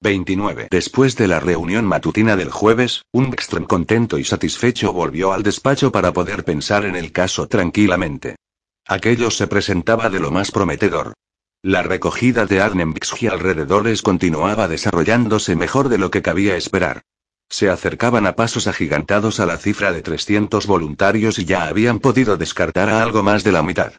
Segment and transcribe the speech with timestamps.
[0.00, 0.68] 29.
[0.70, 5.90] Después de la reunión matutina del jueves, un Ekström contento y satisfecho volvió al despacho
[5.90, 8.36] para poder pensar en el caso tranquilamente.
[8.86, 11.14] Aquello se presentaba de lo más prometedor.
[11.62, 17.02] La recogida de Arnembix y alrededores continuaba desarrollándose mejor de lo que cabía esperar.
[17.48, 22.36] Se acercaban a pasos agigantados a la cifra de 300 voluntarios y ya habían podido
[22.36, 23.94] descartar a algo más de la mitad.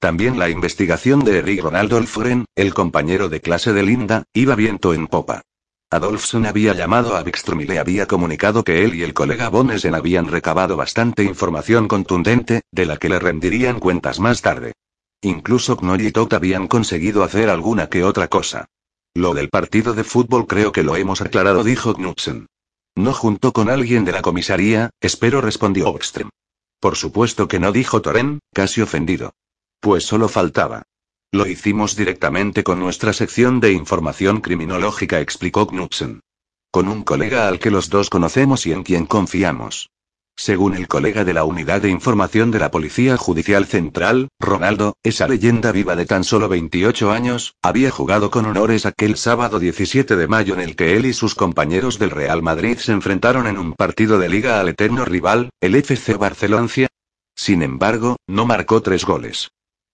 [0.00, 4.94] También la investigación de Eric Ronald Olfren, el compañero de clase de Linda, iba viento
[4.94, 5.42] en popa.
[5.90, 9.94] Adolfson había llamado a Wikström y le había comunicado que él y el colega Bonesen
[9.94, 14.72] habían recabado bastante información contundente, de la que le rendirían cuentas más tarde.
[15.20, 18.64] Incluso Knoll y Todd habían conseguido hacer alguna que otra cosa.
[19.12, 22.46] Lo del partido de fútbol creo que lo hemos aclarado, dijo Knudsen.
[22.94, 26.30] No junto con alguien de la comisaría, espero, respondió Wikström.
[26.80, 29.34] Por supuesto que no, dijo Toren, casi ofendido.
[29.80, 30.82] Pues solo faltaba.
[31.32, 36.20] Lo hicimos directamente con nuestra sección de información criminológica, explicó Knudsen.
[36.70, 39.88] Con un colega al que los dos conocemos y en quien confiamos.
[40.36, 45.26] Según el colega de la Unidad de Información de la Policía Judicial Central, Ronaldo, esa
[45.26, 50.28] leyenda viva de tan solo 28 años, había jugado con honores aquel sábado 17 de
[50.28, 53.72] mayo en el que él y sus compañeros del Real Madrid se enfrentaron en un
[53.72, 56.68] partido de liga al eterno rival, el FC Barcelona.
[57.34, 59.50] Sin embargo, no marcó tres goles.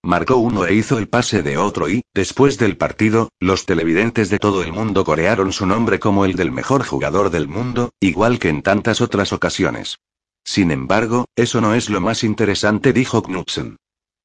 [0.07, 4.39] Marcó uno e hizo el pase de otro y, después del partido, los televidentes de
[4.39, 8.49] todo el mundo corearon su nombre como el del mejor jugador del mundo, igual que
[8.49, 9.99] en tantas otras ocasiones.
[10.45, 13.79] Sin embargo, eso no es lo más interesante, dijo Knudsen.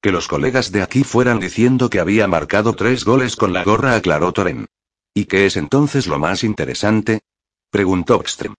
[0.03, 3.95] Que los colegas de aquí fueran diciendo que había marcado tres goles con la gorra,
[3.95, 4.67] aclaró Toren.
[5.15, 7.21] ¿Y qué es entonces lo más interesante?
[7.71, 8.53] preguntó Ekström.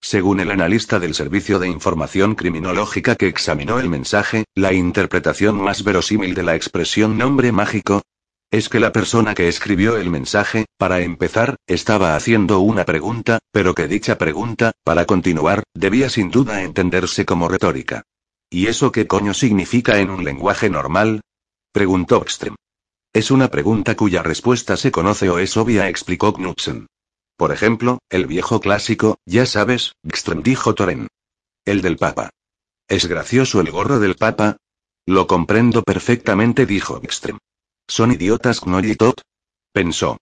[0.00, 5.84] Según el analista del Servicio de Información Criminológica que examinó el mensaje, la interpretación más
[5.84, 8.02] verosímil de la expresión nombre mágico
[8.50, 13.76] es que la persona que escribió el mensaje, para empezar, estaba haciendo una pregunta, pero
[13.76, 18.02] que dicha pregunta, para continuar, debía sin duda entenderse como retórica.
[18.50, 21.20] ¿Y eso qué coño significa en un lenguaje normal?
[21.72, 22.56] preguntó Ekström.
[23.12, 26.88] Es una pregunta cuya respuesta se conoce o es obvia, explicó Knudsen.
[27.40, 31.08] Por ejemplo, el viejo clásico, ya sabes, Gström dijo Toren.
[31.64, 32.28] El del Papa.
[32.86, 34.58] ¿Es gracioso el gorro del Papa?
[35.06, 37.38] Lo comprendo perfectamente, dijo Gström.
[37.88, 39.14] ¿Son idiotas Todd?
[39.72, 40.18] Pensó.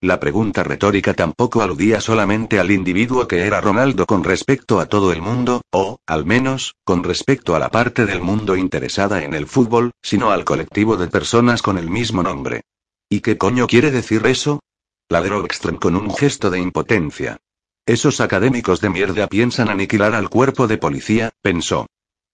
[0.00, 5.12] La pregunta retórica tampoco aludía solamente al individuo que era Ronaldo con respecto a todo
[5.12, 9.46] el mundo, o, al menos, con respecto a la parte del mundo interesada en el
[9.46, 12.62] fútbol, sino al colectivo de personas con el mismo nombre.
[13.08, 14.58] ¿Y qué coño quiere decir eso?
[15.08, 17.36] Ladró Ekström con un gesto de impotencia.
[17.86, 21.86] Esos académicos de mierda piensan aniquilar al cuerpo de policía, pensó.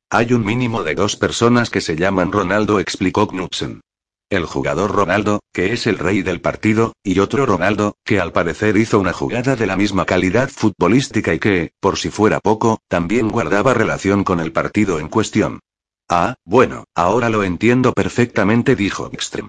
[0.09, 3.83] Hay un mínimo de dos personas que se llaman Ronaldo, explicó Knudsen.
[4.31, 8.79] El jugador Ronaldo, que es el rey del partido, y otro Ronaldo, que al parecer
[8.79, 13.29] hizo una jugada de la misma calidad futbolística y que, por si fuera poco, también
[13.29, 15.61] guardaba relación con el partido en cuestión.
[16.09, 19.49] Ah, bueno, ahora lo entiendo perfectamente, dijo Ekström.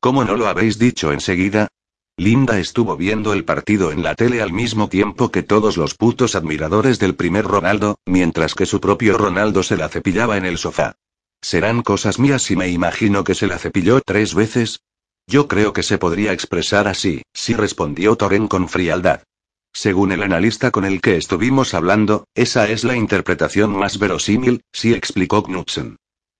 [0.00, 1.68] ¿Cómo no lo habéis dicho enseguida?
[2.16, 6.36] Linda estuvo viendo el partido en la tele al mismo tiempo que todos los putos
[6.36, 10.94] admiradores del primer Ronaldo, mientras que su propio Ronaldo se la cepillaba en el sofá.
[11.42, 14.80] ¿Serán cosas mías y me imagino que se la cepilló tres veces?
[15.26, 19.24] Yo creo que se podría expresar así, sí respondió Toren con frialdad.
[19.72, 24.94] Según el analista con el que estuvimos hablando, esa es la interpretación más verosímil, sí
[24.94, 25.96] explicó Knudsen.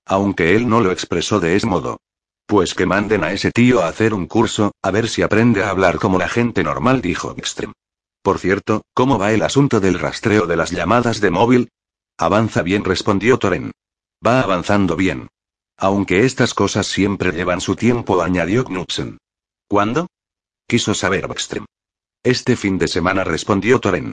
[0.06, 1.98] Aunque él no lo expresó de ese modo.
[2.46, 5.70] Pues que manden a ese tío a hacer un curso, a ver si aprende a
[5.70, 7.72] hablar como la gente normal, dijo Ekström.
[8.22, 11.68] Por cierto, ¿cómo va el asunto del rastreo de las llamadas de móvil?
[12.18, 13.72] Avanza bien, respondió Toren.
[14.26, 15.28] Va avanzando bien.
[15.76, 19.18] Aunque estas cosas siempre llevan su tiempo, añadió Knudsen.
[19.66, 20.06] ¿Cuándo?
[20.66, 21.64] Quiso saber Ekström.
[22.22, 24.12] Este fin de semana respondió Toren.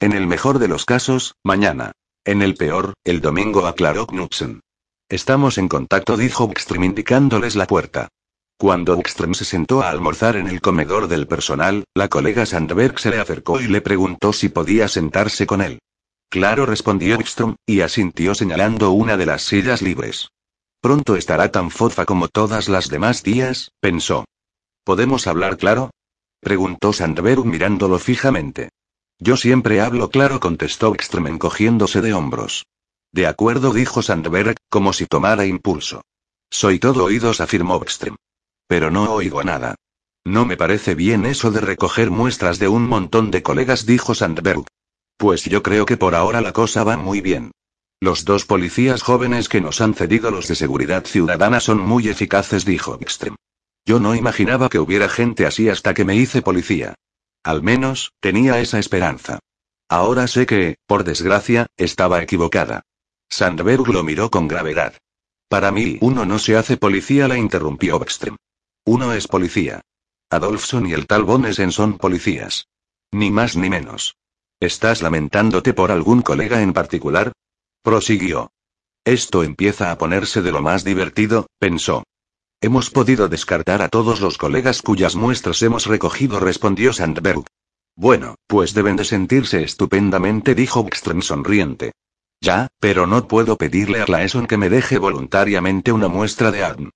[0.00, 1.92] En el mejor de los casos, mañana.
[2.24, 4.60] En el peor, el domingo, aclaró Knudsen.
[5.12, 8.08] Estamos en contacto, dijo Ekström indicándoles la puerta.
[8.56, 13.10] Cuando Ekström se sentó a almorzar en el comedor del personal, la colega Sandberg se
[13.10, 15.80] le acercó y le preguntó si podía sentarse con él.
[16.30, 20.28] Claro, respondió Ekström, y asintió señalando una de las sillas libres.
[20.80, 24.24] Pronto estará tan fofa como todas las demás días, pensó.
[24.82, 25.90] ¿Podemos hablar claro?
[26.40, 28.70] preguntó Sandberg mirándolo fijamente.
[29.18, 32.64] Yo siempre hablo claro, contestó Ekström encogiéndose de hombros.
[33.12, 36.02] De acuerdo, dijo Sandberg, como si tomara impulso.
[36.50, 38.16] Soy todo oídos, afirmó Ekström.
[38.66, 39.74] Pero no oigo nada.
[40.24, 44.64] No me parece bien eso de recoger muestras de un montón de colegas, dijo Sandberg.
[45.18, 47.52] Pues yo creo que por ahora la cosa va muy bien.
[48.00, 52.64] Los dos policías jóvenes que nos han cedido los de seguridad ciudadana son muy eficaces,
[52.64, 53.36] dijo Ekström.
[53.84, 56.94] Yo no imaginaba que hubiera gente así hasta que me hice policía.
[57.42, 59.40] Al menos, tenía esa esperanza.
[59.88, 62.82] Ahora sé que, por desgracia, estaba equivocada.
[63.32, 64.92] Sandberg lo miró con gravedad.
[65.48, 68.36] Para mí, uno no se hace policía, la interrumpió Beckström.
[68.84, 69.80] Uno es policía.
[70.28, 72.66] Adolfson y el tal Bonesen son policías.
[73.10, 74.16] Ni más ni menos.
[74.60, 77.32] ¿Estás lamentándote por algún colega en particular?
[77.82, 78.50] Prosiguió.
[79.02, 82.04] Esto empieza a ponerse de lo más divertido, pensó.
[82.60, 87.44] Hemos podido descartar a todos los colegas cuyas muestras hemos recogido, respondió Sandberg.
[87.96, 91.92] Bueno, pues deben de sentirse estupendamente, dijo Beckström sonriente.
[92.42, 96.90] Ya, pero no puedo pedirle a Claeson que me deje voluntariamente una muestra de ADN.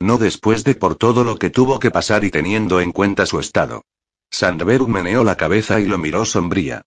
[0.00, 3.40] No después de por todo lo que tuvo que pasar y teniendo en cuenta su
[3.40, 3.82] estado.
[4.30, 6.82] Sandberg meneó la cabeza y lo miró sombría.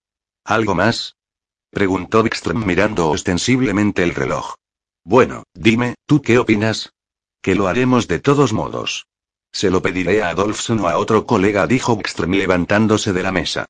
[0.46, 1.18] ¿Algo más?
[1.72, 4.56] preguntó Wickström mirando ostensiblemente el reloj.
[5.04, 6.94] Bueno, dime, ¿tú qué opinas?
[7.42, 9.08] Que lo haremos de todos modos.
[9.52, 13.66] Se lo pediré a Adolfson o a otro colega, dijo Wickström levantándose de la mesa.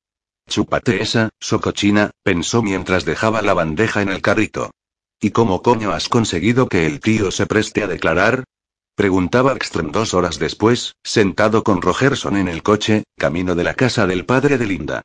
[0.48, 4.72] Chúpate esa, socochina, pensó mientras dejaba la bandeja en el carrito.
[5.20, 8.44] ¿Y cómo coño has conseguido que el tío se preste a declarar?
[8.96, 14.08] Preguntaba Ekström dos horas después, sentado con Rogerson en el coche, camino de la casa
[14.08, 15.02] del padre de Linda.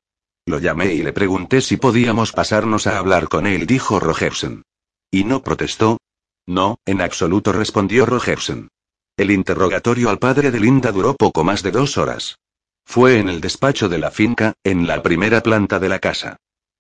[0.47, 4.63] Lo llamé y le pregunté si podíamos pasarnos a hablar con él, dijo Rogerson.
[5.11, 5.99] ¿Y no protestó?
[6.47, 8.69] No, en absoluto respondió Rogerson.
[9.17, 12.37] El interrogatorio al padre de Linda duró poco más de dos horas.
[12.85, 16.37] Fue en el despacho de la finca, en la primera planta de la casa.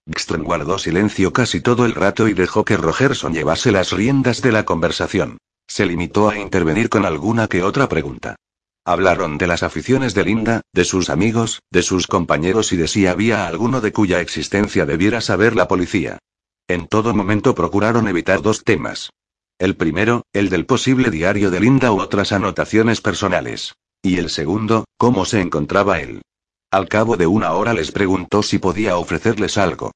[0.06, 4.52] Ekström guardó silencio casi todo el rato y dejó que Rogerson llevase las riendas de
[4.52, 5.38] la conversación.
[5.68, 8.36] Se limitó a intervenir con alguna que otra pregunta.
[8.84, 13.06] Hablaron de las aficiones de Linda, de sus amigos, de sus compañeros y de si
[13.06, 16.18] había alguno de cuya existencia debiera saber la policía.
[16.66, 19.10] En todo momento procuraron evitar dos temas.
[19.58, 23.74] El primero, el del posible diario de Linda u otras anotaciones personales.
[24.02, 26.22] Y el segundo, cómo se encontraba él.
[26.70, 29.92] Al cabo de una hora les preguntó si podía ofrecerles algo.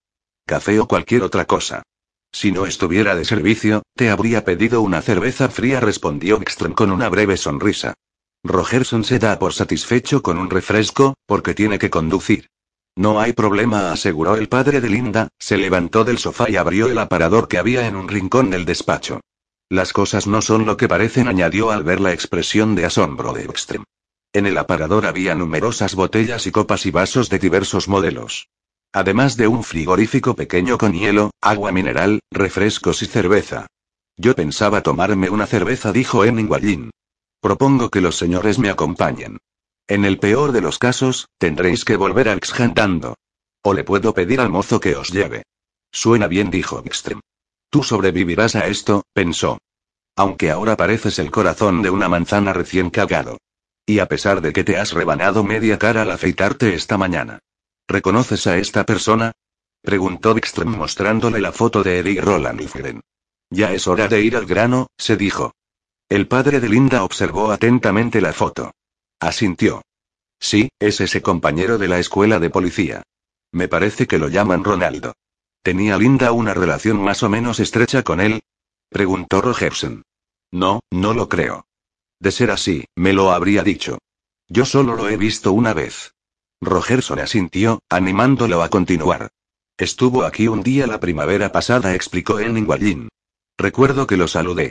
[0.47, 1.83] Café o cualquier otra cosa.
[2.31, 7.09] Si no estuviera de servicio, te habría pedido una cerveza fría, respondió Ekström con una
[7.09, 7.95] breve sonrisa.
[8.43, 12.49] Rogerson se da por satisfecho con un refresco, porque tiene que conducir.
[12.97, 16.99] No hay problema, aseguró el padre de Linda, se levantó del sofá y abrió el
[16.99, 19.21] aparador que había en un rincón del despacho.
[19.71, 23.49] Las cosas no son lo que parecen, añadió al ver la expresión de asombro de
[23.49, 23.85] Ekström.
[24.35, 28.49] En el aparador había numerosas botellas y copas y vasos de diversos modelos.
[28.93, 33.69] Además de un frigorífico pequeño con hielo, agua mineral, refrescos y cerveza.
[34.17, 36.91] Yo pensaba tomarme una cerveza, dijo Enning
[37.41, 39.39] Propongo que los señores me acompañen.
[39.87, 43.15] En el peor de los casos, tendréis que volver a Exjantando.
[43.63, 45.45] O le puedo pedir al mozo que os lleve.
[45.93, 47.21] Suena bien, dijo Extrem.
[47.71, 49.59] Tú sobrevivirás a esto, pensó.
[50.17, 53.39] Aunque ahora pareces el corazón de una manzana recién cagado.
[53.87, 57.41] Y a pesar de que te has rebanado media cara al afeitarte esta mañana.
[57.87, 59.33] ¿Reconoces a esta persona?
[59.83, 63.03] Preguntó Wickström mostrándole la foto de Eric Roland Lifgren.
[63.51, 65.53] Ya es hora de ir al grano, se dijo.
[66.09, 68.73] El padre de Linda observó atentamente la foto.
[69.21, 69.83] Asintió.
[70.41, 73.03] Sí, es ese compañero de la escuela de policía.
[73.53, 75.15] Me parece que lo llaman Ronaldo.
[75.63, 78.43] ¿Tenía Linda una relación más o menos estrecha con él?
[78.89, 80.03] Preguntó Rogerson.
[80.51, 81.67] No, no lo creo.
[82.21, 83.99] De ser así, me lo habría dicho.
[84.49, 86.15] Yo solo lo he visto una vez.
[86.61, 89.31] Rogerson asintió, animándolo a continuar.
[89.77, 93.09] Estuvo aquí un día la primavera pasada, explicó Enning
[93.59, 94.71] Recuerdo que lo saludé.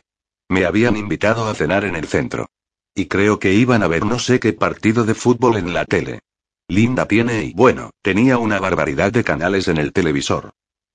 [0.50, 2.48] Me habían invitado a cenar en el centro.
[2.96, 6.20] Y creo que iban a ver no sé qué partido de fútbol en la tele.
[6.67, 10.51] Linda tiene y bueno, tenía una barbaridad de canales en el televisor.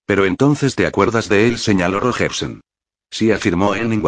[0.06, 2.60] Pero entonces te acuerdas de él, señaló Rogerson.
[3.10, 4.02] Sí, afirmó Enning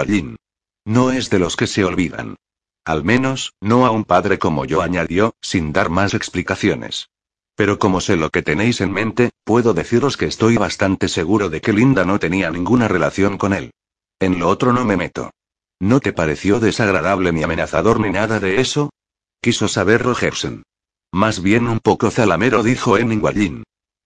[0.90, 2.34] No es de los que se olvidan.
[2.84, 7.10] Al menos, no a un padre como yo, añadió, sin dar más explicaciones.
[7.54, 11.60] Pero como sé lo que tenéis en mente, puedo deciros que estoy bastante seguro de
[11.60, 13.70] que Linda no tenía ninguna relación con él.
[14.18, 15.30] En lo otro no me meto.
[15.78, 18.90] ¿No te pareció desagradable ni amenazador ni nada de eso?
[19.40, 20.64] Quiso saber Rogerson.
[21.12, 23.22] Más bien un poco zalamero, dijo Enning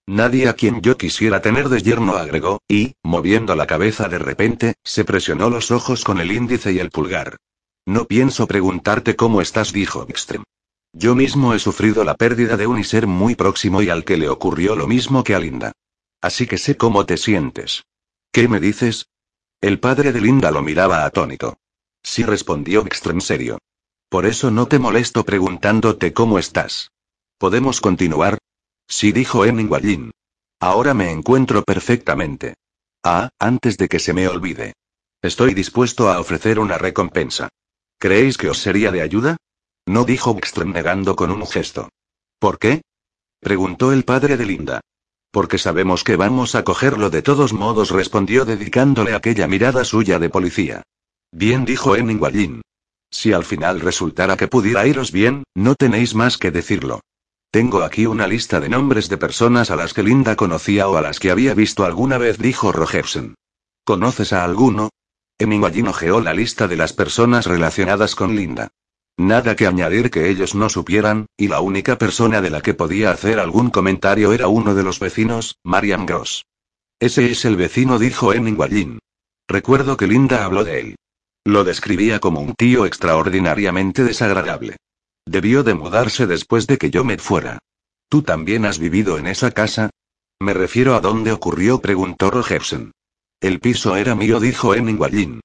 [0.07, 4.75] Nadie a quien yo quisiera tener de yerno agregó, y, moviendo la cabeza de repente,
[4.85, 7.39] se presionó los ojos con el índice y el pulgar.
[7.87, 10.45] No pienso preguntarte cómo estás, dijo Ekström.
[10.93, 14.29] Yo mismo he sufrido la pérdida de un ser muy próximo y al que le
[14.29, 15.73] ocurrió lo mismo que a Linda.
[16.21, 17.85] Así que sé cómo te sientes.
[18.31, 19.09] ¿Qué me dices?
[19.61, 21.57] El padre de Linda lo miraba atónito.
[22.03, 23.59] Sí respondió Ekström serio.
[24.09, 26.93] Por eso no te molesto preguntándote cómo estás.
[27.39, 28.39] ¿Podemos continuar?
[28.89, 30.11] Sí dijo Enning
[30.61, 32.55] Ahora me encuentro perfectamente.
[33.03, 34.75] Ah, antes de que se me olvide.
[35.21, 37.49] Estoy dispuesto a ofrecer una recompensa.
[37.99, 39.37] ¿Creéis que os sería de ayuda?
[39.87, 41.91] No dijo Wickström negando con un gesto.
[42.39, 42.83] ¿Por qué?
[43.41, 44.81] Preguntó el padre de Linda.
[45.31, 50.31] Porque sabemos que vamos a cogerlo de todos modos, respondió dedicándole aquella mirada suya de
[50.31, 50.83] policía.
[51.33, 52.63] Bien dijo Emin
[53.11, 57.01] Si al final resultara que pudiera iros bien, no tenéis más que decirlo.
[57.55, 61.01] Tengo aquí una lista de nombres de personas a las que Linda conocía o a
[61.01, 63.37] las que había visto alguna vez, dijo Rogerson.
[63.85, 64.91] ¿Conoces a alguno?
[65.39, 68.71] Emin ojeó la lista de las personas relacionadas con Linda.
[69.17, 73.13] Nada que añadir que ellos no supieran, y la única persona de la que podía
[73.13, 76.47] hacer algún comentario era uno de los vecinos, Marian Gross.
[76.99, 78.59] Ese es el vecino, dijo Emin
[79.47, 80.97] Recuerdo que Linda habló de él.
[81.45, 84.75] Lo describía como un tío extraordinariamente desagradable.
[85.27, 87.59] Debió de mudarse después de que yo me fuera.
[88.09, 89.91] ¿Tú también has vivido en esa casa?
[90.41, 92.93] Me refiero a dónde ocurrió, preguntó Rogerson.
[93.41, 95.41] El piso era mío, dijo Emin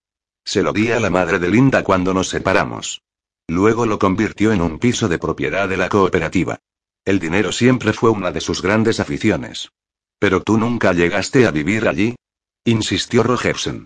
[0.46, 3.02] Se lo di a la madre de Linda cuando nos separamos.
[3.48, 6.60] Luego lo convirtió en un piso de propiedad de la cooperativa.
[7.06, 9.72] El dinero siempre fue una de sus grandes aficiones.
[10.20, 12.16] ¿Pero tú nunca llegaste a vivir allí?
[12.66, 13.86] insistió Rogersen.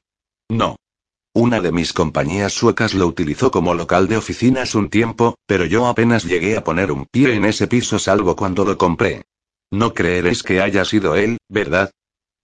[0.49, 0.75] No.
[1.35, 5.87] Una de mis compañías suecas lo utilizó como local de oficinas un tiempo, pero yo
[5.87, 9.23] apenas llegué a poner un pie en ese piso salvo cuando lo compré.
[9.71, 11.89] No creeréis que haya sido él, ¿verdad?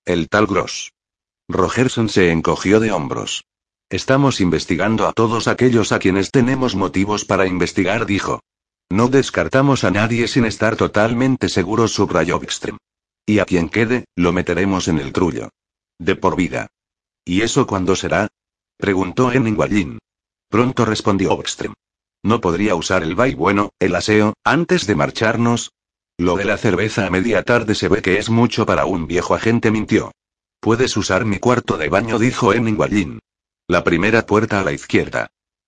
[0.05, 0.91] El tal Gross.
[1.47, 3.43] Rogerson se encogió de hombros.
[3.91, 8.41] Estamos investigando a todos aquellos a quienes tenemos motivos para investigar, dijo.
[8.89, 12.77] No descartamos a nadie sin estar totalmente seguros, subrayó Wikström.
[13.27, 15.49] Y a quien quede, lo meteremos en el trullo.
[15.99, 16.69] De por vida.
[17.23, 18.29] ¿Y eso cuándo será?
[18.79, 19.99] Preguntó Henning
[20.49, 21.73] Pronto respondió Wikström.
[22.23, 25.71] ¿No podría usar el vai bueno, el aseo, antes de marcharnos?
[26.17, 29.35] Lo de la cerveza a media tarde se ve que es mucho para un viejo
[29.35, 30.11] agente, mintió.
[30.59, 33.19] Puedes usar mi cuarto de baño, dijo Henning
[33.67, 35.27] la primera puerta a la izquierda.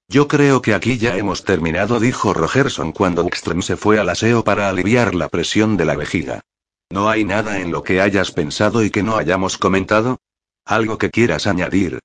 [0.09, 4.43] Yo creo que aquí ya hemos terminado, dijo Rogerson cuando Ekström se fue al aseo
[4.43, 6.41] para aliviar la presión de la vejiga.
[6.89, 10.19] ¿No hay nada en lo que hayas pensado y que no hayamos comentado?
[10.65, 11.99] ¿Algo que quieras añadir?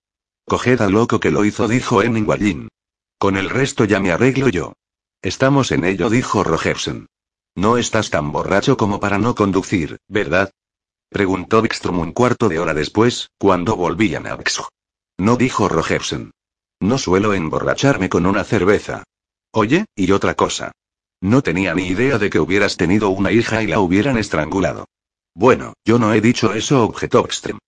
[0.49, 2.69] Coged al loco que lo hizo, dijo Emin
[3.19, 4.75] Con el resto ya me arreglo yo.
[5.21, 7.09] Estamos en ello, dijo Rogerson.
[7.57, 10.53] No estás tan borracho como para no conducir, ¿verdad?
[11.09, 14.69] Preguntó Ekström un cuarto de hora después, cuando volvían a Vexo.
[15.19, 16.31] No dijo Rogersen.
[16.79, 19.03] No suelo emborracharme con una cerveza.
[19.51, 20.71] Oye, y otra cosa.
[21.21, 24.87] No tenía ni idea de que hubieras tenido una hija y la hubieran estrangulado.
[25.35, 27.59] Bueno, yo no he dicho eso, objetó Extrem.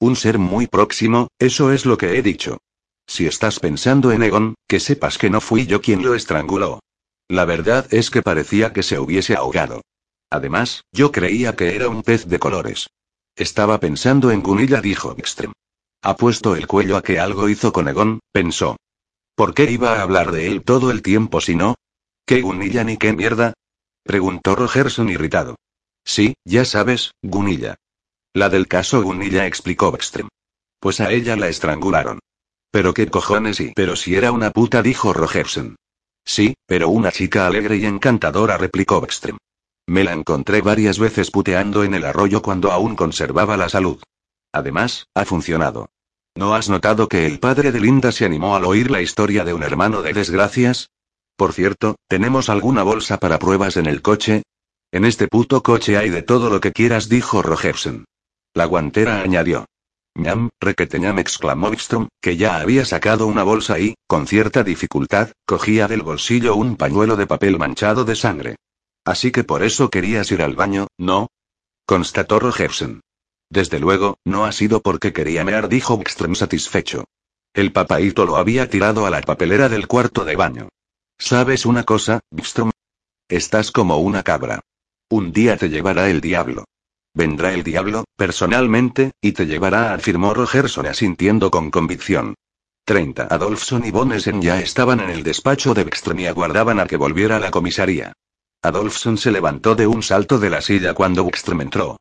[0.00, 2.58] Un ser muy próximo, eso es lo que he dicho.
[3.06, 6.80] Si estás pensando en Egon, que sepas que no fui yo quien lo estranguló.
[7.26, 9.82] La verdad es que parecía que se hubiese ahogado.
[10.30, 12.88] Además, yo creía que era un pez de colores.
[13.34, 15.52] Estaba pensando en Gunilla, dijo Extrem.
[16.02, 18.76] Ha puesto el cuello a que algo hizo con Egon, pensó.
[19.34, 21.74] ¿Por qué iba a hablar de él todo el tiempo si no?
[22.24, 23.54] ¿Qué Gunilla ni qué mierda?
[24.04, 25.56] Preguntó Rogerson irritado.
[26.04, 27.76] Sí, ya sabes, Gunilla.
[28.34, 30.28] La del caso Gunilla explicó Backstream.
[30.80, 32.20] Pues a ella la estrangularon.
[32.70, 33.72] Pero qué cojones y.
[33.74, 35.76] Pero si era una puta, dijo Rogerson.
[36.24, 39.38] Sí, pero una chica alegre y encantadora, replicó Backstream.
[39.88, 44.02] Me la encontré varias veces puteando en el arroyo cuando aún conservaba la salud.
[44.52, 45.88] Además, ha funcionado.
[46.36, 49.54] ¿No has notado que el padre de Linda se animó al oír la historia de
[49.54, 50.90] un hermano de desgracias?
[51.36, 54.42] Por cierto, ¿tenemos alguna bolsa para pruebas en el coche?
[54.92, 58.04] En este puto coche hay de todo lo que quieras, dijo Rogerson.
[58.58, 59.66] La guantera añadió.
[60.16, 65.86] Ñam, requeteñam, exclamó Wikström, que ya había sacado una bolsa y, con cierta dificultad, cogía
[65.86, 68.56] del bolsillo un pañuelo de papel manchado de sangre.
[69.04, 71.28] Así que por eso querías ir al baño, ¿no?
[71.86, 73.00] constató Rogerson.
[73.48, 77.04] Desde luego, no ha sido porque quería mear, dijo Wikström satisfecho.
[77.54, 80.68] El papaíto lo había tirado a la papelera del cuarto de baño.
[81.16, 82.72] ¿Sabes una cosa, Wikström?
[83.28, 84.58] Estás como una cabra.
[85.10, 86.64] Un día te llevará el diablo.
[87.18, 92.36] Vendrá el diablo, personalmente, y te llevará, afirmó Rogerson asintiendo con convicción.
[92.84, 93.24] 30.
[93.24, 97.34] Adolfson y Bonesen ya estaban en el despacho de Wikström y aguardaban a que volviera
[97.34, 98.12] a la comisaría.
[98.62, 101.96] Adolfson se levantó de un salto de la silla cuando Wikström entró.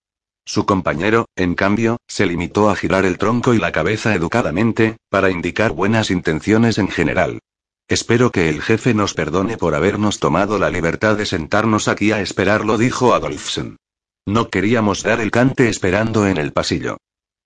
[0.45, 5.31] Su compañero, en cambio, se limitó a girar el tronco y la cabeza educadamente, para
[5.31, 7.39] indicar buenas intenciones en general.
[7.87, 12.21] Espero que el jefe nos perdone por habernos tomado la libertad de sentarnos aquí a
[12.21, 13.77] esperarlo, dijo Adolfsen.
[14.27, 16.97] No queríamos dar el cante esperando en el pasillo.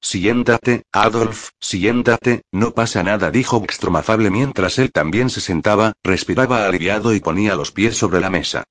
[0.01, 6.65] Siéntate, Adolf, siéntate, no pasa nada, dijo Wikström afable mientras él también se sentaba, respiraba
[6.65, 8.63] aliviado y ponía los pies sobre la mesa.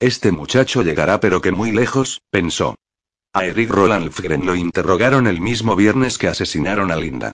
[0.00, 2.74] Este muchacho llegará pero que muy lejos, pensó.
[3.34, 7.32] A Eric Roland Fgren lo interrogaron el mismo viernes que asesinaron a Linda.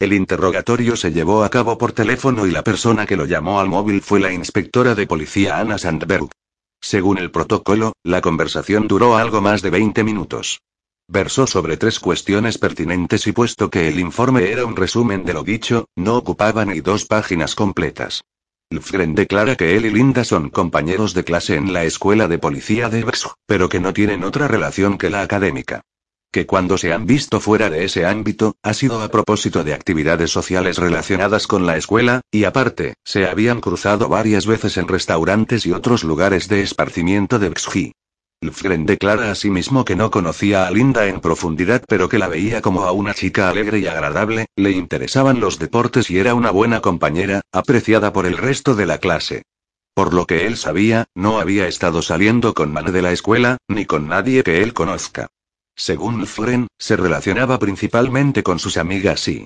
[0.00, 3.68] El interrogatorio se llevó a cabo por teléfono y la persona que lo llamó al
[3.68, 6.28] móvil fue la inspectora de policía Anna Sandberg.
[6.88, 10.60] Según el protocolo, la conversación duró algo más de 20 minutos.
[11.08, 15.42] Versó sobre tres cuestiones pertinentes y puesto que el informe era un resumen de lo
[15.42, 18.22] dicho, no ocupaba ni dos páginas completas.
[18.70, 22.88] Lfgren declara que él y Linda son compañeros de clase en la escuela de policía
[22.88, 25.82] de Bexo, pero que no tienen otra relación que la académica.
[26.32, 30.30] Que cuando se han visto fuera de ese ámbito, ha sido a propósito de actividades
[30.30, 35.72] sociales relacionadas con la escuela, y aparte, se habían cruzado varias veces en restaurantes y
[35.72, 37.92] otros lugares de esparcimiento de Bexji.
[38.42, 42.82] Lfgren declara asimismo que no conocía a Linda en profundidad pero que la veía como
[42.82, 47.40] a una chica alegre y agradable, le interesaban los deportes y era una buena compañera,
[47.50, 49.42] apreciada por el resto de la clase.
[49.94, 53.86] Por lo que él sabía, no había estado saliendo con nadie de la escuela, ni
[53.86, 55.28] con nadie que él conozca.
[55.76, 59.44] Según Lfgren, se relacionaba principalmente con sus amigas y...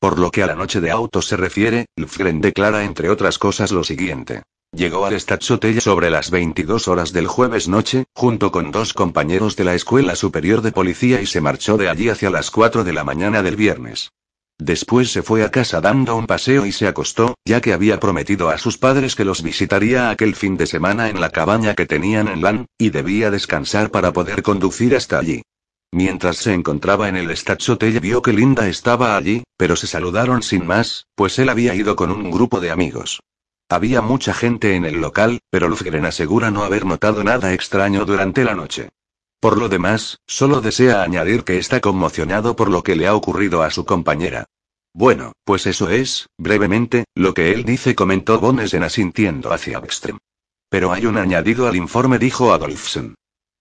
[0.00, 3.70] Por lo que a la noche de autos se refiere, Lfgren declara entre otras cosas
[3.70, 4.42] lo siguiente.
[4.72, 9.64] Llegó al Stadshotel sobre las 22 horas del jueves noche, junto con dos compañeros de
[9.64, 13.04] la Escuela Superior de Policía y se marchó de allí hacia las 4 de la
[13.04, 14.10] mañana del viernes.
[14.58, 18.50] Después se fue a casa dando un paseo y se acostó, ya que había prometido
[18.50, 22.26] a sus padres que los visitaría aquel fin de semana en la cabaña que tenían
[22.26, 25.42] en Lan, y debía descansar para poder conducir hasta allí.
[25.90, 30.66] Mientras se encontraba en el Stadshotel vio que Linda estaba allí, pero se saludaron sin
[30.66, 33.20] más, pues él había ido con un grupo de amigos.
[33.70, 38.44] Había mucha gente en el local, pero Lufgren asegura no haber notado nada extraño durante
[38.44, 38.90] la noche.
[39.40, 43.62] Por lo demás, solo desea añadir que está conmocionado por lo que le ha ocurrido
[43.62, 44.46] a su compañera.
[44.92, 50.18] Bueno, pues eso es, brevemente, lo que él dice, comentó Bonesen asintiendo hacia Ekström.
[50.68, 53.14] Pero hay un añadido al informe, dijo Adolfsen.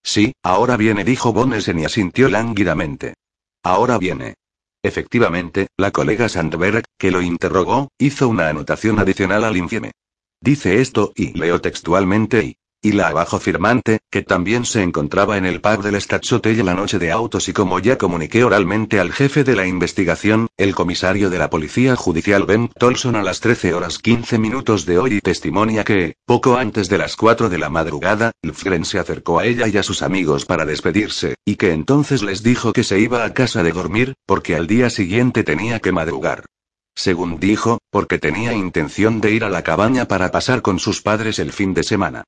[0.08, 3.16] Sí, ahora viene, dijo Bonesen y asintió lánguidamente.
[3.62, 4.36] Ahora viene.
[4.82, 9.92] Efectivamente, la colega Sandberg, que lo interrogó, hizo una anotación adicional al informe.
[10.40, 15.46] Dice esto, y leo textualmente y y la abajo firmante, que también se encontraba en
[15.46, 19.44] el pub del Stadshotel la noche de autos y como ya comuniqué oralmente al jefe
[19.44, 23.98] de la investigación, el comisario de la Policía Judicial Ben Tolson a las 13 horas
[23.98, 28.32] 15 minutos de hoy y testimonia que, poco antes de las 4 de la madrugada,
[28.44, 32.44] Lfgren se acercó a ella y a sus amigos para despedirse, y que entonces les
[32.44, 36.46] dijo que se iba a casa de dormir, porque al día siguiente tenía que madrugar.
[36.96, 41.38] Según dijo, porque tenía intención de ir a la cabaña para pasar con sus padres
[41.38, 42.24] el fin de semana.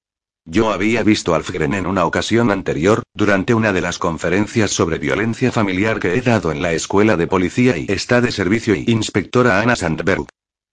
[0.52, 4.98] Yo había visto a Alfgren en una ocasión anterior, durante una de las conferencias sobre
[4.98, 8.86] violencia familiar que he dado en la escuela de policía y está de servicio y
[8.88, 10.26] inspectora Anna Sandberg.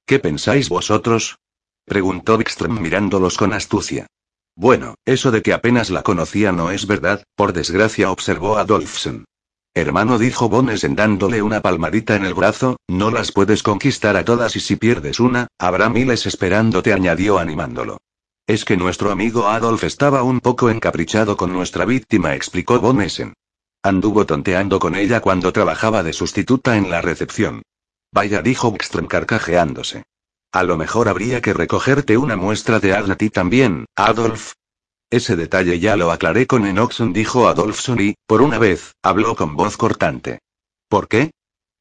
[0.06, 1.36] ¿Qué pensáis vosotros?
[1.84, 4.06] preguntó Wikström mirándolos con astucia.
[4.56, 9.26] Bueno, eso de que apenas la conocía no es verdad, por desgracia observó Adolfsen.
[9.74, 14.56] Hermano dijo Bonesen dándole una palmadita en el brazo, no las puedes conquistar a todas
[14.56, 17.98] y si pierdes una, habrá miles esperándote añadió animándolo.
[18.46, 23.34] Es que nuestro amigo Adolf estaba un poco encaprichado con nuestra víctima, explicó Von Essen.
[23.82, 27.62] Anduvo tonteando con ella cuando trabajaba de sustituta en la recepción.
[28.12, 30.04] Vaya, dijo Wikström carcajeándose.
[30.52, 34.52] A lo mejor habría que recogerte una muestra de a ti también, Adolf.
[35.10, 39.56] Ese detalle ya lo aclaré con Enoxon, dijo Adolfson y, por una vez, habló con
[39.56, 40.38] voz cortante.
[40.88, 41.32] ¿Por qué?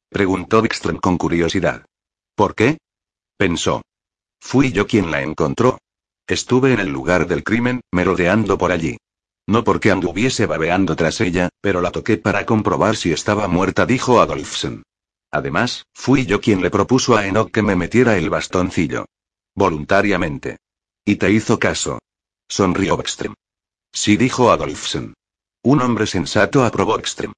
[0.08, 1.86] preguntó Wikström con curiosidad.
[2.34, 2.78] ¿Por qué?
[3.36, 3.82] pensó.
[4.40, 5.78] Fui yo quien la encontró.
[6.28, 8.96] Estuve en el lugar del crimen, merodeando por allí.
[9.46, 14.20] No porque anduviese babeando tras ella, pero la toqué para comprobar si estaba muerta, dijo
[14.20, 14.82] Adolfsen.
[15.30, 19.06] Además, fui yo quien le propuso a Enoch que me metiera el bastoncillo.
[19.54, 20.58] Voluntariamente.
[21.04, 22.00] Y te hizo caso.
[22.48, 23.34] Sonrió Ekstrem.
[23.92, 25.14] Sí, dijo Adolfsen.
[25.62, 27.32] Un hombre sensato aprobó Ekstrem.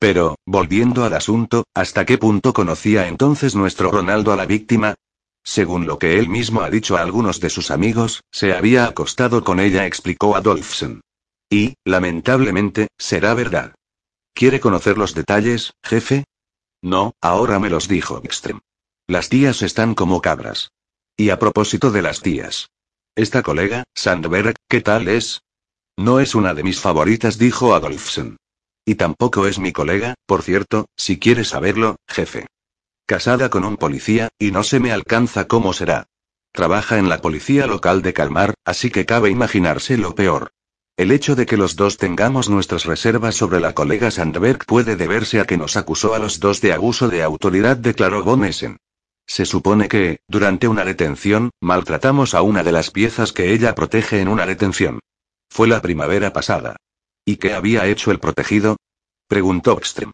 [0.00, 4.96] Pero, volviendo al asunto, ¿hasta qué punto conocía entonces nuestro Ronaldo a la víctima?
[5.44, 9.42] Según lo que él mismo ha dicho a algunos de sus amigos, se había acostado
[9.42, 11.00] con ella, explicó Adolfsen.
[11.50, 13.74] Y, lamentablemente, será verdad.
[14.34, 16.24] ¿Quiere conocer los detalles, jefe?
[16.80, 18.60] No, ahora me los dijo Extrem.
[19.06, 20.70] Las tías están como cabras.
[21.16, 22.70] Y a propósito de las tías.
[23.14, 25.42] Esta colega, Sandberg, ¿qué tal es?
[25.98, 28.38] No es una de mis favoritas, dijo Adolfsen.
[28.86, 32.46] Y tampoco es mi colega, por cierto, si quiere saberlo, jefe.
[33.12, 36.08] Casada con un policía, y no se me alcanza cómo será.
[36.50, 40.52] Trabaja en la policía local de Calmar, así que cabe imaginarse lo peor.
[40.96, 45.40] El hecho de que los dos tengamos nuestras reservas sobre la colega Sandberg puede deberse
[45.40, 48.50] a que nos acusó a los dos de abuso de autoridad, declaró Von.
[49.26, 54.22] Se supone que, durante una detención, maltratamos a una de las piezas que ella protege
[54.22, 55.00] en una detención.
[55.50, 56.76] Fue la primavera pasada.
[57.26, 58.78] ¿Y qué había hecho el protegido?
[59.28, 60.12] preguntó Ekström.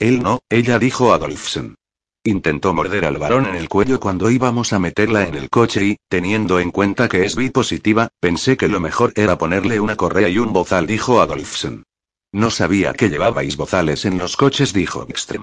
[0.00, 1.76] Él no, ella dijo Adolfsen.
[2.24, 5.96] Intentó morder al varón en el cuello cuando íbamos a meterla en el coche y,
[6.08, 10.28] teniendo en cuenta que es bi positiva, pensé que lo mejor era ponerle una correa
[10.28, 11.82] y un bozal, dijo Adolfsen.
[12.30, 15.42] No sabía que llevabais bozales en los coches, dijo Ekström.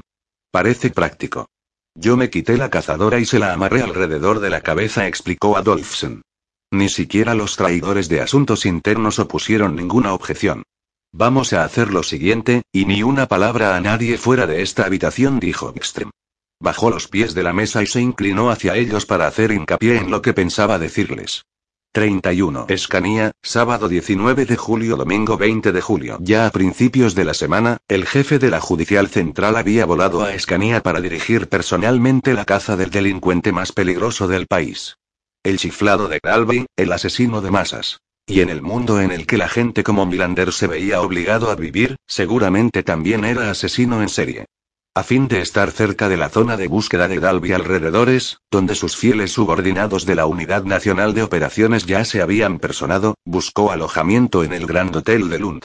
[0.51, 1.49] Parece práctico.
[1.95, 6.21] Yo me quité la cazadora y se la amarré alrededor de la cabeza, explicó Adolfsen.
[6.71, 10.63] Ni siquiera los traidores de asuntos internos opusieron ninguna objeción.
[11.11, 15.41] Vamos a hacer lo siguiente, y ni una palabra a nadie fuera de esta habitación,
[15.41, 16.11] dijo Ekström.
[16.62, 20.12] Bajó los pies de la mesa y se inclinó hacia ellos para hacer hincapié en
[20.12, 21.45] lo que pensaba decirles.
[21.93, 22.65] 31.
[22.67, 26.17] Escanía, sábado 19 de julio, domingo 20 de julio.
[26.22, 30.34] Ya a principios de la semana, el jefe de la Judicial Central había volado a
[30.34, 34.98] Escanía para dirigir personalmente la caza del delincuente más peligroso del país.
[35.43, 38.02] El chiflado de Galvey, el asesino de masas.
[38.28, 41.56] Y en el mundo en el que la gente como Milander se veía obligado a
[41.56, 44.45] vivir, seguramente también era asesino en serie.
[44.99, 48.97] A fin de estar cerca de la zona de búsqueda de Dalby alrededores, donde sus
[48.97, 54.51] fieles subordinados de la Unidad Nacional de Operaciones ya se habían personado, buscó alojamiento en
[54.51, 55.63] el Grand Hotel de Lund.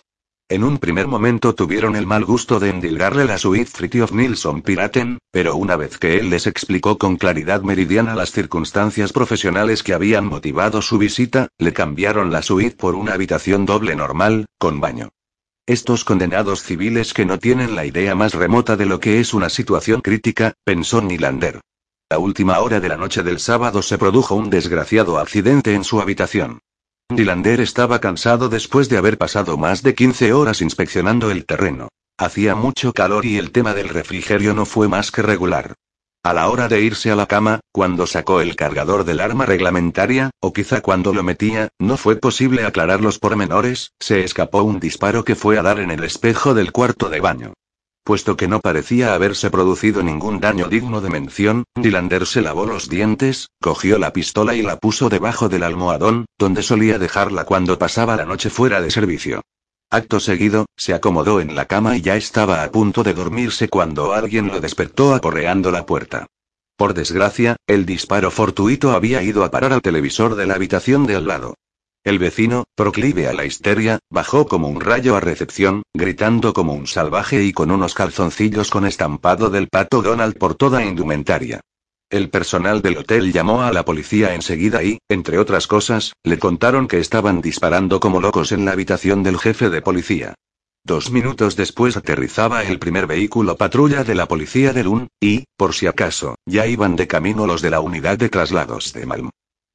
[0.48, 5.18] En un primer momento tuvieron el mal gusto de endilgarle la suite Fritjof Nilsson Piraten,
[5.32, 10.26] pero una vez que él les explicó con claridad meridiana las circunstancias profesionales que habían
[10.26, 15.08] motivado su visita, le cambiaron la suite por una habitación doble normal, con baño.
[15.66, 19.48] Estos condenados civiles que no tienen la idea más remota de lo que es una
[19.48, 21.62] situación crítica, pensó Nilander.
[22.10, 26.02] A última hora de la noche del sábado se produjo un desgraciado accidente en su
[26.02, 26.60] habitación.
[27.08, 31.88] Nilander estaba cansado después de haber pasado más de 15 horas inspeccionando el terreno.
[32.18, 35.76] Hacía mucho calor y el tema del refrigerio no fue más que regular.
[36.24, 40.30] A la hora de irse a la cama, cuando sacó el cargador del arma reglamentaria,
[40.40, 45.22] o quizá cuando lo metía, no fue posible aclarar los pormenores, se escapó un disparo
[45.26, 47.52] que fue a dar en el espejo del cuarto de baño.
[48.04, 52.88] Puesto que no parecía haberse producido ningún daño digno de mención, Dilander se lavó los
[52.88, 58.16] dientes, cogió la pistola y la puso debajo del almohadón, donde solía dejarla cuando pasaba
[58.16, 59.42] la noche fuera de servicio.
[59.90, 64.12] Acto seguido, se acomodó en la cama y ya estaba a punto de dormirse cuando
[64.12, 66.26] alguien lo despertó aporreando la puerta.
[66.76, 71.14] Por desgracia, el disparo fortuito había ido a parar al televisor de la habitación de
[71.14, 71.54] al lado.
[72.02, 76.86] El vecino, proclive a la histeria, bajó como un rayo a recepción, gritando como un
[76.86, 81.60] salvaje y con unos calzoncillos con estampado del pato Donald por toda indumentaria.
[82.14, 86.86] El personal del hotel llamó a la policía enseguida y, entre otras cosas, le contaron
[86.86, 90.36] que estaban disparando como locos en la habitación del jefe de policía.
[90.84, 95.74] Dos minutos después aterrizaba el primer vehículo patrulla de la policía de Lund, y, por
[95.74, 99.30] si acaso, ya iban de camino los de la unidad de traslados de Malm.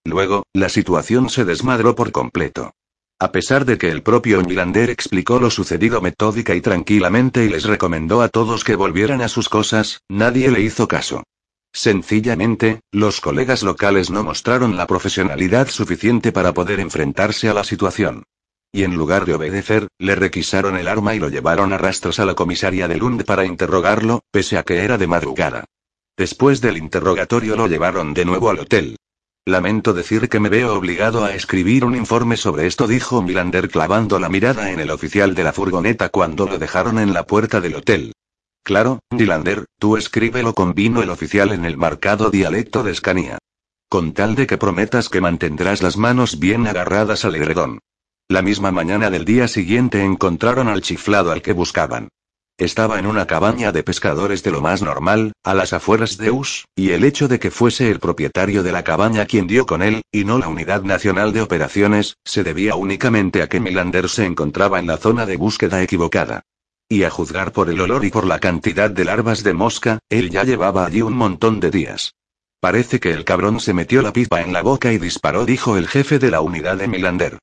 [0.06, 2.72] Luego, la situación se desmadró por completo.
[3.20, 7.66] A pesar de que el propio Milander explicó lo sucedido metódica y tranquilamente y les
[7.66, 11.24] recomendó a todos que volvieran a sus cosas, nadie le hizo caso.
[11.72, 18.24] Sencillamente, los colegas locales no mostraron la profesionalidad suficiente para poder enfrentarse a la situación.
[18.72, 22.26] Y en lugar de obedecer, le requisaron el arma y lo llevaron a rastros a
[22.26, 25.66] la comisaría de Lund para interrogarlo, pese a que era de madrugada.
[26.18, 28.98] Después del interrogatorio lo llevaron de nuevo al hotel.
[29.46, 34.20] Lamento decir que me veo obligado a escribir un informe sobre esto, dijo Milander clavando
[34.20, 37.76] la mirada en el oficial de la furgoneta cuando lo dejaron en la puerta del
[37.76, 38.12] hotel.
[38.64, 43.38] Claro, Dilander, tú escríbelo convino el oficial en el marcado dialecto de Escanía.
[43.90, 47.80] Con tal de que prometas que mantendrás las manos bien agarradas al edredón.
[48.28, 52.10] La misma mañana del día siguiente encontraron al chiflado al que buscaban.
[52.60, 56.66] Estaba en una cabaña de pescadores de lo más normal, a las afueras de Us,
[56.76, 60.02] y el hecho de que fuese el propietario de la cabaña quien dio con él,
[60.12, 64.78] y no la Unidad Nacional de Operaciones, se debía únicamente a que Milander se encontraba
[64.78, 66.42] en la zona de búsqueda equivocada.
[66.92, 70.32] Y a juzgar por el olor y por la cantidad de larvas de mosca, él
[70.32, 72.16] ya llevaba allí un montón de días.
[72.60, 75.88] Parece que el cabrón se metió la pipa en la boca y disparó, dijo el
[75.88, 77.38] jefe de la unidad de Milander.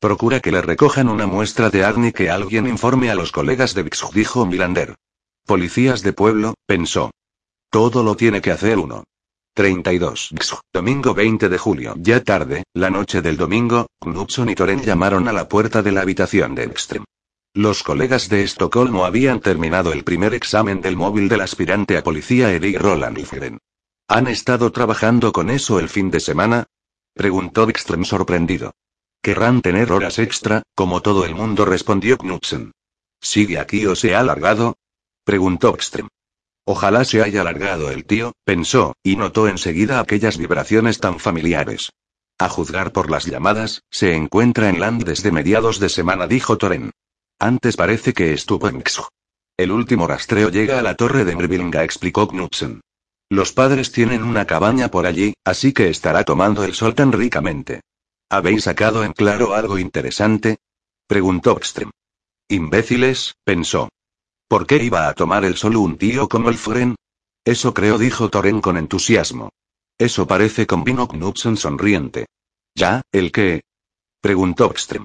[0.00, 3.84] Procura que le recojan una muestra de Agni que alguien informe a los colegas de
[3.84, 4.94] Vix, dijo Milander.
[5.46, 7.10] Policías de pueblo, pensó.
[7.70, 9.04] Todo lo tiene que hacer uno.
[9.54, 10.34] 32.
[10.74, 11.94] Domingo 20 de julio.
[11.96, 16.02] Ya tarde, la noche del domingo, Knudson y Toren llamaron a la puerta de la
[16.02, 17.04] habitación de Ekström.
[17.54, 22.52] Los colegas de Estocolmo habían terminado el primer examen del móvil del aspirante a policía
[22.52, 23.58] Eric Roland Lifgren.
[24.06, 26.66] ¿Han estado trabajando con eso el fin de semana?
[27.12, 28.72] Preguntó Wikström sorprendido.
[29.20, 32.70] Querrán tener horas extra, como todo el mundo respondió Knudsen.
[33.20, 34.76] ¿Sigue aquí o se ha alargado?
[35.24, 36.06] Preguntó Wikström.
[36.64, 41.90] Ojalá se haya alargado el tío, pensó, y notó enseguida aquellas vibraciones tan familiares.
[42.38, 46.92] A juzgar por las llamadas, se encuentra en Land desde mediados de semana, dijo Toren.
[47.42, 49.08] Antes parece que estuvo en Xo.
[49.56, 52.82] El último rastreo llega a la torre de Mervilga, explicó Knudsen.
[53.30, 57.80] Los padres tienen una cabaña por allí, así que estará tomando el sol tan ricamente.
[58.28, 60.58] ¿Habéis sacado en claro algo interesante?
[61.06, 61.90] preguntó Ekstrem.
[62.50, 63.88] Imbéciles, pensó.
[64.46, 66.94] ¿Por qué iba a tomar el sol un tío como el Fren?
[67.42, 69.48] Eso creo, dijo Toren con entusiasmo.
[69.96, 72.26] Eso parece, combinó Knudsen sonriente.
[72.74, 73.62] ¿Ya, el qué?
[74.20, 75.04] preguntó Ekstrem.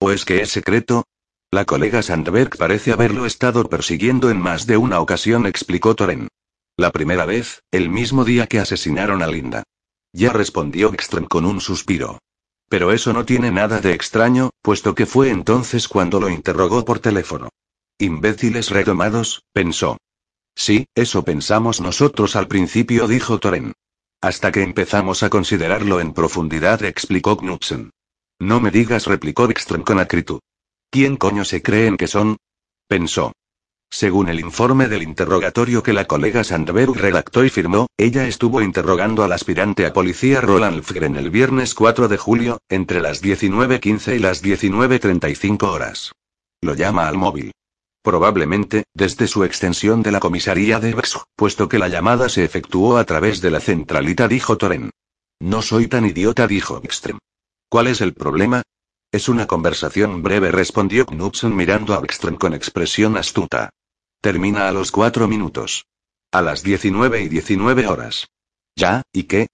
[0.00, 1.04] ¿O es que es secreto?
[1.50, 6.28] La colega Sandberg parece haberlo estado persiguiendo en más de una ocasión, explicó Toren.
[6.76, 9.62] La primera vez, el mismo día que asesinaron a Linda.
[10.12, 12.18] Ya respondió Ekstrem con un suspiro.
[12.68, 17.00] Pero eso no tiene nada de extraño, puesto que fue entonces cuando lo interrogó por
[17.00, 17.48] teléfono.
[17.98, 19.96] Imbéciles retomados, pensó.
[20.54, 23.72] Sí, eso pensamos nosotros al principio, dijo Toren.
[24.20, 27.90] Hasta que empezamos a considerarlo en profundidad, explicó Knudsen.
[28.38, 30.40] No me digas, replicó Ekström con acritud.
[30.90, 32.38] ¿Quién coño se creen que son?
[32.88, 33.32] pensó.
[33.90, 39.22] Según el informe del interrogatorio que la colega Sandberg redactó y firmó, ella estuvo interrogando
[39.22, 44.18] al aspirante a policía Roland Fgren el viernes 4 de julio, entre las 19.15 y
[44.18, 46.12] las 19.35 horas.
[46.60, 47.52] Lo llama al móvil.
[48.02, 52.96] Probablemente, desde su extensión de la comisaría de Bex, puesto que la llamada se efectuó
[52.96, 54.90] a través de la centralita, dijo Toren.
[55.40, 57.18] No soy tan idiota, dijo Ekström.
[57.68, 58.62] ¿Cuál es el problema?
[59.10, 63.70] Es una conversación breve, respondió Knudsen mirando a Ekström con expresión astuta.
[64.20, 65.86] Termina a los cuatro minutos.
[66.30, 68.28] A las 19 y 19 horas.
[68.76, 69.46] ¿Ya, y qué?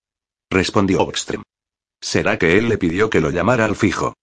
[0.50, 1.44] respondió Oxtrem.
[2.00, 4.14] ¿Será que él le pidió que lo llamara al fijo?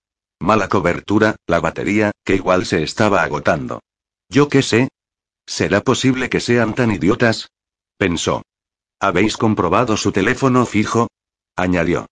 [0.42, 3.80] Mala cobertura, la batería, que igual se estaba agotando.
[4.28, 4.90] Yo qué sé.
[5.46, 7.52] ¿Será posible que sean tan idiotas?
[7.98, 8.44] pensó.
[9.00, 11.08] ¿Habéis comprobado su teléfono fijo?
[11.56, 12.08] añadió.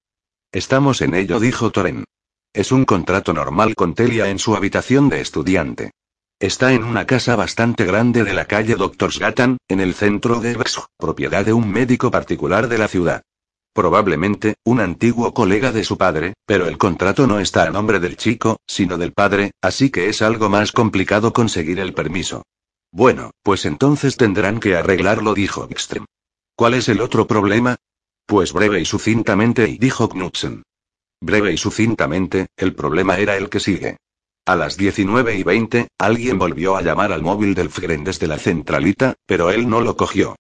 [0.53, 2.05] Estamos en ello, dijo Toren.
[2.53, 5.91] Es un contrato normal con Telia en su habitación de estudiante.
[6.39, 10.79] Está en una casa bastante grande de la calle Doctorsgatan, en el centro de Bex,
[10.97, 13.21] propiedad de un médico particular de la ciudad.
[13.71, 18.17] Probablemente, un antiguo colega de su padre, pero el contrato no está a nombre del
[18.17, 22.41] chico, sino del padre, así que es algo más complicado conseguir el permiso.
[22.91, 26.05] Bueno, pues entonces tendrán que arreglarlo, dijo Ekström.
[26.55, 27.75] ¿Cuál es el otro problema?
[28.25, 30.63] Pues breve y sucintamente, dijo Knudsen.
[31.21, 33.97] Breve y sucintamente, el problema era el que sigue.
[34.45, 38.38] A las 19 y 20, alguien volvió a llamar al móvil del Fgren desde la
[38.38, 40.36] centralita, pero él no lo cogió.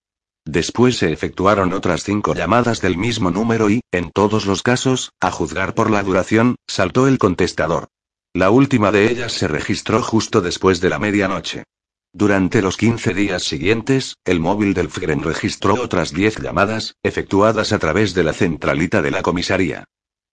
[0.45, 5.31] Después se efectuaron otras cinco llamadas del mismo número y, en todos los casos, a
[5.31, 7.89] juzgar por la duración, saltó el contestador.
[8.33, 11.65] La última de ellas se registró justo después de la medianoche.
[12.13, 17.79] Durante los 15 días siguientes, el móvil del Fgren registró otras 10 llamadas, efectuadas a
[17.79, 19.85] través de la centralita de la comisaría.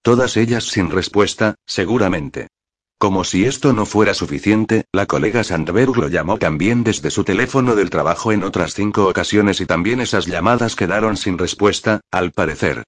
[0.06, 2.46] Todas ellas sin respuesta, seguramente.
[2.96, 7.74] Como si esto no fuera suficiente, la colega Sandberg lo llamó también desde su teléfono
[7.74, 12.84] del trabajo en otras cinco ocasiones y también esas llamadas quedaron sin respuesta, al parecer.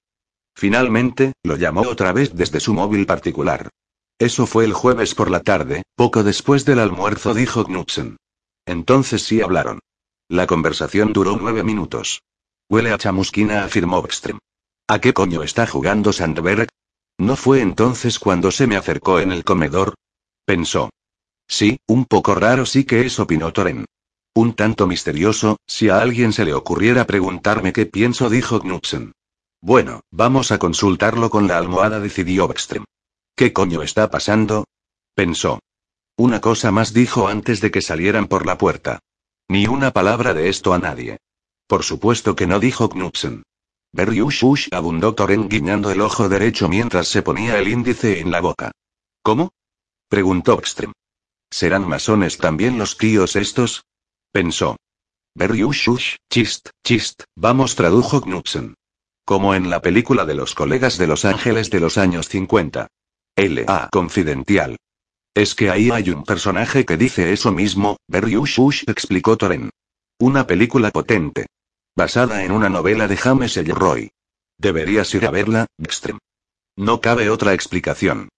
[0.55, 3.67] Finalmente, lo llamó otra vez desde su móvil particular.
[4.17, 8.15] Eso fue el jueves por la tarde, poco después del almuerzo, dijo Knudsen.
[8.65, 9.79] Entonces sí hablaron.
[10.29, 12.21] La conversación duró nueve minutos.
[12.69, 14.39] Huele a chamusquina, afirmó Ekstrem.
[14.87, 16.69] ¿A qué coño está jugando Sandberg?
[17.19, 19.95] ¿No fue entonces cuando se me acercó en el comedor?
[20.45, 20.89] Pensó.
[21.49, 23.83] Sí, un poco raro sí que es, opinó Toren.
[24.33, 29.11] Un tanto misterioso, si a alguien se le ocurriera preguntarme qué pienso, dijo Knudsen.
[29.59, 32.85] Bueno, vamos a consultarlo con la almohada, decidió Ekstrem.
[33.35, 34.63] ¿Qué coño está pasando?
[35.13, 35.59] Pensó.
[36.15, 38.99] Una cosa más dijo antes de que salieran por la puerta.
[39.49, 41.17] Ni una palabra de esto a nadie.
[41.67, 43.43] Por supuesto que no dijo Knudsen.
[43.91, 48.39] Berriush ush abundó Toren guiñando el ojo derecho mientras se ponía el índice en la
[48.39, 48.71] boca.
[49.23, 49.51] ¿Cómo?
[50.07, 50.93] preguntó Ekstrem.
[51.49, 53.85] ¿Serán masones también los tíos estos?
[54.31, 54.77] pensó.
[55.35, 58.75] Berriush ush, chist, chist, vamos, tradujo Knudsen.
[59.25, 62.87] Como en la película de los colegas de Los Ángeles de los años 50.
[63.35, 63.89] L.A.
[63.91, 64.77] Confidencial.
[65.33, 69.69] Es que ahí hay un personaje que dice eso mismo, Berriush ush, explicó Toren.
[70.19, 71.47] Una película potente.
[71.95, 74.11] Basada en una novela de James Ellroy.
[74.57, 76.19] Deberías ir a verla, Ekstrem.
[76.75, 78.29] No cabe otra explicación.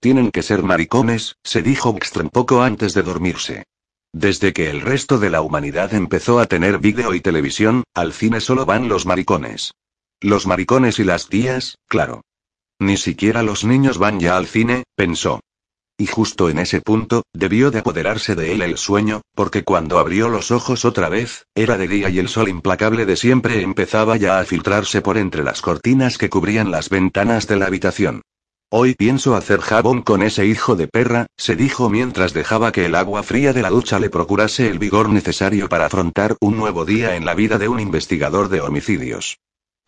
[0.00, 3.64] Tienen que ser maricones, se dijo Ekstrem poco antes de dormirse.
[4.12, 8.40] Desde que el resto de la humanidad empezó a tener vídeo y televisión, al cine
[8.40, 9.72] solo van los maricones.
[10.20, 12.22] Los maricones y las tías, claro.
[12.78, 15.40] Ni siquiera los niños van ya al cine, pensó.
[16.00, 20.30] Y justo en ese punto, debió de apoderarse de él el sueño, porque cuando abrió
[20.30, 24.38] los ojos otra vez, era de día y el sol implacable de siempre empezaba ya
[24.38, 28.22] a filtrarse por entre las cortinas que cubrían las ventanas de la habitación.
[28.70, 32.94] Hoy pienso hacer jabón con ese hijo de perra, se dijo mientras dejaba que el
[32.94, 37.14] agua fría de la ducha le procurase el vigor necesario para afrontar un nuevo día
[37.14, 39.36] en la vida de un investigador de homicidios.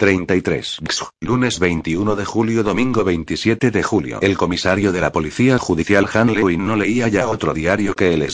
[0.02, 0.80] 33.
[1.20, 4.18] Lunes 21 de julio, domingo 27 de julio.
[4.20, 8.26] El comisario de la policía judicial Han Lewin no leía ya otro diario que el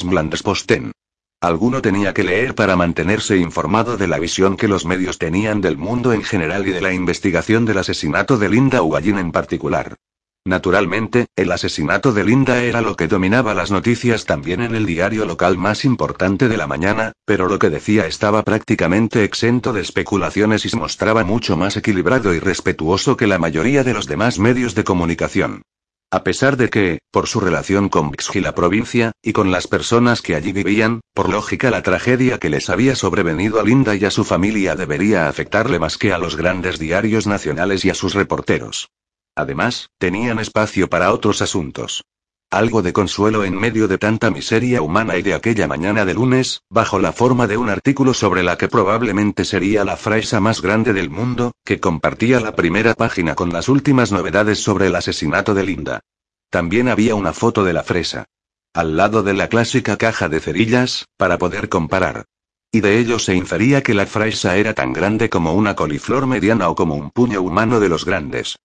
[0.42, 0.92] Posten.
[1.42, 5.76] Alguno tenía que leer para mantenerse informado de la visión que los medios tenían del
[5.76, 9.94] mundo en general y de la investigación del asesinato de Linda Ugallin en particular.
[10.48, 15.26] Naturalmente, el asesinato de Linda era lo que dominaba las noticias también en el diario
[15.26, 20.64] local más importante de la mañana, pero lo que decía estaba prácticamente exento de especulaciones
[20.64, 24.74] y se mostraba mucho más equilibrado y respetuoso que la mayoría de los demás medios
[24.74, 25.60] de comunicación.
[26.10, 30.22] A pesar de que, por su relación con y la provincia, y con las personas
[30.22, 34.10] que allí vivían, por lógica la tragedia que les había sobrevenido a Linda y a
[34.10, 38.88] su familia debería afectarle más que a los grandes diarios nacionales y a sus reporteros.
[39.38, 42.04] Además, tenían espacio para otros asuntos.
[42.50, 46.62] Algo de consuelo en medio de tanta miseria humana y de aquella mañana de lunes,
[46.68, 50.92] bajo la forma de un artículo sobre la que probablemente sería la fresa más grande
[50.92, 55.62] del mundo, que compartía la primera página con las últimas novedades sobre el asesinato de
[55.62, 56.00] Linda.
[56.50, 58.24] También había una foto de la fresa.
[58.74, 62.24] Al lado de la clásica caja de cerillas, para poder comparar.
[62.72, 66.68] Y de ello se infería que la fresa era tan grande como una coliflor mediana
[66.70, 68.56] o como un puño humano de los grandes.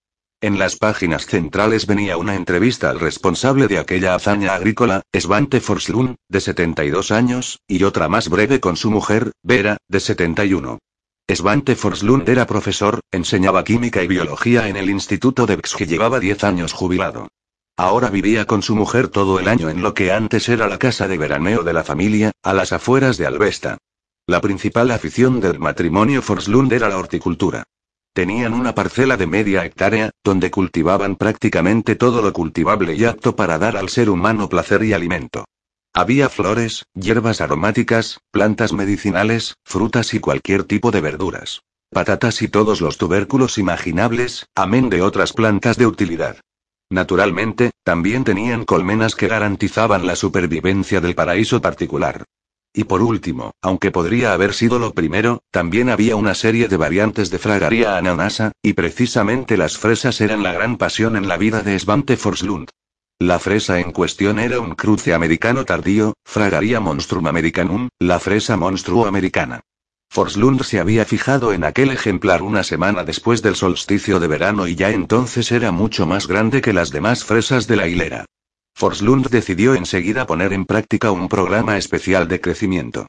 [0.44, 6.16] En las páginas centrales venía una entrevista al responsable de aquella hazaña agrícola, Svante Forslund,
[6.28, 10.80] de 72 años, y otra más breve con su mujer, Vera, de 71.
[11.34, 16.20] Svante Forslund era profesor, enseñaba química y biología en el Instituto de Bx y llevaba
[16.20, 17.28] 10 años jubilado.
[17.78, 21.08] Ahora vivía con su mujer todo el año en lo que antes era la casa
[21.08, 23.78] de veraneo de la familia, a las afueras de Alvesta.
[24.26, 27.64] La principal afición del matrimonio Forslund era la horticultura.
[28.14, 33.58] Tenían una parcela de media hectárea, donde cultivaban prácticamente todo lo cultivable y apto para
[33.58, 35.46] dar al ser humano placer y alimento.
[35.92, 41.62] Había flores, hierbas aromáticas, plantas medicinales, frutas y cualquier tipo de verduras.
[41.90, 46.36] Patatas y todos los tubérculos imaginables, amén de otras plantas de utilidad.
[46.90, 52.24] Naturalmente, también tenían colmenas que garantizaban la supervivencia del paraíso particular.
[52.76, 57.30] Y por último, aunque podría haber sido lo primero, también había una serie de variantes
[57.30, 61.78] de fragaria ananasa, y precisamente las fresas eran la gran pasión en la vida de
[61.78, 62.68] Svante Forslund.
[63.20, 69.06] La fresa en cuestión era un cruce americano tardío, Fragaria monstrum americanum, la fresa monstruo
[69.06, 69.60] americana.
[70.10, 74.74] Forslund se había fijado en aquel ejemplar una semana después del solsticio de verano y
[74.74, 78.24] ya entonces era mucho más grande que las demás fresas de la hilera.
[78.76, 83.06] Forslund decidió enseguida poner en práctica un programa especial de crecimiento.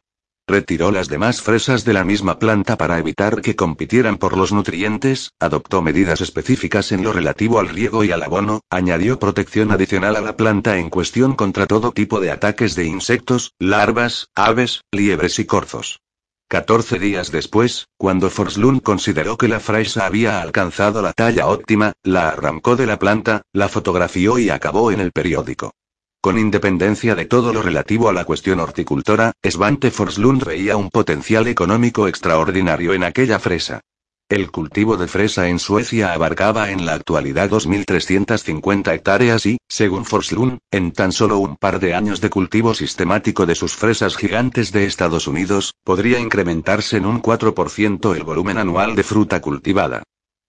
[0.47, 5.31] Retiró las demás fresas de la misma planta para evitar que compitieran por los nutrientes,
[5.39, 10.21] adoptó medidas específicas en lo relativo al riego y al abono, añadió protección adicional a
[10.21, 15.45] la planta en cuestión contra todo tipo de ataques de insectos, larvas, aves, liebres y
[15.45, 15.99] corzos.
[16.47, 22.29] Catorce días después, cuando Forslund consideró que la fresa había alcanzado la talla óptima, la
[22.29, 25.73] arrancó de la planta, la fotografió y acabó en el periódico.
[26.21, 31.47] Con independencia de todo lo relativo a la cuestión horticultora, Svante Forslund veía un potencial
[31.47, 33.81] económico extraordinario en aquella fresa.
[34.27, 40.57] El cultivo de fresa en Suecia abarcaba en la actualidad 2.350 hectáreas y, según Forslund,
[40.71, 44.85] en tan solo un par de años de cultivo sistemático de sus fresas gigantes de
[44.85, 50.01] Estados Unidos, podría incrementarse en un 4% el volumen anual de fruta cultivada.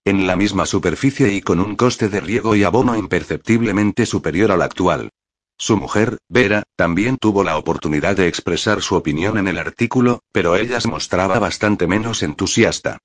[0.03, 4.63] En la misma superficie y con un coste de riego y abono imperceptiblemente superior al
[4.63, 5.11] actual.
[5.55, 10.55] Su mujer, Vera, también tuvo la oportunidad de expresar su opinión en el artículo, pero
[10.55, 12.97] ella se mostraba bastante menos entusiasta.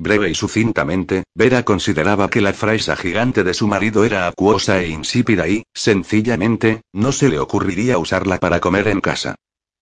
[0.00, 4.88] Breve y sucintamente, Vera consideraba que la fresa gigante de su marido era acuosa e
[4.88, 9.34] insípida y, sencillamente, no se le ocurriría usarla para comer en casa.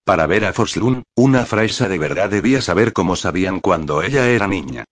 [0.04, 4.84] Para Vera Forslund, una fresa de verdad debía saber cómo sabían cuando ella era niña.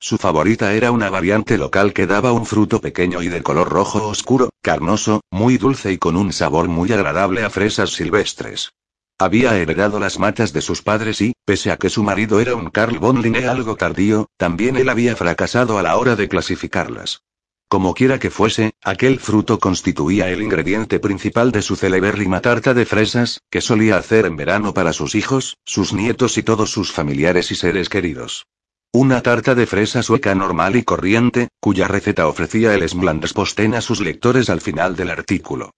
[0.00, 4.08] Su favorita era una variante local que daba un fruto pequeño y de color rojo
[4.08, 8.72] oscuro, carnoso, muy dulce y con un sabor muy agradable a fresas silvestres.
[9.18, 12.70] Había heredado las matas de sus padres y, pese a que su marido era un
[12.70, 17.22] Carl von Linné algo tardío, también él había fracasado a la hora de clasificarlas.
[17.68, 22.84] Como quiera que fuese, aquel fruto constituía el ingrediente principal de su celebérrima tarta de
[22.84, 27.50] fresas, que solía hacer en verano para sus hijos, sus nietos y todos sus familiares
[27.50, 28.44] y seres queridos.
[28.92, 34.02] Una tarta de fresa sueca normal y corriente, cuya receta ofrecía el Smlandesposten a sus
[34.02, 35.70] lectores al final del artículo.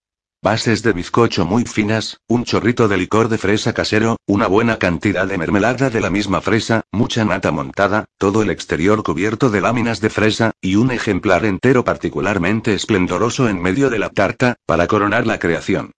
[0.45, 5.27] Bases de bizcocho muy finas, un chorrito de licor de fresa casero, una buena cantidad
[5.27, 10.03] de mermelada de la misma fresa, mucha nata montada, todo el exterior cubierto de láminas
[10.03, 15.27] de fresa, y un ejemplar entero particularmente esplendoroso en medio de la tarta, para coronar
[15.27, 15.93] la creación.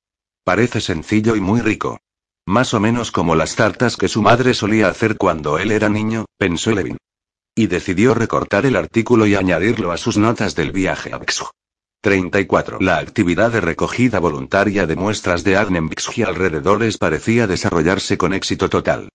[0.45, 1.99] Parece sencillo y muy rico.
[2.47, 6.25] Más o menos como las tartas que su madre solía hacer cuando él era niño,
[6.39, 6.99] pensó Levin.
[7.57, 11.47] Y decidió recortar el artículo y añadirlo a sus notas del viaje a Bixu.
[12.01, 12.79] 34.
[12.81, 18.69] La actividad de recogida voluntaria de muestras de Agnenbix y alrededores parecía desarrollarse con éxito
[18.69, 19.09] total.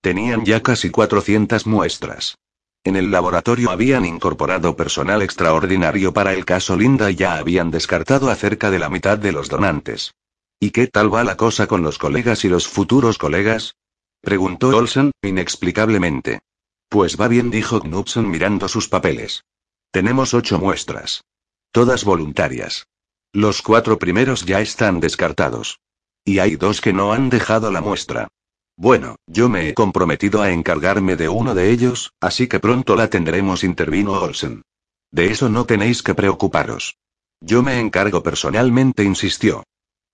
[0.00, 2.36] Tenían ya casi 400 muestras.
[2.84, 8.30] En el laboratorio habían incorporado personal extraordinario para el caso Linda y ya habían descartado
[8.30, 10.14] a cerca de la mitad de los donantes.
[10.60, 13.74] ¿Y qué tal va la cosa con los colegas y los futuros colegas?
[14.20, 16.40] preguntó Olsen, inexplicablemente.
[16.88, 19.44] Pues va bien, dijo Knudsen mirando sus papeles.
[19.90, 21.22] Tenemos ocho muestras.
[21.70, 22.86] Todas voluntarias.
[23.32, 25.80] Los cuatro primeros ya están descartados.
[26.24, 28.28] Y hay dos que no han dejado la muestra.
[28.76, 33.10] Bueno, yo me he comprometido a encargarme de uno de ellos, así que pronto la
[33.10, 34.62] tendremos, intervino Olsen.
[35.10, 36.96] De eso no tenéis que preocuparos.
[37.40, 39.64] Yo me encargo personalmente, insistió.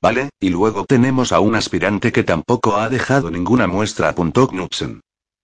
[0.03, 5.01] Vale, y luego tenemos a un aspirante que tampoco ha dejado ninguna muestra, apuntó Knudsen.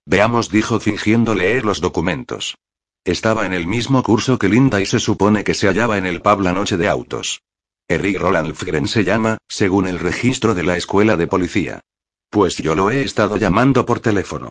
[0.07, 2.57] Veamos, dijo fingiendo leer los documentos.
[3.05, 6.21] Estaba en el mismo curso que Linda y se supone que se hallaba en el
[6.21, 7.43] pub la noche de autos.
[7.89, 11.81] Eric Roland Fgren se llama, según el registro de la escuela de policía.
[12.29, 14.51] Pues yo lo he estado llamando por teléfono.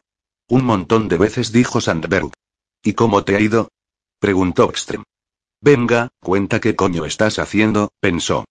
[0.50, 2.32] Un montón de veces dijo Sandberg.
[2.84, 3.70] ¿Y cómo te ha ido?
[4.20, 5.04] preguntó Ekström.
[5.62, 8.46] Venga, cuenta qué coño estás haciendo, pensó.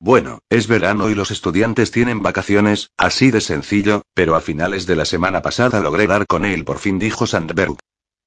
[0.00, 4.96] Bueno, es verano y los estudiantes tienen vacaciones, así de sencillo, pero a finales de
[4.96, 7.76] la semana pasada logré dar con él por fin, dijo Sandberg.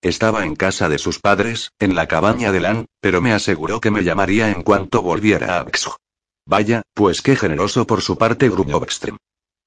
[0.01, 3.91] Estaba en casa de sus padres, en la cabaña de Lan, pero me aseguró que
[3.91, 5.97] me llamaría en cuanto volviera a Axo.
[6.45, 8.81] Vaya, pues qué generoso por su parte, gruñó.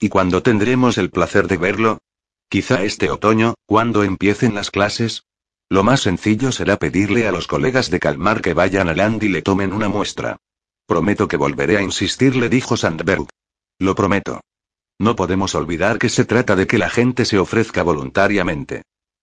[0.01, 1.99] ¿Y cuándo tendremos el placer de verlo?
[2.49, 5.24] Quizá este otoño, cuando empiecen las clases.
[5.68, 9.28] Lo más sencillo será pedirle a los colegas de Calmar que vayan a Land y
[9.28, 10.39] le tomen una muestra.
[10.87, 13.26] Prometo que volveré a insistir, le dijo Sandberg.
[13.78, 14.41] Lo prometo.
[14.99, 18.83] No podemos olvidar que se trata de que la gente se ofrezca voluntariamente.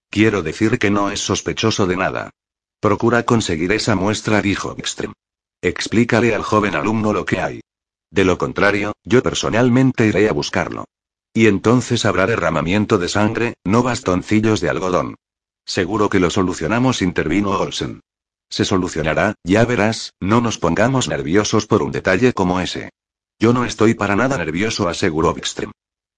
[0.09, 2.31] Quiero decir que no es sospechoso de nada.
[2.79, 5.13] Procura conseguir esa muestra, dijo Ekström.
[5.61, 7.61] Explícale al joven alumno lo que hay.
[8.09, 10.85] De lo contrario, yo personalmente iré a buscarlo.
[11.33, 15.15] Y entonces habrá derramamiento de sangre, no bastoncillos de algodón.
[15.63, 18.01] Seguro que lo solucionamos, intervino Olsen.
[18.49, 22.89] Se solucionará, ya verás, no nos pongamos nerviosos por un detalle como ese.
[23.37, 25.71] Yo no estoy para nada nervioso, aseguró Ekström.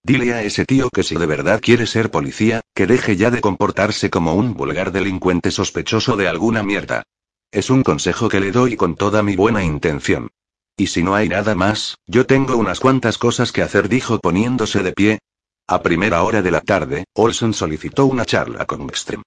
[0.03, 3.41] Dile a ese tío que si de verdad quiere ser policía, que deje ya de
[3.41, 7.03] comportarse como un vulgar delincuente sospechoso de alguna mierda.
[7.51, 10.29] Es un consejo que le doy con toda mi buena intención.
[10.75, 14.81] Y si no hay nada más, yo tengo unas cuantas cosas que hacer, dijo poniéndose
[14.81, 15.19] de pie.
[15.67, 19.21] A primera hora de la tarde, Olsen solicitó una charla con Wikström.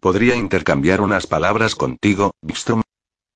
[0.00, 2.82] ¿Podría intercambiar unas palabras contigo, Wikström?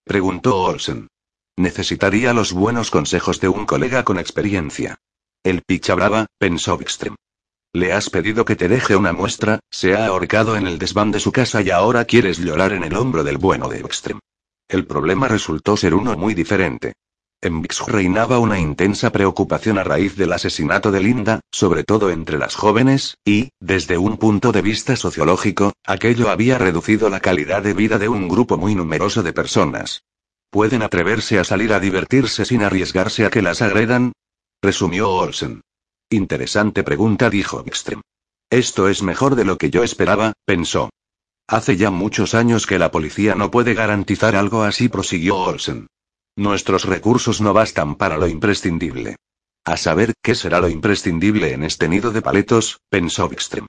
[0.04, 1.08] Preguntó Olsen.
[1.56, 4.98] Necesitaría los buenos consejos de un colega con experiencia.
[5.44, 7.16] El picha brava, pensó Wikström.
[7.74, 11.18] Le has pedido que te deje una muestra, se ha ahorcado en el desván de
[11.18, 14.20] su casa y ahora quieres llorar en el hombro del bueno de Wikström.
[14.68, 16.92] El problema resultó ser uno muy diferente.
[17.40, 22.38] En Vix reinaba una intensa preocupación a raíz del asesinato de Linda, sobre todo entre
[22.38, 27.74] las jóvenes, y, desde un punto de vista sociológico, aquello había reducido la calidad de
[27.74, 30.04] vida de un grupo muy numeroso de personas.
[30.50, 34.12] ¿Pueden atreverse a salir a divertirse sin arriesgarse a que las agredan?
[34.62, 35.60] Resumió Olsen.
[36.08, 38.00] Interesante pregunta, dijo Ekström.
[38.48, 40.90] Esto es mejor de lo que yo esperaba, pensó.
[41.48, 45.88] Hace ya muchos años que la policía no puede garantizar algo así, prosiguió Olsen.
[46.36, 49.16] Nuestros recursos no bastan para lo imprescindible.
[49.64, 52.78] A saber, ¿qué será lo imprescindible en este nido de paletos?
[52.88, 53.66] pensó Ekström.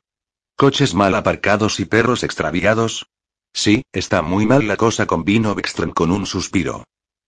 [0.55, 3.07] ¿Coches mal aparcados y perros extraviados?
[3.53, 6.83] Sí, está muy mal la cosa, convino Ekström con un suspiro.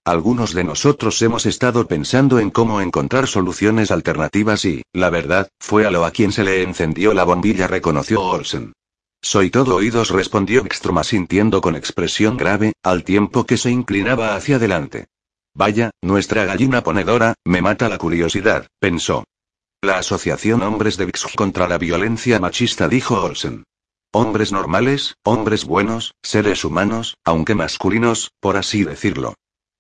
[0.06, 5.88] Algunos de nosotros hemos estado pensando en cómo encontrar soluciones alternativas y, la verdad, fue
[5.88, 8.74] a lo a quien se le encendió la bombilla, reconoció Olsen.
[9.24, 14.58] Soy todo oídos, respondió Ekstrom asintiendo con expresión grave, al tiempo que se inclinaba hacia
[14.58, 15.08] adelante.
[15.56, 19.24] Vaya, nuestra gallina ponedora, me mata la curiosidad, pensó.
[19.82, 23.64] La Asociación Hombres de Vix contra la Violencia Machista dijo Olsen.
[24.14, 29.34] Hombres normales, hombres buenos, seres humanos, aunque masculinos, por así decirlo.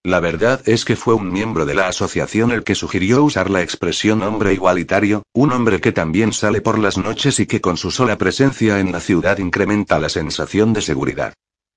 [0.05, 3.63] La verdad es que fue un miembro de la asociación el que sugirió usar la
[3.63, 7.89] expresión hombre igualitario, un hombre que también sale por las noches y que con su
[7.89, 11.33] sola presencia en la ciudad incrementa la sensación de seguridad.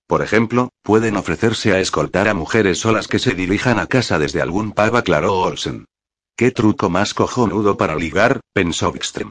[0.07, 4.43] Por ejemplo, pueden ofrecerse a escoltar a mujeres solas que se dirijan a casa desde
[4.43, 5.87] algún pub, aclaró Olsen.
[6.37, 9.31] Qué truco más cojonudo para ligar, pensó Bickström.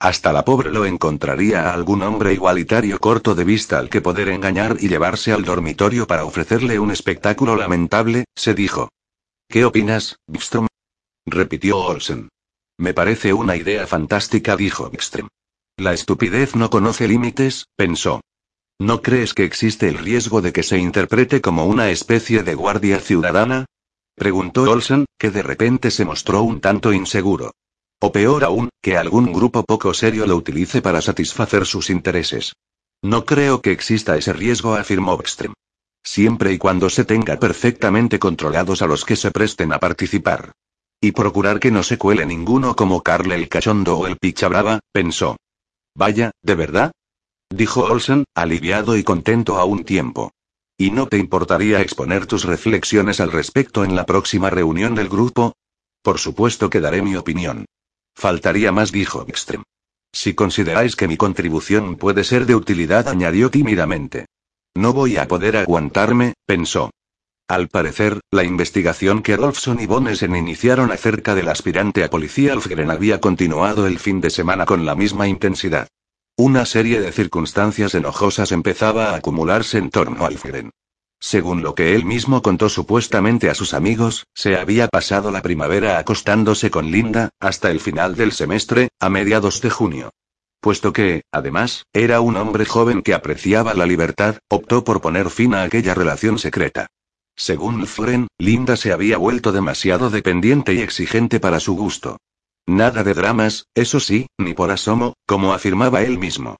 [0.00, 4.30] Hasta la pobre lo encontraría a algún hombre igualitario corto de vista al que poder
[4.30, 8.88] engañar y llevarse al dormitorio para ofrecerle un espectáculo lamentable, se dijo.
[9.46, 10.68] ¿Qué opinas, Bickström?
[11.26, 12.30] repitió Olsen.
[12.78, 15.28] Me parece una idea fantástica, dijo Bickström.
[15.76, 18.22] La estupidez no conoce límites, pensó.
[18.78, 23.00] ¿No crees que existe el riesgo de que se interprete como una especie de guardia
[23.00, 23.66] ciudadana?
[24.14, 27.52] preguntó Olsen, que de repente se mostró un tanto inseguro.
[28.02, 32.54] O peor aún, que algún grupo poco serio lo utilice para satisfacer sus intereses.
[33.02, 35.52] No creo que exista ese riesgo, afirmó Ekström.
[36.02, 40.52] Siempre y cuando se tenga perfectamente controlados a los que se presten a participar.
[40.98, 45.36] Y procurar que no se cuele ninguno como Carl el cachondo o el pichabrava, pensó.
[45.94, 46.92] Vaya, ¿de verdad?
[47.50, 50.32] Dijo Olsen, aliviado y contento a un tiempo.
[50.78, 55.52] ¿Y no te importaría exponer tus reflexiones al respecto en la próxima reunión del grupo?
[56.02, 57.66] Por supuesto que daré mi opinión.
[58.14, 59.62] Faltaría más, dijo Ekström.
[60.12, 64.26] Si consideráis que mi contribución puede ser de utilidad, añadió tímidamente.
[64.74, 66.90] No voy a poder aguantarme, pensó.
[67.48, 72.90] Al parecer, la investigación que Rolfson y Bonesen iniciaron acerca del aspirante a policía Alfgren
[72.90, 75.88] había continuado el fin de semana con la misma intensidad.
[76.36, 80.70] Una serie de circunstancias enojosas empezaba a acumularse en torno a Alfgren.
[81.20, 85.98] Según lo que él mismo contó supuestamente a sus amigos, se había pasado la primavera
[85.98, 90.10] acostándose con Linda, hasta el final del semestre, a mediados de junio.
[90.60, 95.54] Puesto que, además, era un hombre joven que apreciaba la libertad, optó por poner fin
[95.54, 96.86] a aquella relación secreta.
[97.36, 102.18] Según Floren, Linda se había vuelto demasiado dependiente y exigente para su gusto.
[102.66, 106.56] Nada de dramas, eso sí, ni por asomo, como afirmaba él mismo.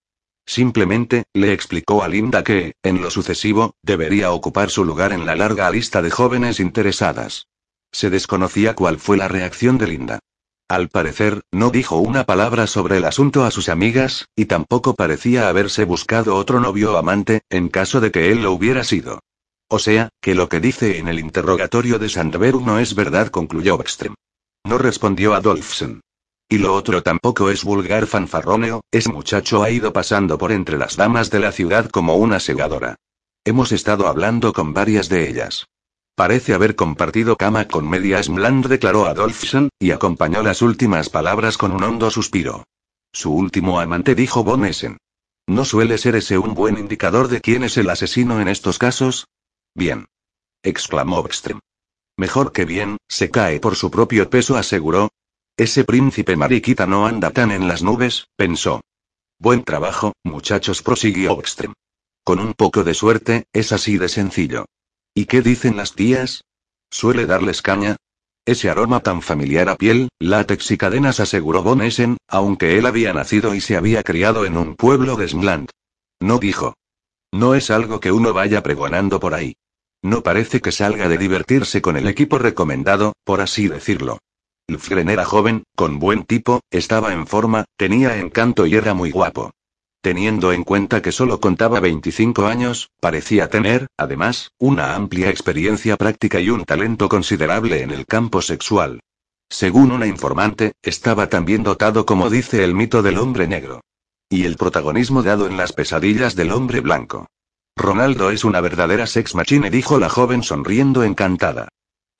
[0.50, 5.36] Simplemente, le explicó a Linda que, en lo sucesivo, debería ocupar su lugar en la
[5.36, 7.46] larga lista de jóvenes interesadas.
[7.92, 10.18] Se desconocía cuál fue la reacción de Linda.
[10.68, 15.48] Al parecer, no dijo una palabra sobre el asunto a sus amigas, y tampoco parecía
[15.48, 19.20] haberse buscado otro novio o amante, en caso de que él lo hubiera sido.
[19.68, 23.78] O sea, que lo que dice en el interrogatorio de Sandberg no es verdad, concluyó
[23.78, 24.14] Ekström.
[24.64, 26.00] No respondió Adolfsen.
[26.52, 30.96] Y lo otro tampoco es vulgar fanfarroneo, ese muchacho ha ido pasando por entre las
[30.96, 32.96] damas de la ciudad como una segadora.
[33.44, 35.68] Hemos estado hablando con varias de ellas.
[36.16, 41.70] Parece haber compartido cama con medias Bland, declaró Adolfsen, y acompañó las últimas palabras con
[41.70, 42.64] un hondo suspiro.
[43.12, 44.98] Su último amante dijo Von Essen.
[45.46, 49.28] ¿No suele ser ese un buen indicador de quién es el asesino en estos casos?
[49.72, 50.06] Bien.
[50.64, 51.60] exclamó Ekström.
[52.16, 55.10] Mejor que bien, se cae por su propio peso, aseguró,
[55.60, 58.80] ese príncipe mariquita no anda tan en las nubes, pensó.
[59.38, 61.74] Buen trabajo, muchachos, prosiguió Ekström.
[62.24, 64.64] Con un poco de suerte, es así de sencillo.
[65.14, 66.44] ¿Y qué dicen las tías?
[66.90, 67.96] ¿Suele darles caña?
[68.46, 73.12] Ese aroma tan familiar a piel, látex y cadenas aseguró Von Essen, aunque él había
[73.12, 75.68] nacido y se había criado en un pueblo de Smland.
[76.20, 76.72] No dijo.
[77.32, 79.56] No es algo que uno vaya pregonando por ahí.
[80.02, 84.20] No parece que salga de divertirse con el equipo recomendado, por así decirlo.
[84.70, 89.50] Lfgren era joven, con buen tipo, estaba en forma, tenía encanto y era muy guapo.
[90.02, 96.40] Teniendo en cuenta que solo contaba 25 años, parecía tener, además, una amplia experiencia práctica
[96.40, 99.00] y un talento considerable en el campo sexual.
[99.50, 103.82] Según una informante, estaba tan bien dotado como dice el mito del hombre negro.
[104.30, 107.26] Y el protagonismo dado en las pesadillas del hombre blanco.
[107.76, 111.68] Ronaldo es una verdadera sex machine, dijo la joven sonriendo encantada.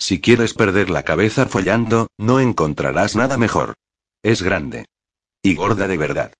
[0.01, 3.75] Si quieres perder la cabeza follando, no encontrarás nada mejor.
[4.23, 4.87] Es grande.
[5.43, 6.33] Y gorda de verdad.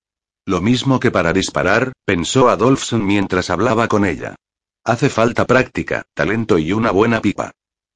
[0.47, 4.35] Lo mismo que para disparar, pensó Adolfson mientras hablaba con ella.
[4.83, 7.51] Hace falta práctica, talento y una buena pipa.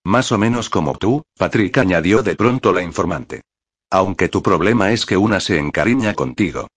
[0.05, 3.41] Más o menos como tú, Patrick añadió de pronto la informante.
[3.89, 6.67] Aunque tu problema es que una se encariña contigo.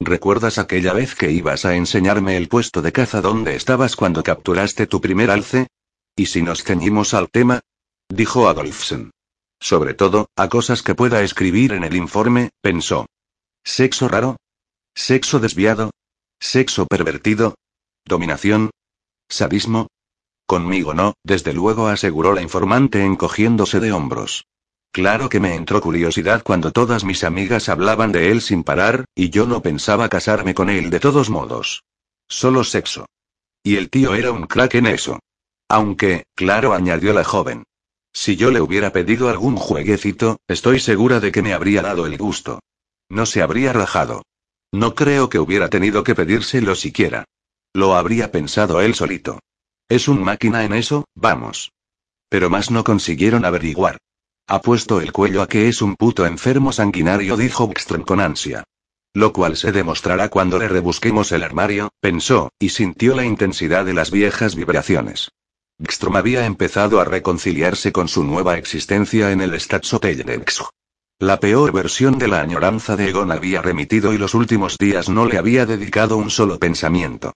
[0.00, 4.86] ¿Recuerdas aquella vez que ibas a enseñarme el puesto de caza donde estabas cuando capturaste
[4.86, 5.66] tu primer alce?
[6.16, 7.60] ¿Y si nos ceñimos al tema?
[8.08, 9.10] Dijo Adolfsen.
[9.60, 13.06] Sobre todo, a cosas que pueda escribir en el informe, pensó.
[13.64, 14.36] ¿Sexo raro?
[14.94, 15.90] ¿Sexo desviado?
[16.40, 17.54] ¿Sexo pervertido?
[18.04, 18.70] ¿Dominación?
[19.28, 19.88] ¿Sadismo?
[20.46, 24.44] Conmigo no, desde luego aseguró la informante encogiéndose de hombros.
[24.92, 29.28] Claro que me entró curiosidad cuando todas mis amigas hablaban de él sin parar, y
[29.30, 31.84] yo no pensaba casarme con él de todos modos.
[32.28, 33.06] Solo sexo.
[33.62, 35.18] Y el tío era un crack en eso.
[35.68, 37.64] Aunque, claro, añadió la joven.
[38.20, 42.18] Si yo le hubiera pedido algún jueguecito, estoy segura de que me habría dado el
[42.18, 42.58] gusto.
[43.08, 44.24] No se habría rajado.
[44.72, 47.26] No creo que hubiera tenido que pedírselo siquiera.
[47.72, 49.38] Lo habría pensado él solito.
[49.88, 51.70] Es un máquina en eso, vamos.
[52.28, 53.98] Pero más no consiguieron averiguar.
[54.48, 58.64] Ha puesto el cuello a que es un puto enfermo sanguinario, dijo Wickstrom con ansia.
[59.14, 63.94] Lo cual se demostrará cuando le rebusquemos el armario, pensó, y sintió la intensidad de
[63.94, 65.30] las viejas vibraciones.
[65.80, 70.70] Wickstrom había empezado a reconciliarse con su nueva existencia en el Stadshotel de Exo.
[71.20, 75.24] La peor versión de la añoranza de Egon había remitido y los últimos días no
[75.26, 77.32] le había dedicado un solo pensamiento.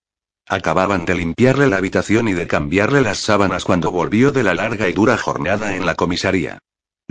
[0.49, 4.89] Acababan de limpiarle la habitación y de cambiarle las sábanas cuando volvió de la larga
[4.89, 6.59] y dura jornada en la comisaría.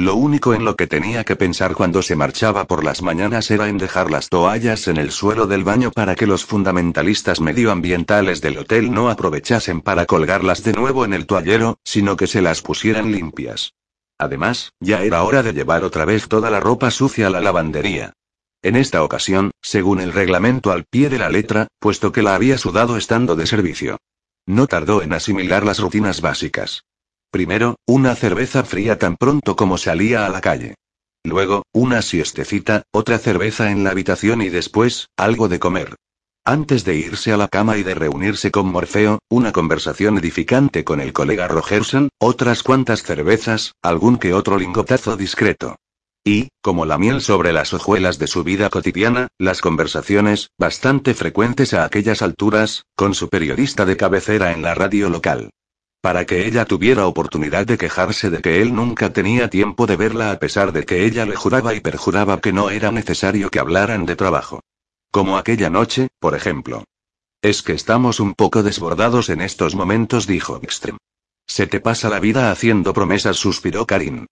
[0.02, 3.70] Lo único en lo que tenía que pensar cuando se marchaba por las mañanas era
[3.70, 8.58] en dejar las toallas en el suelo del baño para que los fundamentalistas medioambientales del
[8.58, 13.12] hotel no aprovechasen para colgarlas de nuevo en el toallero, sino que se las pusieran
[13.12, 13.76] limpias.
[14.18, 18.14] Además, ya era hora de llevar otra vez toda la ropa sucia a la lavandería.
[18.64, 22.58] En esta ocasión, según el reglamento al pie de la letra, puesto que la había
[22.58, 23.98] sudado estando de servicio.
[24.48, 26.86] No tardó en asimilar las rutinas básicas.
[27.32, 30.76] Primero, una cerveza fría tan pronto como salía a la calle.
[31.24, 35.96] Luego, una siestecita, otra cerveza en la habitación y después, algo de comer.
[36.44, 41.00] Antes de irse a la cama y de reunirse con Morfeo, una conversación edificante con
[41.00, 45.78] el colega Rogerson, otras cuantas cervezas, algún que otro lingotazo discreto.
[46.26, 51.74] Y, como la miel sobre las hojuelas de su vida cotidiana, las conversaciones, bastante frecuentes
[51.74, 55.52] a aquellas alturas, con su periodista de cabecera en la radio local.
[56.02, 60.32] Para que ella tuviera oportunidad de quejarse de que él nunca tenía tiempo de verla
[60.32, 64.08] a pesar de que ella le juraba y perjuraba que no era necesario que hablaran
[64.08, 64.62] de trabajo.
[65.12, 66.86] Como aquella noche, por ejemplo.
[67.44, 70.98] Es que estamos un poco desbordados en estos momentos, dijo Extrem.
[71.46, 74.26] Se te pasa la vida haciendo promesas, suspiró Karin.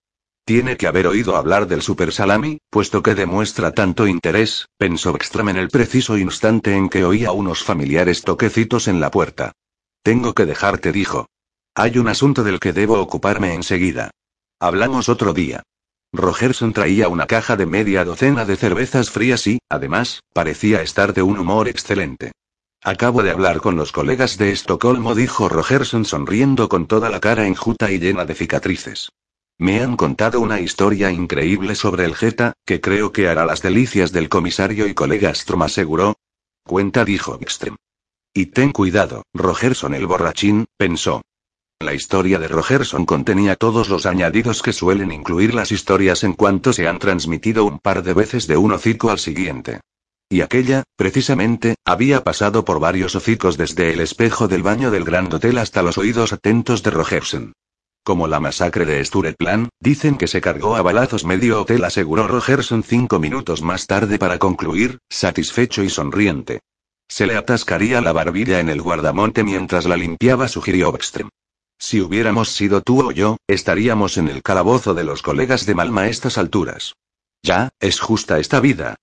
[0.45, 5.49] Tiene que haber oído hablar del super salami, puesto que demuestra tanto interés, pensó Extrem
[5.49, 9.51] en el preciso instante en que oía unos familiares toquecitos en la puerta.
[10.01, 11.28] Tengo que dejarte, dijo.
[11.76, 14.11] Hay un asunto del que debo ocuparme enseguida.
[14.59, 15.63] Hablamos otro día.
[16.11, 21.22] Rogerson traía una caja de media docena de cervezas frías y, además, parecía estar de
[21.22, 22.32] un humor excelente.
[22.84, 27.45] Acabo de hablar con los colegas de Estocolmo, dijo Rogerson sonriendo con toda la cara
[27.45, 29.09] enjuta y llena de cicatrices.
[29.57, 34.13] Me han contado una historia increíble sobre el Jeta, que creo que hará las delicias
[34.13, 36.15] del comisario y colega Strom aseguró.
[36.65, 37.76] Cuenta, dijo Extrem.
[38.34, 41.22] Y ten cuidado, Rogerson el borrachín, pensó.
[41.82, 46.74] La historia de Rogerson contenía todos los añadidos que suelen incluir las historias en cuanto
[46.74, 49.80] se han transmitido un par de veces de un hocico al siguiente.
[50.30, 55.34] Y aquella, precisamente, había pasado por varios hocicos desde el espejo del baño del Grand
[55.34, 57.54] Hotel hasta los oídos atentos de Rogerson.
[58.04, 62.84] Como la masacre de Sturetplan, dicen que se cargó a balazos medio hotel, aseguró Rogerson
[62.84, 66.60] cinco minutos más tarde para concluir, satisfecho y sonriente.
[67.08, 71.30] Se le atascaría la barbilla en el guardamonte mientras la limpiaba, sugirió Ekstrem.
[71.80, 76.02] Si hubiéramos sido tú o yo, estaríamos en el calabozo de los colegas de Malma
[76.02, 76.96] a estas alturas.
[77.42, 78.96] Ya, es justa esta vida.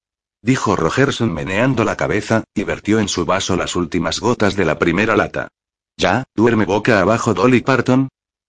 [0.42, 4.78] Dijo Rogerson meneando la cabeza, y vertió en su vaso las últimas gotas de la
[4.78, 5.48] primera lata.
[5.96, 8.08] Ya, duerme boca abajo Dolly Parton.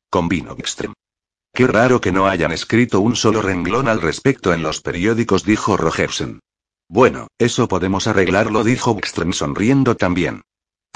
[0.10, 0.94] Convino Extrem.
[1.54, 5.78] Qué raro que no hayan escrito un solo renglón al respecto en los periódicos, dijo
[5.78, 6.42] Rogerson.
[6.90, 10.44] Bueno, eso podemos arreglarlo, dijo Ekström sonriendo también.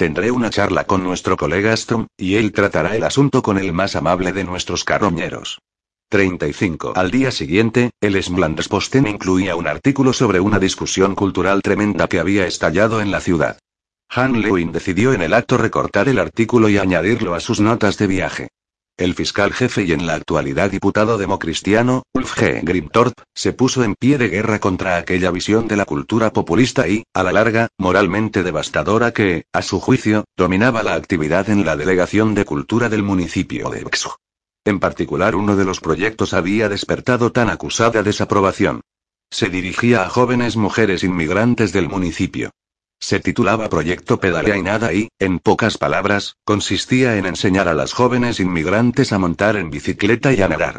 [0.02, 3.94] Tendré una charla con nuestro colega Strom, y él tratará el asunto con el más
[3.94, 5.60] amable de nuestros carroñeros.
[6.08, 6.94] 35.
[6.96, 8.20] Al día siguiente, el
[8.68, 13.60] Posten incluía un artículo sobre una discusión cultural tremenda que había estallado en la ciudad.
[14.08, 18.08] Han Lewin decidió en el acto recortar el artículo y añadirlo a sus notas de
[18.08, 18.48] viaje.
[18.98, 22.60] El fiscal jefe y en la actualidad diputado democristiano, Ulf G.
[22.62, 27.04] Grimtorp, se puso en pie de guerra contra aquella visión de la cultura populista y,
[27.14, 32.34] a la larga, moralmente devastadora que, a su juicio, dominaba la actividad en la delegación
[32.34, 34.16] de cultura del municipio de Exo.
[34.64, 38.82] En particular, uno de los proyectos había despertado tan acusada desaprobación.
[39.30, 42.50] Se dirigía a jóvenes mujeres inmigrantes del municipio.
[43.02, 47.94] Se titulaba Proyecto Pedalea y Nada y, en pocas palabras, consistía en enseñar a las
[47.94, 50.78] jóvenes inmigrantes a montar en bicicleta y a nadar.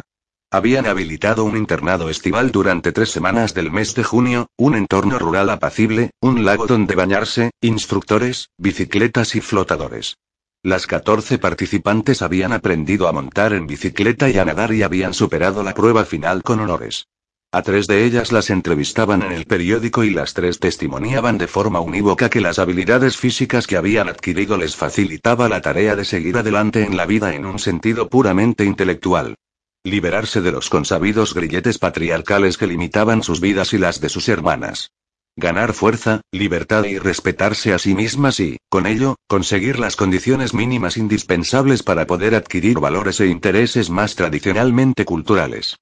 [0.50, 5.50] Habían habilitado un internado estival durante tres semanas del mes de junio, un entorno rural
[5.50, 10.16] apacible, un lago donde bañarse, instructores, bicicletas y flotadores.
[10.62, 15.62] Las 14 participantes habían aprendido a montar en bicicleta y a nadar y habían superado
[15.62, 17.06] la prueba final con honores.
[17.54, 21.78] A tres de ellas las entrevistaban en el periódico y las tres testimoniaban de forma
[21.78, 26.82] unívoca que las habilidades físicas que habían adquirido les facilitaba la tarea de seguir adelante
[26.82, 29.36] en la vida en un sentido puramente intelectual.
[29.84, 34.90] Liberarse de los consabidos grilletes patriarcales que limitaban sus vidas y las de sus hermanas.
[35.36, 40.96] Ganar fuerza, libertad y respetarse a sí mismas y, con ello, conseguir las condiciones mínimas
[40.96, 45.76] indispensables para poder adquirir valores e intereses más tradicionalmente culturales.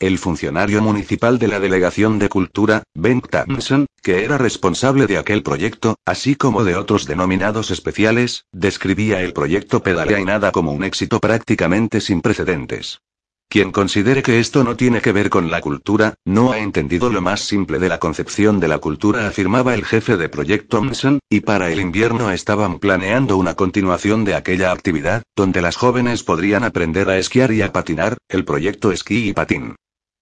[0.00, 5.42] El funcionario municipal de la Delegación de Cultura, Ben Thompson, que era responsable de aquel
[5.42, 10.84] proyecto, así como de otros denominados especiales, describía el proyecto Pedalea y Nada como un
[10.84, 13.00] éxito prácticamente sin precedentes.
[13.48, 17.20] Quien considere que esto no tiene que ver con la cultura, no ha entendido lo
[17.20, 21.40] más simple de la concepción de la cultura, afirmaba el jefe de Proyecto Thompson, y
[21.40, 27.10] para el invierno estaban planeando una continuación de aquella actividad, donde las jóvenes podrían aprender
[27.10, 29.74] a esquiar y a patinar, el proyecto esquí y patín.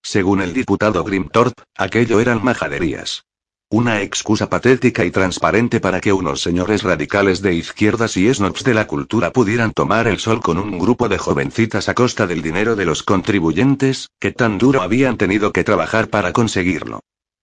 [0.09, 3.25] Según el diputado Grimthorpe, aquello eran majaderías.
[3.69, 8.73] Una excusa patética y transparente para que unos señores radicales de izquierdas y snobs de
[8.73, 12.77] la cultura pudieran tomar el sol con un grupo de jovencitas a costa del dinero
[12.77, 17.01] de los contribuyentes, que tan duro habían tenido que trabajar para conseguirlo.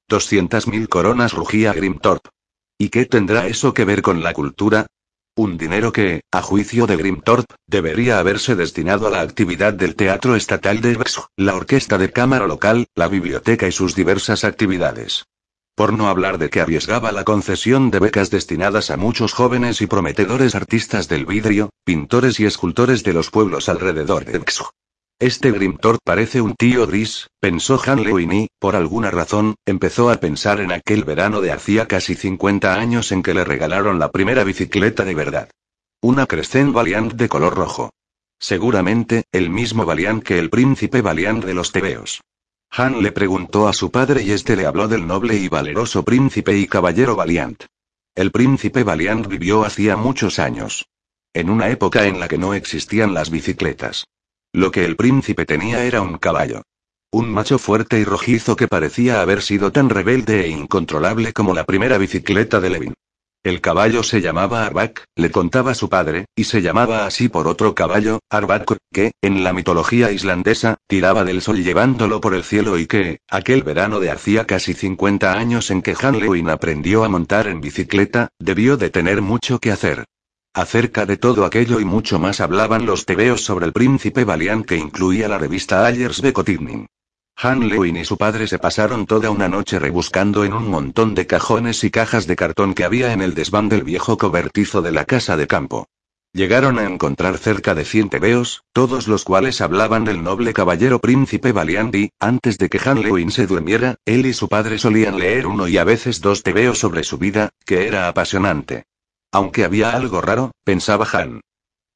[0.08, 2.30] Doscientas mil coronas rugía Grimthorpe.
[2.78, 4.88] ¿Y qué tendrá eso que ver con la cultura?
[5.36, 10.36] Un dinero que, a juicio de Grimthorpe, debería haberse destinado a la actividad del Teatro
[10.36, 15.26] Estatal de Bexo, la Orquesta de Cámara Local, la biblioteca y sus diversas actividades.
[15.76, 19.88] Por no hablar de que arriesgaba la concesión de becas destinadas a muchos jóvenes y
[19.88, 24.70] prometedores artistas del vidrio, pintores y escultores de los pueblos alrededor de Bexo.
[25.20, 30.18] Este Grimthorpe parece un tío gris, pensó Han Lewin y, por alguna razón, empezó a
[30.18, 34.44] pensar en aquel verano de hacía casi 50 años en que le regalaron la primera
[34.44, 35.50] bicicleta de verdad.
[36.02, 37.92] Una Crescent Valiant de color rojo.
[38.40, 42.22] Seguramente, el mismo Valiant que el príncipe Valiant de los tebeos.
[42.72, 46.58] Han le preguntó a su padre y este le habló del noble y valeroso príncipe
[46.58, 47.64] y caballero Valiant.
[48.16, 50.88] El príncipe Valiant vivió hacía muchos años.
[51.34, 54.06] En una época en la que no existían las bicicletas.
[54.56, 56.62] Lo que el príncipe tenía era un caballo.
[57.12, 61.64] Un macho fuerte y rojizo que parecía haber sido tan rebelde e incontrolable como la
[61.64, 62.94] primera bicicleta de Levin.
[63.44, 67.74] El caballo se llamaba Arbak, le contaba su padre, y se llamaba así por otro
[67.74, 72.86] caballo, Arbak, que, en la mitología islandesa, tiraba del sol llevándolo por el cielo y
[72.86, 77.48] que, aquel verano de hacía casi 50 años en que Han Lewin aprendió a montar
[77.48, 80.06] en bicicleta, debió de tener mucho que hacer.
[80.56, 84.78] Acerca de todo aquello y mucho más hablaban los tebeos sobre el príncipe Valiant que
[84.78, 86.86] incluía la revista Ayers Becotignin.
[87.38, 91.26] Han Lewin y su padre se pasaron toda una noche rebuscando en un montón de
[91.26, 95.06] cajones y cajas de cartón que había en el desván del viejo cobertizo de la
[95.06, 95.88] casa de campo.
[96.34, 101.52] Llegaron a encontrar cerca de cien tebeos, todos los cuales hablaban del noble caballero príncipe
[101.52, 105.48] Valiant y, antes de que Han Lewin se durmiera, él y su padre solían leer
[105.48, 108.86] uno y a veces dos tebeos sobre su vida, que era apasionante.
[109.34, 111.42] Aunque había algo raro, pensaba Han.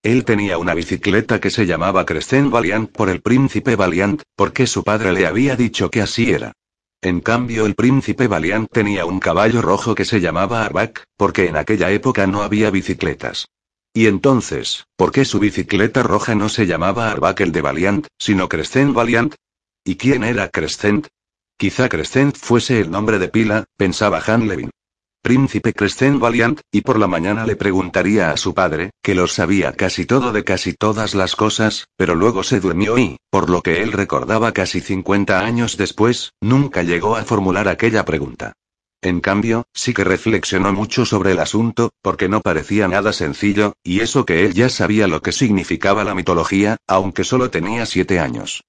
[0.01, 4.83] Él tenía una bicicleta que se llamaba Crescent Valiant por el príncipe Valiant, porque su
[4.83, 6.53] padre le había dicho que así era.
[6.99, 11.57] En cambio el príncipe Valiant tenía un caballo rojo que se llamaba Arbak, porque en
[11.57, 13.47] aquella época no había bicicletas.
[13.93, 18.49] Y entonces, ¿por qué su bicicleta roja no se llamaba Arbak el de Valiant, sino
[18.49, 19.35] Crescent Valiant?
[19.83, 21.05] ¿Y quién era Crescent?
[21.55, 24.71] Quizá Crescent fuese el nombre de pila, pensaba Han Levin.
[25.21, 29.73] Príncipe Crescent Valiant, y por la mañana le preguntaría a su padre, que lo sabía
[29.73, 33.81] casi todo de casi todas las cosas, pero luego se durmió y, por lo que
[33.81, 38.53] él recordaba casi 50 años después, nunca llegó a formular aquella pregunta.
[39.01, 43.99] En cambio, sí que reflexionó mucho sobre el asunto, porque no parecía nada sencillo, y
[43.99, 48.63] eso que él ya sabía lo que significaba la mitología, aunque solo tenía siete años.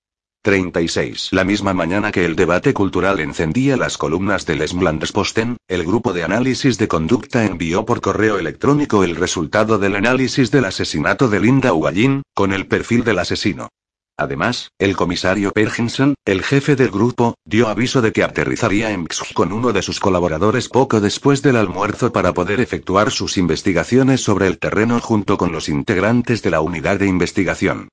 [0.48, 1.28] 36.
[1.32, 6.24] La misma mañana que el debate cultural encendía las columnas del Smlandesposten, el grupo de
[6.24, 11.74] análisis de conducta envió por correo electrónico el resultado del análisis del asesinato de Linda
[11.74, 13.68] Ugallín, con el perfil del asesino.
[14.16, 19.52] Además, el comisario Perkinson, el jefe del grupo, dio aviso de que aterrizaría en con
[19.52, 24.58] uno de sus colaboradores poco después del almuerzo para poder efectuar sus investigaciones sobre el
[24.58, 27.90] terreno junto con los integrantes de la unidad de investigación.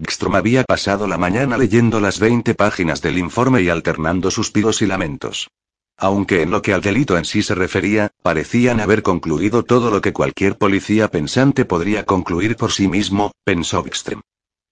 [0.00, 4.86] Gstrom había pasado la mañana leyendo las 20 páginas del informe y alternando suspiros y
[4.86, 5.50] lamentos.
[5.96, 10.00] Aunque en lo que al delito en sí se refería, parecían haber concluido todo lo
[10.00, 14.20] que cualquier policía pensante podría concluir por sí mismo, pensó Gstrom.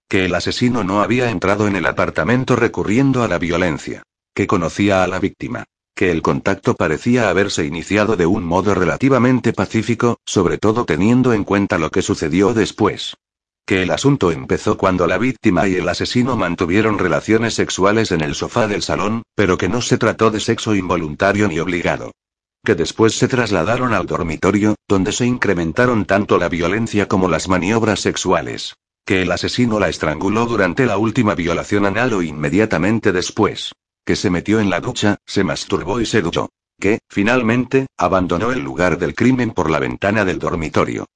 [0.08, 4.04] Que el asesino no había entrado en el apartamento recurriendo a la violencia.
[4.32, 5.64] Que conocía a la víctima.
[5.96, 11.42] Que el contacto parecía haberse iniciado de un modo relativamente pacífico, sobre todo teniendo en
[11.42, 13.16] cuenta lo que sucedió después
[13.66, 18.36] que el asunto empezó cuando la víctima y el asesino mantuvieron relaciones sexuales en el
[18.36, 22.12] sofá del salón, pero que no se trató de sexo involuntario ni obligado.
[22.64, 27.98] Que después se trasladaron al dormitorio, donde se incrementaron tanto la violencia como las maniobras
[28.00, 28.76] sexuales.
[29.04, 33.72] Que el asesino la estranguló durante la última violación anal o inmediatamente después.
[34.04, 36.50] Que se metió en la ducha, se masturbó y se duchó.
[36.78, 41.06] Que, finalmente, abandonó el lugar del crimen por la ventana del dormitorio.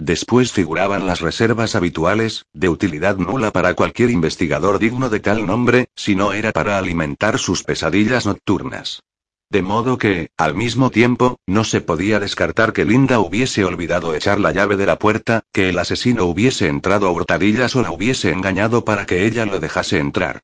[0.00, 5.88] Después figuraban las reservas habituales, de utilidad nula para cualquier investigador digno de tal nombre,
[5.94, 9.02] si no era para alimentar sus pesadillas nocturnas.
[9.50, 14.40] De modo que, al mismo tiempo, no se podía descartar que Linda hubiese olvidado echar
[14.40, 18.30] la llave de la puerta, que el asesino hubiese entrado a hurtadillas o la hubiese
[18.30, 20.40] engañado para que ella lo dejase entrar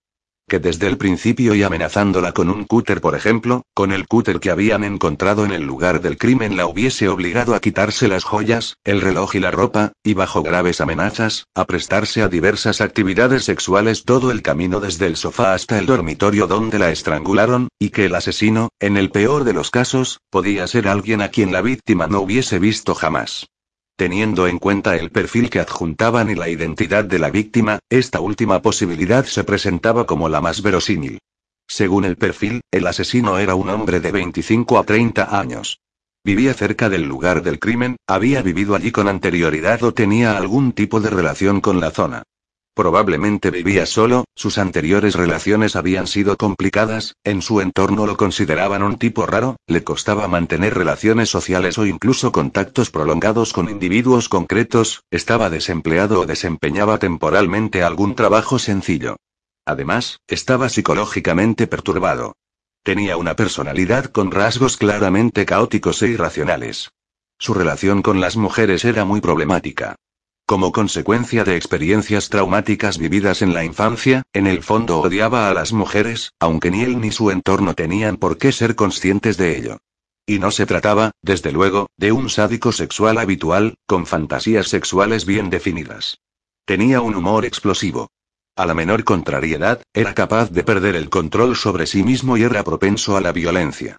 [0.49, 4.51] que desde el principio y amenazándola con un cúter, por ejemplo, con el cúter que
[4.51, 9.01] habían encontrado en el lugar del crimen la hubiese obligado a quitarse las joyas, el
[9.01, 14.31] reloj y la ropa, y bajo graves amenazas, a prestarse a diversas actividades sexuales todo
[14.31, 18.69] el camino desde el sofá hasta el dormitorio donde la estrangularon, y que el asesino,
[18.79, 22.61] en el peor de los casos, podía ser alguien a quien la víctima no hubiese
[22.61, 23.49] visto jamás.
[23.97, 28.61] Teniendo en cuenta el perfil que adjuntaban y la identidad de la víctima, esta última
[28.61, 31.19] posibilidad se presentaba como la más verosímil.
[31.67, 35.81] Según el perfil, el asesino era un hombre de 25 a 30 años.
[36.23, 41.01] Vivía cerca del lugar del crimen, había vivido allí con anterioridad o tenía algún tipo
[41.01, 42.23] de relación con la zona.
[42.77, 48.99] Probablemente vivía solo, sus anteriores relaciones habían sido complicadas, en su entorno lo consideraban un
[48.99, 55.49] tipo raro, le costaba mantener relaciones sociales o incluso contactos prolongados con individuos concretos, estaba
[55.49, 59.17] desempleado o desempeñaba temporalmente algún trabajo sencillo.
[59.65, 62.35] Además, estaba psicológicamente perturbado.
[62.83, 66.91] Tenía una personalidad con rasgos claramente caóticos e irracionales.
[67.39, 69.97] Su relación con las mujeres era muy problemática.
[70.47, 75.73] Como consecuencia de experiencias traumáticas vividas en la infancia, en el fondo odiaba a las
[75.73, 79.79] mujeres, aunque ni él ni su entorno tenían por qué ser conscientes de ello.
[80.25, 85.51] Y no se trataba, desde luego, de un sádico sexual habitual, con fantasías sexuales bien
[85.51, 86.21] definidas.
[86.65, 88.09] Tenía un humor explosivo.
[88.55, 92.63] A la menor contrariedad, era capaz de perder el control sobre sí mismo y era
[92.63, 93.97] propenso a la violencia.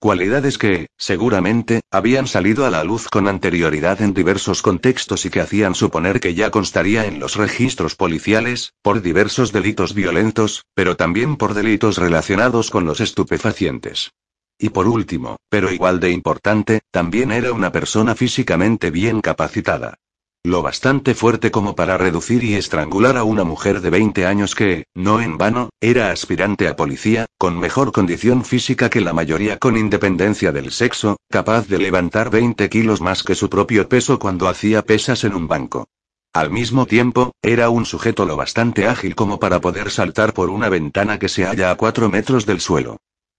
[0.00, 5.40] Cualidades que, seguramente, habían salido a la luz con anterioridad en diversos contextos y que
[5.40, 11.36] hacían suponer que ya constaría en los registros policiales, por diversos delitos violentos, pero también
[11.36, 14.12] por delitos relacionados con los estupefacientes.
[14.56, 19.98] Y por último, pero igual de importante, también era una persona físicamente bien capacitada.
[20.44, 24.84] Lo bastante fuerte como para reducir y estrangular a una mujer de 20 años que,
[24.94, 29.76] no en vano, era aspirante a policía, con mejor condición física que la mayoría con
[29.76, 34.82] independencia del sexo, capaz de levantar 20 kilos más que su propio peso cuando hacía
[34.82, 35.88] pesas en un banco.
[36.32, 40.68] Al mismo tiempo, era un sujeto lo bastante ágil como para poder saltar por una
[40.68, 42.98] ventana que se halla a 4 metros del suelo.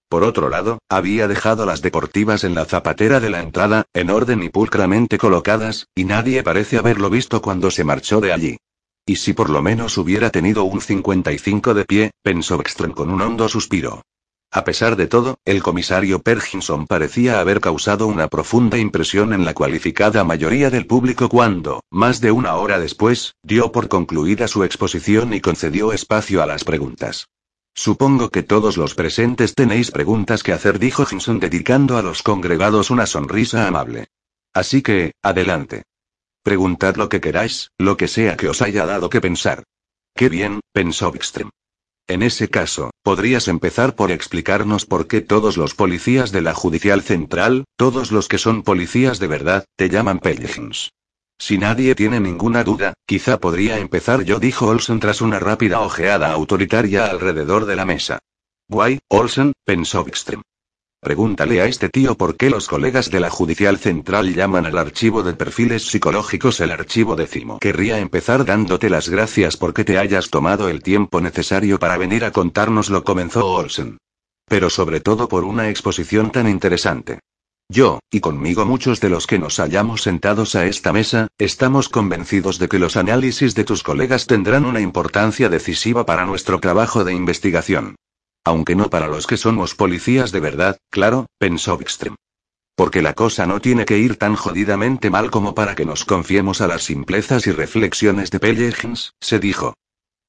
[0.09, 4.41] Por otro lado, había dejado las deportivas en la zapatera de la entrada, en orden
[4.41, 8.57] y pulcramente colocadas, y nadie parece haberlo visto cuando se marchó de allí.
[9.05, 13.21] Y si por lo menos hubiera tenido un 55 de pie, pensó Ekström con un
[13.21, 14.01] hondo suspiro.
[14.51, 19.53] A pesar de todo, el comisario Perkinson parecía haber causado una profunda impresión en la
[19.53, 25.35] cualificada mayoría del público cuando, más de una hora después, dio por concluida su exposición
[25.35, 27.27] y concedió espacio a las preguntas.
[27.79, 32.91] Supongo que todos los presentes tenéis preguntas que hacer, dijo Hinson dedicando a los congregados
[32.91, 34.09] una sonrisa amable.
[34.53, 35.83] Así que, adelante.
[36.43, 39.63] Preguntad lo que queráis, lo que sea que os haya dado que pensar.
[40.13, 41.51] Qué bien, pensó Wickstrom.
[42.05, 47.01] En ese caso, podrías empezar por explicarnos por qué todos los policías de la Judicial
[47.01, 50.91] Central, todos los que son policías de verdad, te llaman Pellegins.
[51.39, 56.33] Si nadie tiene ninguna duda, quizá podría empezar yo, dijo Olsen tras una rápida ojeada
[56.33, 58.19] autoritaria alrededor de la mesa.
[58.67, 60.41] Guay, Olsen, pensó Wickström.
[61.01, 65.23] Pregúntale a este tío por qué los colegas de la Judicial Central llaman al archivo
[65.23, 67.59] de perfiles psicológicos el archivo décimo.
[67.59, 72.33] Querría empezar dándote las gracias porque te hayas tomado el tiempo necesario para venir a
[72.33, 73.97] contárnoslo, comenzó Olsen.
[74.45, 77.19] Pero sobre todo por una exposición tan interesante.
[77.71, 82.57] Yo, y conmigo muchos de los que nos hallamos sentados a esta mesa, estamos convencidos
[82.57, 87.13] de que los análisis de tus colegas tendrán una importancia decisiva para nuestro trabajo de
[87.13, 87.95] investigación.
[88.43, 92.15] Aunque no para los que somos policías de verdad, claro, pensó Wickström.
[92.75, 96.61] Porque la cosa no tiene que ir tan jodidamente mal como para que nos confiemos
[96.61, 99.75] a las simplezas y reflexiones de Pellegins, se dijo.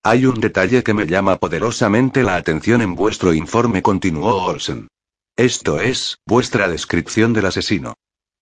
[0.03, 4.89] Hay un detalle que me llama poderosamente la atención en vuestro informe, continuó Olsen.
[5.37, 7.95] Esto es, vuestra descripción del asesino.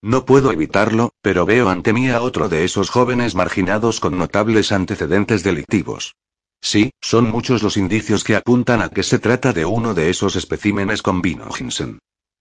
[0.02, 4.70] No puedo evitarlo, pero veo ante mí a otro de esos jóvenes marginados con notables
[4.70, 6.14] antecedentes delictivos.
[6.60, 10.36] Sí, son muchos los indicios que apuntan a que se trata de uno de esos
[10.36, 11.98] especímenes con vino Hinsen.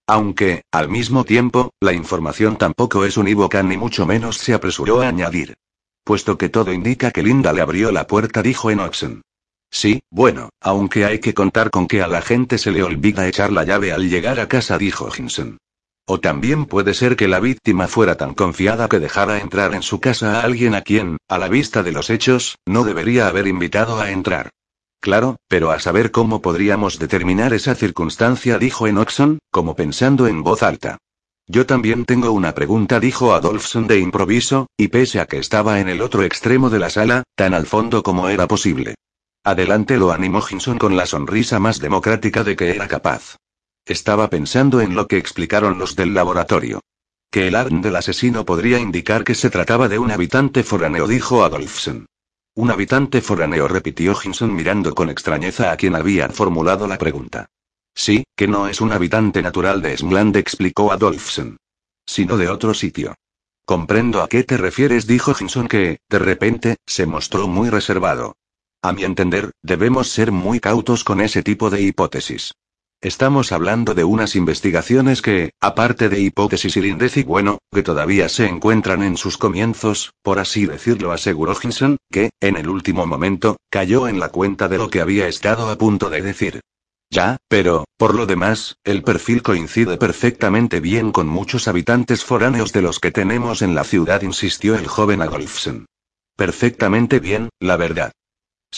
[0.07, 5.07] Aunque, al mismo tiempo, la información tampoco es unívoca ni mucho menos se apresuró a
[5.09, 5.55] añadir.
[6.03, 9.21] Puesto que todo indica que Linda le abrió la puerta, dijo Enoxen.
[9.69, 13.51] Sí, bueno, aunque hay que contar con que a la gente se le olvida echar
[13.51, 15.57] la llave al llegar a casa, dijo Hinson.
[16.09, 19.99] O también puede ser que la víctima fuera tan confiada que dejara entrar en su
[19.99, 23.99] casa a alguien a quien, a la vista de los hechos, no debería haber invitado
[23.99, 24.51] a entrar.
[25.01, 30.63] Claro, pero a saber cómo podríamos determinar esa circunstancia, dijo Enoxon, como pensando en voz
[30.63, 30.97] alta.
[31.45, 35.87] Yo también tengo una pregunta, dijo Adolfson de improviso, y pese a que estaba en
[35.87, 38.95] el otro extremo de la sala, tan al fondo como era posible.
[39.47, 43.37] Adelante lo animó Hinson con la sonrisa más democrática de que era capaz.
[43.85, 46.81] Estaba pensando en lo que explicaron los del laboratorio.
[47.31, 51.45] Que el ARN del asesino podría indicar que se trataba de un habitante foráneo, dijo
[51.45, 52.07] Adolfson.
[52.55, 57.45] Un habitante foráneo, repitió Hinson mirando con extrañeza a quien había formulado la pregunta.
[57.95, 61.55] Sí, que no es un habitante natural de Smland, explicó Adolfson.
[62.05, 63.15] Sino de otro sitio.
[63.63, 68.35] Comprendo a qué te refieres, dijo Hinson que, de repente, se mostró muy reservado.
[68.81, 72.53] A mi entender, debemos ser muy cautos con ese tipo de hipótesis.
[73.01, 79.03] Estamos hablando de unas investigaciones que, aparte de hipótesis y bueno, que todavía se encuentran
[79.03, 84.19] en sus comienzos, por así decirlo, aseguró Hinson, que, en el último momento, cayó en
[84.19, 86.61] la cuenta de lo que había estado a punto de decir.
[87.11, 92.81] Ya, pero, por lo demás, el perfil coincide perfectamente bien con muchos habitantes foráneos de
[92.81, 95.85] los que tenemos en la ciudad, insistió el joven Adolfson.
[96.35, 98.11] Perfectamente bien, la verdad.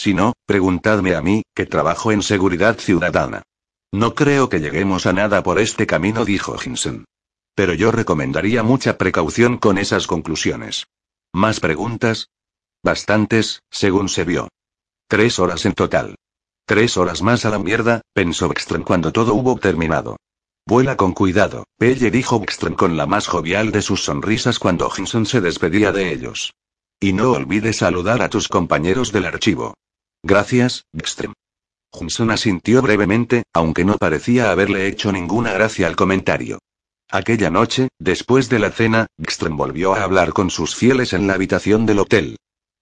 [0.02, 3.42] Si no, preguntadme a mí, que trabajo en seguridad ciudadana.
[3.92, 7.04] No creo que lleguemos a nada por este camino, dijo Hinson.
[7.54, 10.86] Pero yo recomendaría mucha precaución con esas conclusiones.
[11.34, 12.30] ¿Más preguntas?
[12.82, 14.48] Bastantes, según se vio.
[15.06, 16.14] Tres horas en total.
[16.64, 20.16] Tres horas más a la mierda, pensó Ekström cuando todo hubo terminado.
[20.66, 25.26] Vuela con cuidado, Pelle dijo Ekström con la más jovial de sus sonrisas cuando Hinson
[25.26, 26.54] se despedía de ellos.
[26.98, 29.74] Y no olvides saludar a tus compañeros del archivo.
[30.22, 31.32] Gracias, Ekström.
[31.92, 36.58] Johnson asintió brevemente, aunque no parecía haberle hecho ninguna gracia al comentario.
[37.10, 41.34] Aquella noche, después de la cena, Gström volvió a hablar con sus fieles en la
[41.34, 42.36] habitación del hotel.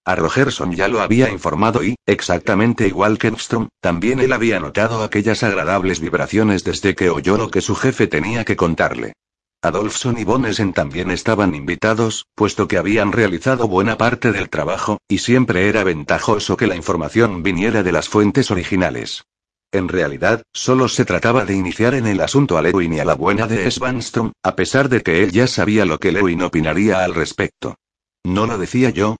[0.05, 5.03] A Rogerson ya lo había informado y, exactamente igual que Gström, también él había notado
[5.03, 9.13] aquellas agradables vibraciones desde que oyó lo que su jefe tenía que contarle.
[9.61, 15.17] Adolfson y Bonesen también estaban invitados, puesto que habían realizado buena parte del trabajo, y
[15.17, 19.25] siempre era ventajoso que la información viniera de las fuentes originales.
[19.73, 23.15] En realidad, solo se trataba de iniciar en el asunto a Lewin y a la
[23.15, 27.13] buena de Svanstrom, a pesar de que él ya sabía lo que Lewin opinaría al
[27.13, 27.75] respecto.
[28.23, 29.17] ¿No lo decía yo?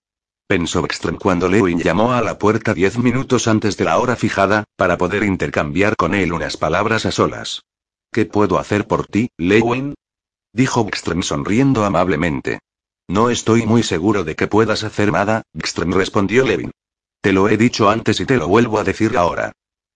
[0.47, 4.63] Pensó Ekström cuando Lewin llamó a la puerta diez minutos antes de la hora fijada,
[4.77, 7.63] para poder intercambiar con él unas palabras a solas.
[8.11, 9.95] ¿Qué puedo hacer por ti, Lewin?
[10.53, 12.59] Dijo Gström sonriendo amablemente.
[13.07, 16.71] No estoy muy seguro de que puedas hacer nada, Gström respondió Levin.
[17.21, 19.51] Te lo he dicho antes y te lo vuelvo a decir ahora.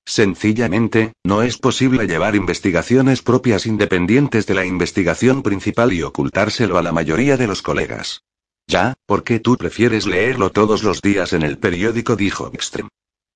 [0.05, 6.83] Sencillamente, no es posible llevar investigaciones propias independientes de la investigación principal y ocultárselo a
[6.83, 8.21] la mayoría de los colegas.
[8.67, 12.15] Ya, ¿por qué tú prefieres leerlo todos los días en el periódico?
[12.15, 12.89] dijo Gström.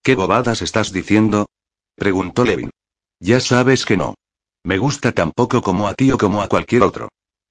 [0.03, 1.47] ¿Qué bobadas estás diciendo?
[1.95, 2.69] preguntó Levin.
[3.19, 4.15] Ya sabes que no.
[4.67, 7.07] Me gusta tan poco como a ti o como a cualquier otro.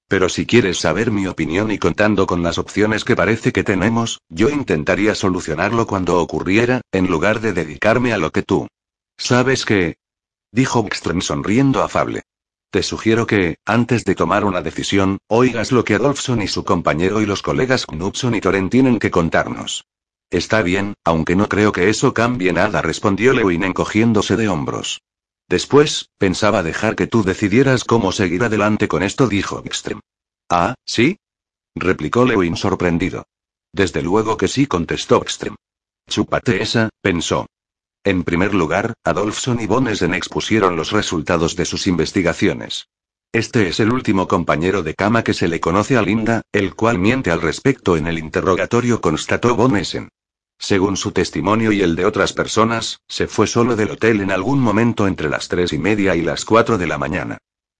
[0.07, 4.19] Pero si quieres saber mi opinión y contando con las opciones que parece que tenemos,
[4.29, 8.67] yo intentaría solucionarlo cuando ocurriera, en lugar de dedicarme a lo que tú.
[9.17, 9.95] ¿Sabes qué?
[10.51, 12.21] Dijo Ekström sonriendo afable.
[12.69, 17.19] Te sugiero que, antes de tomar una decisión, oigas lo que Adolfson y su compañero
[17.19, 19.85] y los colegas Knudson y Toren tienen que contarnos.
[20.29, 25.01] Está bien, aunque no creo que eso cambie nada, respondió Lewin encogiéndose de hombros.
[25.49, 30.01] Después, pensaba dejar que tú decidieras cómo seguir adelante con esto, dijo Ekström.
[30.49, 31.19] Ah, ¿sí?
[31.75, 33.27] replicó Lewin sorprendido.
[33.71, 35.55] Desde luego que sí, contestó Ekström.
[36.09, 37.47] Chúpate esa, pensó.
[38.03, 42.87] En primer lugar, Adolfson y Bonesen expusieron los resultados de sus investigaciones.
[43.33, 46.97] Este es el último compañero de cama que se le conoce a Linda, el cual
[46.97, 50.09] miente al respecto en el interrogatorio, constató Bonesen.
[50.59, 54.59] Según su testimonio y el de otras personas, se fue solo del hotel en algún
[54.59, 57.37] momento entre las tres y media y las cuatro de la mañana.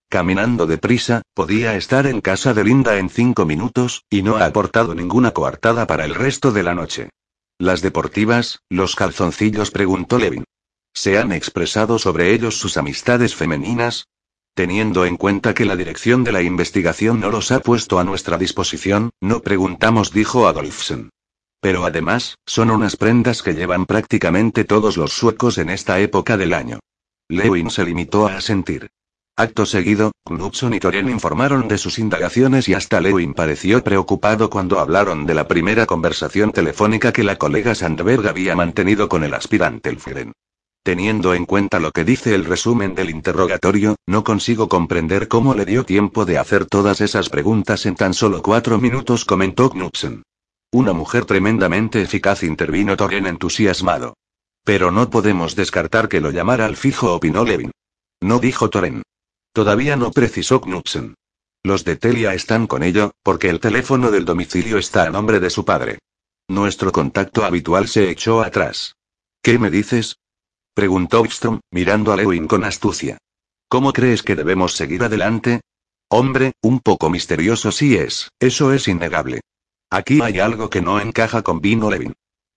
[0.10, 4.96] Caminando deprisa, podía estar en casa de Linda en cinco minutos, y no ha aportado
[4.96, 7.10] ninguna coartada para el resto de la noche.
[7.58, 9.72] ¿Las deportivas, los calzoncillos?
[9.72, 10.46] preguntó Levin.
[10.94, 14.08] ¿Se han expresado sobre ellos sus amistades femeninas?
[14.54, 18.38] Teniendo en cuenta que la dirección de la investigación no los ha puesto a nuestra
[18.38, 21.10] disposición, no preguntamos, dijo Adolfsen.
[21.60, 26.54] Pero además, son unas prendas que llevan prácticamente todos los suecos en esta época del
[26.54, 26.80] año.
[27.30, 28.90] Lewin se limitó a asentir.
[29.40, 34.80] Acto seguido, Knudson y Toren informaron de sus indagaciones y hasta Lewin pareció preocupado cuando
[34.80, 39.90] hablaron de la primera conversación telefónica que la colega Sandberg había mantenido con el aspirante
[39.90, 40.34] Elfgren.
[40.84, 45.66] Teniendo en cuenta lo que dice el resumen del interrogatorio, no consigo comprender cómo le
[45.66, 50.24] dio tiempo de hacer todas esas preguntas en tan solo cuatro minutos, comentó Knudsen.
[50.72, 54.16] Una mujer tremendamente eficaz intervino Torren entusiasmado.
[54.66, 57.72] Pero no podemos descartar que lo llamara al fijo, opinó Levin.
[58.20, 59.04] No dijo Toren.
[59.54, 61.16] Todavía no precisó Knudsen.
[61.64, 65.50] Los de Telia están con ello, porque el teléfono del domicilio está a nombre de
[65.50, 66.00] su padre.
[66.50, 68.96] Nuestro contacto habitual se echó atrás.
[69.42, 70.18] ¿Qué me dices?
[70.74, 73.18] Preguntó Wickstrom, mirando a Lewin con astucia.
[73.70, 75.62] ¿Cómo crees que debemos seguir adelante?
[76.10, 79.42] Hombre, un poco misterioso sí es, eso es innegable.
[79.90, 82.14] Aquí hay algo que no encaja con Vino Levin.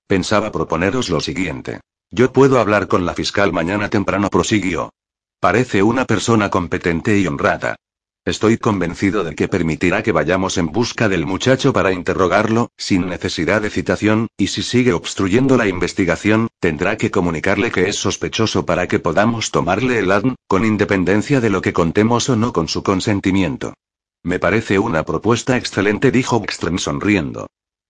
[0.08, 1.80] Pensaba proponeros lo siguiente.
[2.10, 4.92] Yo puedo hablar con la fiscal mañana temprano, prosiguió.
[5.38, 7.76] Parece una persona competente y honrada.
[8.24, 13.62] Estoy convencido de que permitirá que vayamos en busca del muchacho para interrogarlo, sin necesidad
[13.62, 18.88] de citación, y si sigue obstruyendo la investigación, tendrá que comunicarle que es sospechoso para
[18.88, 22.82] que podamos tomarle el ADN, con independencia de lo que contemos o no con su
[22.82, 23.74] consentimiento.
[24.22, 27.46] Me parece una propuesta excelente, dijo Ekström sonriendo.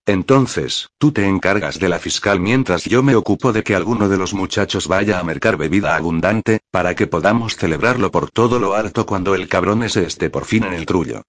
[0.07, 4.17] Entonces, tú te encargas de la fiscal mientras yo me ocupo de que alguno de
[4.17, 9.07] los muchachos vaya a mercar bebida abundante, para que podamos celebrarlo por todo lo alto
[9.07, 11.23] cuando el cabrón ese esté por fin en el trullo.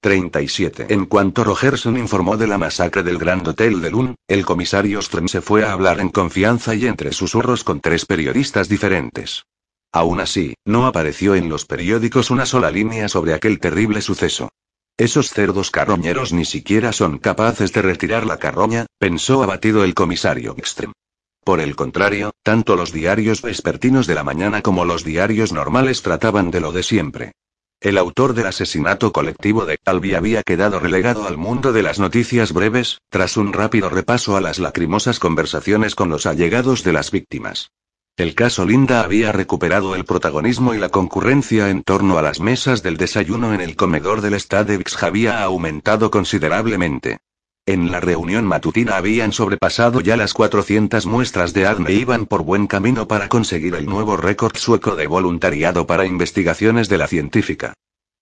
[0.00, 0.86] 37.
[0.92, 5.28] En cuanto Rogerson informó de la masacre del Grand Hotel de Lund, el comisario Ström
[5.28, 9.44] se fue a hablar en confianza y entre susurros con tres periodistas diferentes.
[9.92, 14.50] Aún así, no apareció en los periódicos una sola línea sobre aquel terrible suceso.
[14.98, 20.54] Esos cerdos carroñeros ni siquiera son capaces de retirar la carroña, pensó abatido el comisario
[20.58, 20.92] Extrem.
[21.44, 26.50] Por el contrario, tanto los diarios vespertinos de la mañana como los diarios normales trataban
[26.50, 27.32] de lo de siempre.
[27.80, 32.52] El autor del asesinato colectivo de Calvi había quedado relegado al mundo de las noticias
[32.52, 37.70] breves, tras un rápido repaso a las lacrimosas conversaciones con los allegados de las víctimas.
[38.18, 42.82] El caso Linda había recuperado el protagonismo y la concurrencia en torno a las mesas
[42.82, 47.18] del desayuno en el comedor del Stade Vix había aumentado considerablemente.
[47.64, 52.42] En la reunión matutina habían sobrepasado ya las 400 muestras de ADN e iban por
[52.42, 57.74] buen camino para conseguir el nuevo récord sueco de voluntariado para investigaciones de la científica.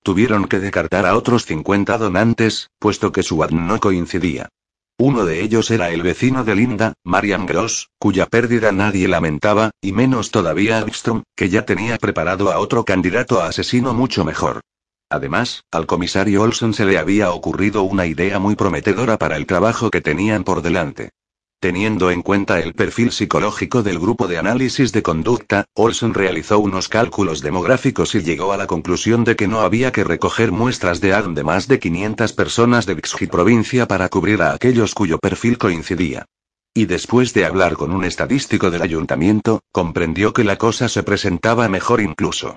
[0.03, 4.51] Tuvieron que descartar a otros 50 donantes, puesto que su ADN no coincidía.
[4.99, 9.93] Uno de ellos era el vecino de Linda, Marian Gross, cuya pérdida nadie lamentaba, y
[9.93, 14.63] menos todavía Armstrong, que ya tenía preparado a otro candidato a asesino mucho mejor.
[15.11, 19.91] Además, al comisario Olson se le había ocurrido una idea muy prometedora para el trabajo
[19.91, 21.11] que tenían por delante.
[21.59, 26.89] Teniendo en cuenta el perfil psicológico del grupo de análisis de conducta, Olson realizó unos
[26.89, 31.15] cálculos demográficos y llegó a la conclusión de que no había que recoger muestras de
[31.15, 35.57] ADN de más de 500 personas de Vixhi provincia para cubrir a aquellos cuyo perfil
[35.57, 36.27] coincidía.
[36.75, 41.71] Y después de hablar con un estadístico del ayuntamiento, comprendió que la cosa se presentaba
[41.71, 42.57] mejor incluso.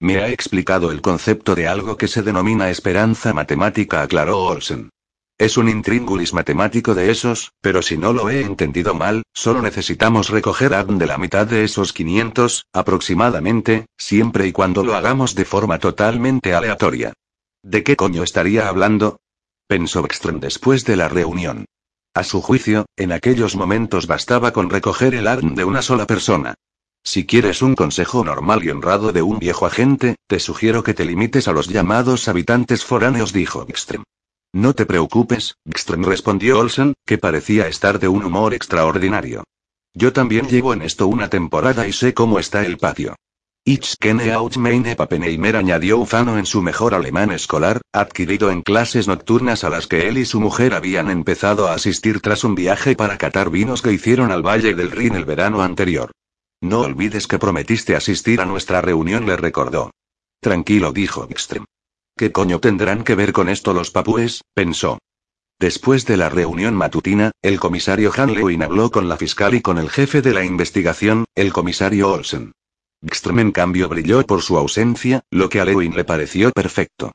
[0.00, 4.90] Me ha explicado el concepto de algo que se denomina esperanza matemática, aclaró Olsen.
[5.40, 10.28] Es un intríngulis matemático de esos, pero si no lo he entendido mal, solo necesitamos
[10.28, 15.46] recoger ADN de la mitad de esos 500, aproximadamente, siempre y cuando lo hagamos de
[15.46, 17.14] forma totalmente aleatoria.
[17.62, 19.18] ¿De qué coño estaría hablando?
[19.66, 21.64] Pensó Ekström después de la reunión.
[22.12, 26.52] A su juicio, en aquellos momentos bastaba con recoger el ADN de una sola persona.
[27.02, 31.06] Si quieres un consejo normal y honrado de un viejo agente, te sugiero que te
[31.06, 34.02] limites a los llamados habitantes foráneos, dijo Ekström.
[34.52, 39.44] No te preocupes, Gström respondió Olsen, que parecía estar de un humor extraordinario.
[39.94, 43.14] Yo también llevo en esto una temporada y sé cómo está el patio.
[43.64, 49.06] Ich kenne auch meine Pappenheimer añadió Ufano en su mejor alemán escolar, adquirido en clases
[49.06, 52.96] nocturnas a las que él y su mujer habían empezado a asistir tras un viaje
[52.96, 56.10] para catar vinos que hicieron al Valle del Rin el verano anterior.
[56.62, 59.90] No olvides que prometiste asistir a nuestra reunión, le recordó.
[60.40, 61.66] Tranquilo, dijo Ekström.
[62.20, 64.42] ¿Qué coño tendrán que ver con esto los papúes?
[64.52, 64.98] pensó.
[65.58, 69.88] Después de la reunión matutina, el comisario Hanlewin habló con la fiscal y con el
[69.88, 72.52] jefe de la investigación, el comisario Olsen.
[73.00, 77.10] Gström en cambio brilló por su ausencia, lo que a Lewin le pareció perfecto.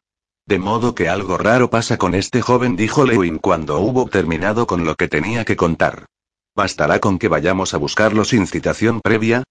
[0.48, 4.86] De modo que algo raro pasa con este joven, dijo Lewin cuando hubo terminado con
[4.86, 6.08] lo que tenía que contar.
[6.56, 9.44] ¿Bastará con que vayamos a buscarlo sin citación previa?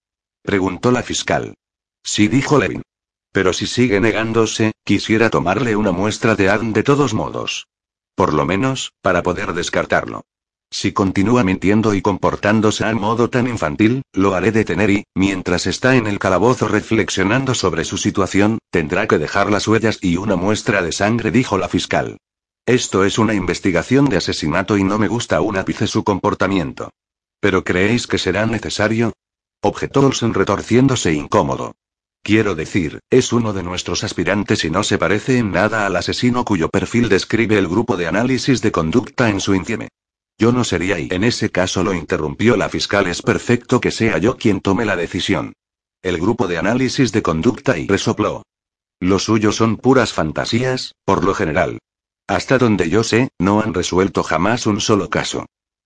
[0.43, 1.55] preguntó la fiscal.
[2.03, 2.83] Sí, dijo Lewin.
[3.35, 7.67] Pero si sigue negándose, quisiera tomarle una muestra de ADN de todos modos.
[8.15, 10.23] Por lo menos, para poder descartarlo.
[10.71, 15.97] Si continúa mintiendo y comportándose a modo tan infantil, lo haré detener y, mientras está
[15.97, 20.81] en el calabozo reflexionando sobre su situación, tendrá que dejar las huellas y una muestra
[20.81, 22.19] de sangre, dijo la fiscal.
[22.67, 26.91] Esto es una investigación de asesinato y no me gusta un ápice su comportamiento.
[27.41, 29.13] ¿Pero creéis que será necesario?
[29.61, 31.75] Objetó Olsen retorciéndose incómodo.
[32.25, 36.47] Quiero decir, es uno de nuestros aspirantes y no se parece en nada al asesino
[36.47, 39.89] cuyo perfil describe el grupo de análisis de conducta en su intieme.
[40.39, 43.09] Yo no sería y en ese caso lo interrumpió la fiscal.
[43.09, 45.53] Es perfecto que sea yo quien tome la decisión.
[46.01, 48.43] El grupo de análisis de conducta y resopló.
[49.01, 51.79] Lo suyo son puras fantasías, por lo general.
[52.27, 55.45] Hasta donde yo sé, no han resuelto jamás un solo caso.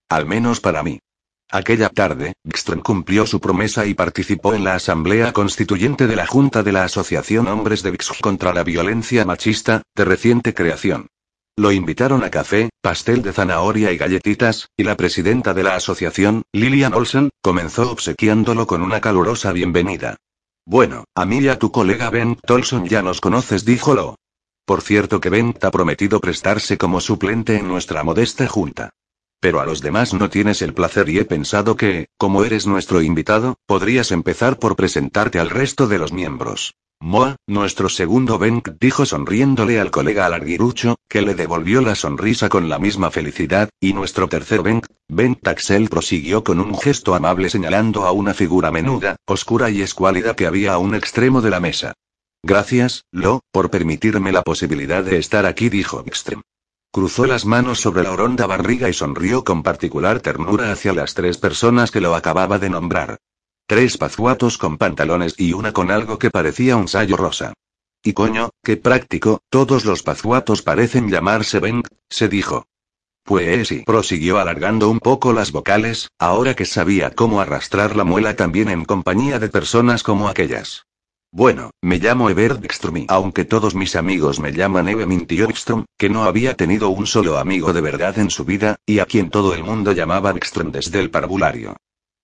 [0.09, 1.01] Al menos para mí.
[1.51, 6.63] Aquella tarde, Gstrom cumplió su promesa y participó en la asamblea constituyente de la Junta
[6.63, 11.07] de la Asociación Hombres de Vix contra la Violencia Machista, de reciente creación.
[11.57, 16.43] Lo invitaron a café, pastel de zanahoria y galletitas, y la presidenta de la asociación,
[16.53, 20.19] Lilian Olsen, comenzó obsequiándolo con una calurosa bienvenida.
[20.67, 24.17] Bueno, a mí y a tu colega Ben Tolson ya nos conoces, díjolo.
[24.67, 28.91] Por cierto que Bent ha prometido prestarse como suplente en nuestra modesta junta.
[29.41, 33.03] Pero a los demás no tienes el placer y he pensado que, como eres nuestro
[33.03, 36.75] invitado, podrías empezar por presentarte al resto de los miembros.
[37.01, 42.69] Moa, nuestro segundo Benk, dijo sonriéndole al colega alarguirucho, que le devolvió la sonrisa con
[42.69, 48.05] la misma felicidad, y nuestro tercer Benk, Ben Taxel prosiguió con un gesto amable señalando
[48.05, 51.95] a una figura menuda, oscura y escuálida que había a un extremo de la mesa.
[52.43, 56.43] Gracias, Lo, por permitirme la posibilidad de estar aquí, dijo Extrem.
[56.99, 61.39] Cruzó las manos sobre la horonda barriga y sonrió con particular ternura hacia las tres
[61.39, 63.19] personas que lo acababa de nombrar.
[63.69, 67.53] Tres pazuatos con pantalones y una con algo que parecía un sayo rosa.
[68.03, 72.67] Y coño, qué práctico, todos los pazuatos parecen llamarse Ben, se dijo.
[73.23, 78.35] Pues sí, prosiguió alargando un poco las vocales, ahora que sabía cómo arrastrar la muela
[78.35, 80.89] también en compañía de personas como aquellas.
[81.31, 86.09] Bueno, me llamo Ebert Wikström aunque todos mis amigos me llaman Eve mintió Wikström, que
[86.09, 89.55] no había tenido un solo amigo de verdad en su vida, y a quien todo
[89.55, 91.77] el mundo llamaba Wikström desde el parvulario.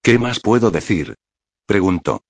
[0.03, 1.15] ¿Qué más puedo decir?
[1.67, 2.23] Preguntó.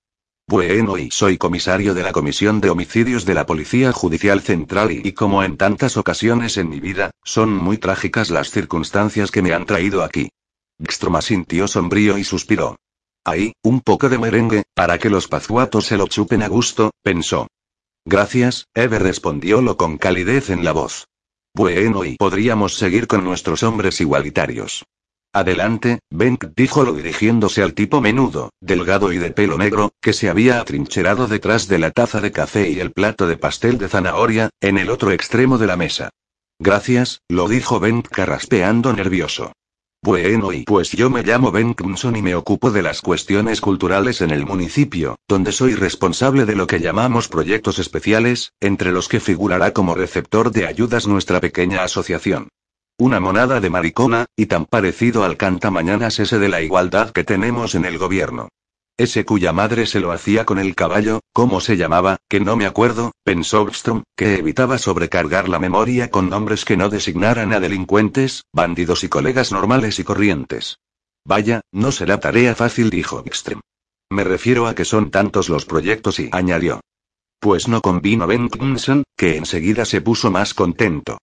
[0.47, 5.13] Bueno, y soy comisario de la Comisión de Homicidios de la Policía Judicial Central y,
[5.13, 9.65] como en tantas ocasiones en mi vida, son muy trágicas las circunstancias que me han
[9.65, 10.29] traído aquí.
[10.77, 12.75] Wikström asintió sombrío y suspiró.
[13.25, 17.47] Ahí, un poco de merengue, para que los pazuatos se lo chupen a gusto, pensó.
[18.05, 21.07] Gracias, Eve respondiólo con calidez en la voz.
[21.55, 24.85] Bueno, y podríamos seguir con nuestros hombres igualitarios.
[25.33, 30.61] Adelante, dijo díjolo dirigiéndose al tipo menudo, delgado y de pelo negro, que se había
[30.61, 34.77] atrincherado detrás de la taza de café y el plato de pastel de zanahoria, en
[34.77, 36.09] el otro extremo de la mesa.
[36.59, 39.51] Gracias, lo dijo Benk carraspeando nervioso.
[40.05, 44.21] Bueno, y pues yo me llamo Ben Crimson y me ocupo de las cuestiones culturales
[44.21, 49.19] en el municipio, donde soy responsable de lo que llamamos proyectos especiales, entre los que
[49.19, 52.49] figurará como receptor de ayudas nuestra pequeña asociación.
[52.99, 57.73] Una monada de maricona, y tan parecido al cantamañanas ese de la igualdad que tenemos
[57.73, 58.49] en el gobierno.
[58.97, 62.17] Ese cuya madre se lo hacía con el caballo, ¿cómo se llamaba?
[62.29, 66.89] Que no me acuerdo, pensó Bstrom, que evitaba sobrecargar la memoria con nombres que no
[66.89, 70.77] designaran a delincuentes, bandidos y colegas normales y corrientes.
[71.25, 73.59] Vaya, no será tarea fácil, dijo Bstrom.
[74.09, 76.79] Me refiero a que son tantos los proyectos y añadió.
[77.39, 81.17] Pues no convino Ben Crimson, que enseguida se puso más contento.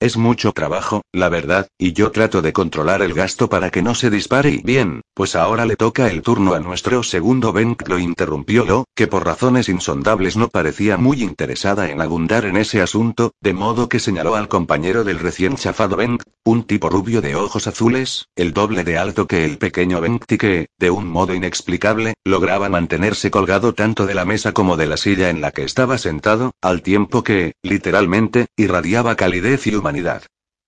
[0.00, 3.96] Es mucho trabajo, la verdad, y yo trato de controlar el gasto para que no
[3.96, 7.98] se dispare y bien, pues ahora le toca el turno a nuestro segundo Benk lo
[7.98, 13.32] interrumpió Lo, que por razones insondables no parecía muy interesada en abundar en ese asunto,
[13.40, 17.66] de modo que señaló al compañero del recién chafado Benk, un tipo rubio de ojos
[17.66, 22.68] azules, el doble de alto que el pequeño Benk que, de un modo inexplicable, lograba
[22.68, 26.52] mantenerse colgado tanto de la mesa como de la silla en la que estaba sentado,
[26.62, 29.87] al tiempo que, literalmente, irradiaba calidez y humanidad.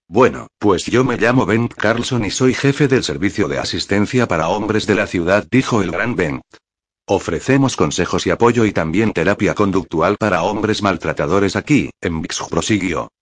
[0.08, 4.48] Bueno, pues yo me llamo Ben Carlson y soy jefe del servicio de asistencia para
[4.48, 6.40] hombres de la ciudad, dijo el gran Ben.
[7.06, 13.12] Ofrecemos consejos y apoyo y también terapia conductual para hombres maltratadores aquí, en Vix prosiguió.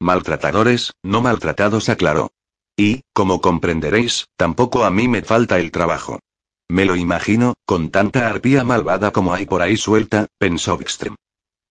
[0.00, 2.30] Maltratadores, no maltratados, aclaró.
[2.76, 6.20] Y, como comprenderéis, tampoco a mí me falta el trabajo.
[6.68, 11.14] Me lo imagino, con tanta arpía malvada como hay por ahí suelta, pensó Wikström.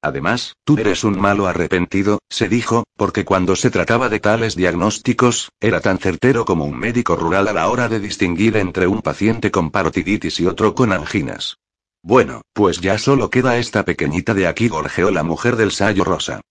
[0.03, 5.49] Además, tú eres un malo arrepentido, se dijo, porque cuando se trataba de tales diagnósticos,
[5.61, 9.49] era tan certero como un médico rural a la hora de distinguir entre un paciente
[9.49, 11.55] con parotiditis y otro con anginas.
[12.01, 16.41] Bueno, pues ya solo queda esta pequeñita de aquí, gorjeó la mujer del sayo rosa.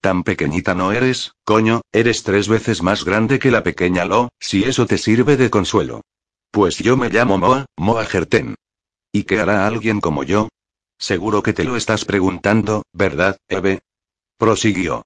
[0.00, 4.64] Tan pequeñita no eres, coño, eres tres veces más grande que la pequeña Lo, si
[4.64, 6.00] eso te sirve de consuelo.
[6.50, 8.54] Pues yo me llamo Moa, Moa Gerten.
[9.12, 10.48] ¿Y qué hará alguien como yo?
[11.02, 13.80] Seguro que te lo estás preguntando, ¿verdad, Eve?
[14.38, 15.04] Prosiguió.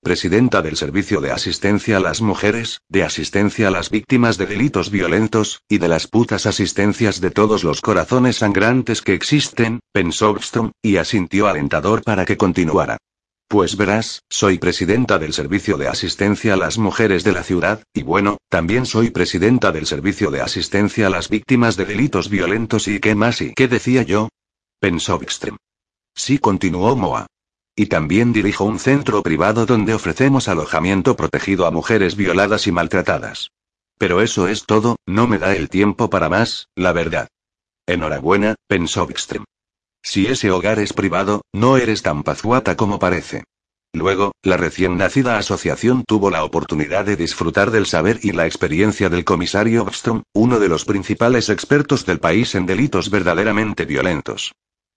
[0.00, 4.92] presidenta del Servicio de Asistencia a las Mujeres, de Asistencia a las Víctimas de Delitos
[4.92, 10.70] Violentos, y de las putas asistencias de todos los corazones sangrantes que existen, pensó Bstrom,
[10.80, 12.98] y asintió alentador para que continuara.
[13.48, 18.04] Pues verás, soy presidenta del Servicio de Asistencia a las Mujeres de la ciudad, y
[18.04, 23.00] bueno, también soy presidenta del Servicio de Asistencia a las Víctimas de Delitos Violentos y
[23.00, 24.28] qué más y qué decía yo.
[24.82, 25.58] Pensó Bstrom.
[26.12, 27.26] Sí, continuó Moa.
[27.76, 33.52] Y también dirijo un centro privado donde ofrecemos alojamiento protegido a mujeres violadas y maltratadas.
[33.96, 37.28] Pero eso es todo, no me da el tiempo para más, la verdad.
[37.86, 39.44] Enhorabuena, pensó Wikström.
[40.02, 43.44] Si ese hogar es privado, no eres tan pazuata como parece.
[43.92, 49.08] Luego, la recién nacida asociación tuvo la oportunidad de disfrutar del saber y la experiencia
[49.08, 54.52] del comisario Wikström, uno de los principales expertos del país en delitos verdaderamente violentos.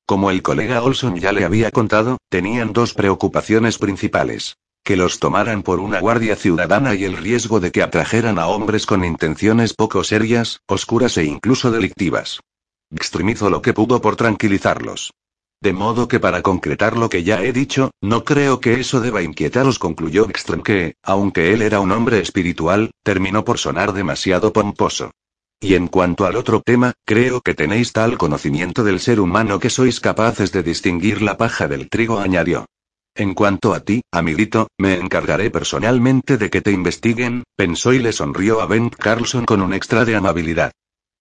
[0.08, 4.58] Como el colega Olson ya le había contado, tenían dos preocupaciones principales.
[4.84, 8.86] Que los tomaran por una guardia ciudadana y el riesgo de que atrajeran a hombres
[8.86, 12.40] con intenciones poco serias, oscuras e incluso delictivas.
[12.92, 15.12] Gstrim hizo lo que pudo por tranquilizarlos.
[15.60, 19.24] De modo que para concretar lo que ya he dicho, no creo que eso deba
[19.24, 25.10] inquietaros, concluyó Gstrom que, aunque él era un hombre espiritual, terminó por sonar demasiado pomposo.
[25.60, 29.70] Y en cuanto al otro tema, creo que tenéis tal conocimiento del ser humano que
[29.70, 32.66] sois capaces de distinguir la paja del trigo, añadió.
[33.18, 38.12] En cuanto a ti, amiguito, me encargaré personalmente de que te investiguen, pensó y le
[38.12, 40.72] sonrió a Ben Carlson con un extra de amabilidad.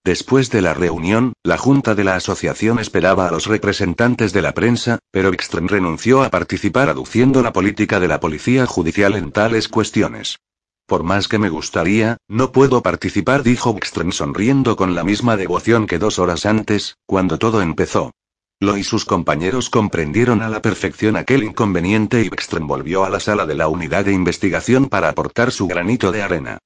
[0.05, 4.52] Después de la reunión, la junta de la asociación esperaba a los representantes de la
[4.52, 9.69] prensa, pero Ekström renunció a participar aduciendo la política de la policía judicial en tales
[9.69, 10.40] cuestiones.
[10.86, 15.86] Por más que me gustaría, no puedo participar, dijo Wikström sonriendo con la misma devoción
[15.86, 18.12] que dos horas antes, cuando todo empezó.
[18.61, 23.19] Lo y sus compañeros comprendieron a la perfección aquel inconveniente y Wikström volvió a la
[23.19, 26.59] sala de la unidad de investigación para aportar su granito de arena.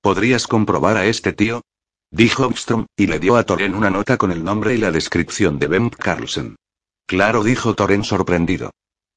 [0.00, 1.60] ¿Podrías comprobar a este tío?
[2.10, 5.58] Dijo Wikström, y le dio a Toren una nota con el nombre y la descripción
[5.58, 6.56] de Ben Carlsen.
[7.06, 8.70] Claro, dijo Toren sorprendido.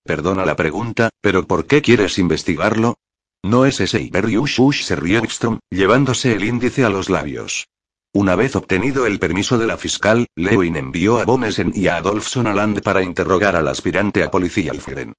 [0.04, 2.96] Perdona la pregunta, pero ¿por qué quieres investigarlo?
[3.44, 7.68] No es ese Iberius se rió Ekstrom, llevándose el índice a los labios.
[8.14, 12.48] Una vez obtenido el permiso de la fiscal, Lewin envió a Bonesen y a Adolfson
[12.48, 15.10] a para interrogar al aspirante a policía Alfred.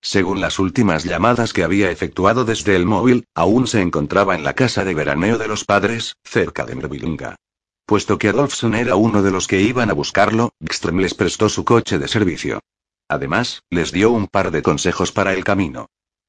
[0.00, 4.54] Según las últimas llamadas que había efectuado desde el móvil, aún se encontraba en la
[4.54, 7.36] casa de veraneo de los padres, cerca de Mervilunga.
[7.84, 11.64] Puesto que Adolfson era uno de los que iban a buscarlo, Ekström les prestó su
[11.64, 12.60] coche de servicio.
[13.08, 15.88] Además, les dio un par de consejos para el camino.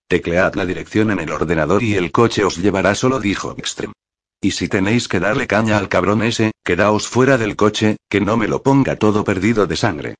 [0.09, 3.91] Teclead la dirección en el ordenador y el coche os llevará solo, dijo Extrem.
[4.41, 8.35] Y si tenéis que darle caña al cabrón ese, quedaos fuera del coche, que no
[8.35, 10.15] me lo ponga todo perdido de sangre.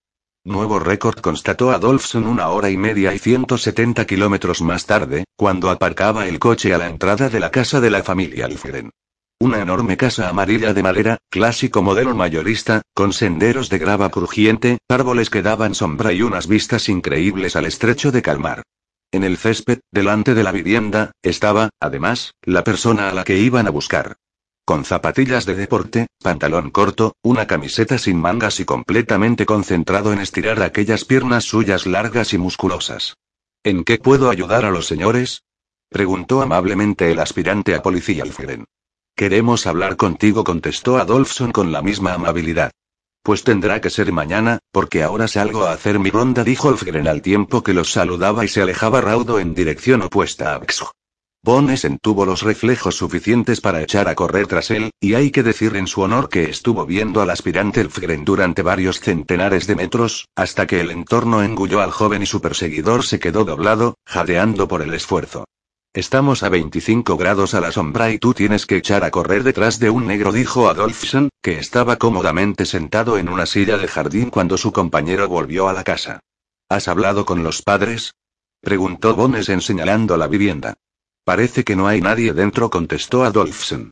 [0.46, 6.28] Nuevo récord constató Adolfson una hora y media y 170 kilómetros más tarde, cuando aparcaba
[6.28, 8.92] el coche a la entrada de la casa de la familia Alfred.
[9.40, 15.32] Una enorme casa amarilla de madera, clásico modelo mayorista, con senderos de grava crujiente, árboles
[15.32, 18.62] que daban sombra y unas vistas increíbles al estrecho de Calmar.
[19.12, 23.66] En el césped, delante de la vivienda, estaba, además, la persona a la que iban
[23.66, 24.18] a buscar.
[24.66, 30.62] Con zapatillas de deporte, pantalón corto, una camiseta sin mangas y completamente concentrado en estirar
[30.62, 33.16] aquellas piernas suyas largas y musculosas.
[33.64, 35.42] ¿En qué puedo ayudar a los señores?
[35.90, 38.60] preguntó amablemente el aspirante a policía Alfred.
[39.16, 42.72] Queremos hablar contigo, contestó Adolfson con la misma amabilidad.
[43.30, 47.22] Pues tendrá que ser mañana, porque ahora salgo a hacer mi ronda, dijo Elfgren al
[47.22, 50.92] tiempo que los saludaba y se alejaba raudo en dirección opuesta a Bxo.
[51.44, 55.76] Bonesen tuvo los reflejos suficientes para echar a correr tras él, y hay que decir
[55.76, 60.66] en su honor que estuvo viendo al aspirante Elfgren durante varios centenares de metros, hasta
[60.66, 64.92] que el entorno engulló al joven y su perseguidor se quedó doblado, jadeando por el
[64.96, 65.46] esfuerzo.
[65.94, 69.80] Estamos a 25 grados a la sombra y tú tienes que echar a correr detrás
[69.80, 74.56] de un negro, dijo Adolfson, que estaba cómodamente sentado en una silla de jardín cuando
[74.56, 76.20] su compañero volvió a la casa.
[76.70, 78.14] ¿Has hablado con los padres?
[78.62, 80.76] preguntó Bonesen señalando la vivienda.
[81.24, 83.90] Parece que no hay nadie dentro, contestó Adolfson.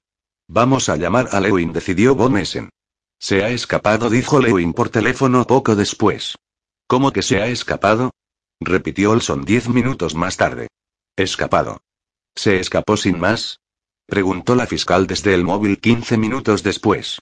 [0.48, 2.70] Vamos a llamar a Lewin, decidió Bonesen.
[3.18, 6.36] Se ha escapado, dijo Lewin por teléfono poco después.
[6.86, 8.12] ¿Cómo que se ha escapado?
[8.60, 10.68] repitió Olson diez minutos más tarde.
[11.16, 11.82] Escapado.
[12.38, 13.62] ¿Se escapó sin más?
[14.06, 17.18] Preguntó la fiscal desde el móvil 15 minutos después.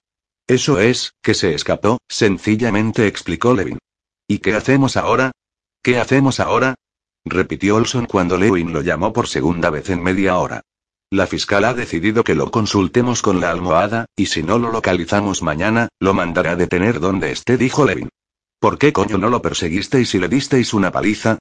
[0.46, 3.80] Eso es, que se escapó, sencillamente explicó Levin.
[4.28, 5.32] ¿Y qué hacemos ahora?
[5.82, 6.76] ¿Qué hacemos ahora?
[7.24, 10.62] repitió Olson cuando Lewin lo llamó por segunda vez en media hora.
[11.10, 15.42] La fiscal ha decidido que lo consultemos con la almohada, y si no lo localizamos
[15.42, 18.10] mañana, lo mandará a detener donde esté, dijo Levin.
[18.60, 21.38] ¿Por qué coño no lo perseguisteis y le disteis una paliza?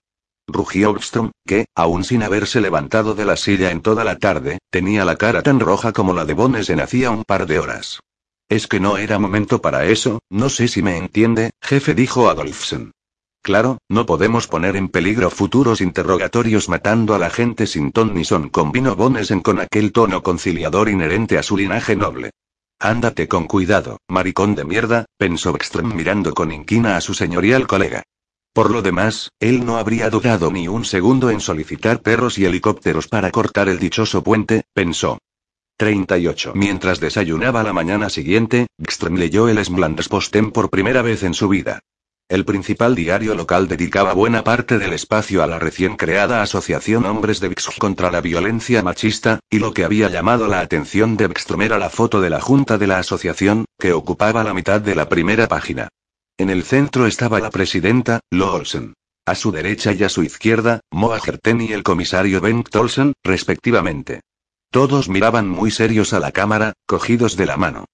[0.46, 5.04] Rugió Obstrom, que, aún sin haberse levantado de la silla en toda la tarde, tenía
[5.04, 8.00] la cara tan roja como la de Bones en hacía un par de horas.
[8.48, 12.92] Es que no era momento para eso, no sé si me entiende, jefe, dijo Adolfsen.
[13.42, 18.24] Claro, no podemos poner en peligro futuros interrogatorios matando a la gente sin ton ni
[18.24, 22.30] son, convino Bonesen con aquel tono conciliador inherente a su linaje noble.
[22.78, 28.02] Ándate con cuidado, maricón de mierda, pensó Ekström mirando con inquina a su señorial colega.
[28.54, 33.08] Por lo demás, él no habría dudado ni un segundo en solicitar perros y helicópteros
[33.08, 35.18] para cortar el dichoso puente, pensó.
[35.76, 36.52] 38.
[36.54, 41.80] Mientras desayunaba la mañana siguiente, Ekström leyó el Smlandesposten por primera vez en su vida.
[42.28, 47.40] El principal diario local dedicaba buena parte del espacio a la recién creada Asociación Hombres
[47.40, 51.64] de Vix contra la Violencia Machista, y lo que había llamado la atención de Ekström
[51.64, 55.08] era la foto de la junta de la asociación, que ocupaba la mitad de la
[55.08, 55.88] primera página.
[56.36, 58.94] En el centro estaba la presidenta, Lo Olsen.
[59.24, 64.20] A su derecha y a su izquierda, Moa Gerten y el comisario Bengt Olsen, respectivamente.
[64.70, 67.84] Todos miraban muy serios a la cámara, cogidos de la mano.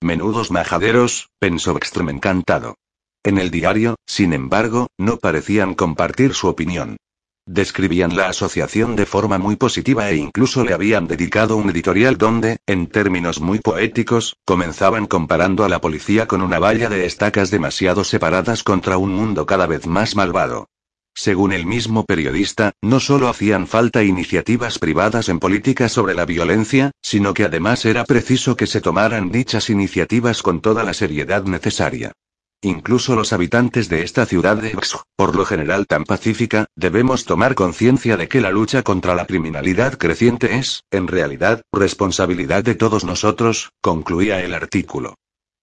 [0.00, 2.76] Menudos majaderos, pensó Ekström encantado.
[3.22, 6.96] En el diario, sin embargo, no parecían compartir su opinión.
[7.52, 12.58] Describían la asociación de forma muy positiva e incluso le habían dedicado un editorial donde,
[12.64, 18.04] en términos muy poéticos, comenzaban comparando a la policía con una valla de estacas demasiado
[18.04, 20.68] separadas contra un mundo cada vez más malvado.
[21.12, 26.92] Según el mismo periodista, no solo hacían falta iniciativas privadas en política sobre la violencia,
[27.02, 32.12] sino que además era preciso que se tomaran dichas iniciativas con toda la seriedad necesaria.
[32.62, 37.54] Incluso los habitantes de esta ciudad de Exo, por lo general tan pacífica, debemos tomar
[37.54, 43.04] conciencia de que la lucha contra la criminalidad creciente es, en realidad, responsabilidad de todos
[43.04, 45.14] nosotros, concluía el artículo.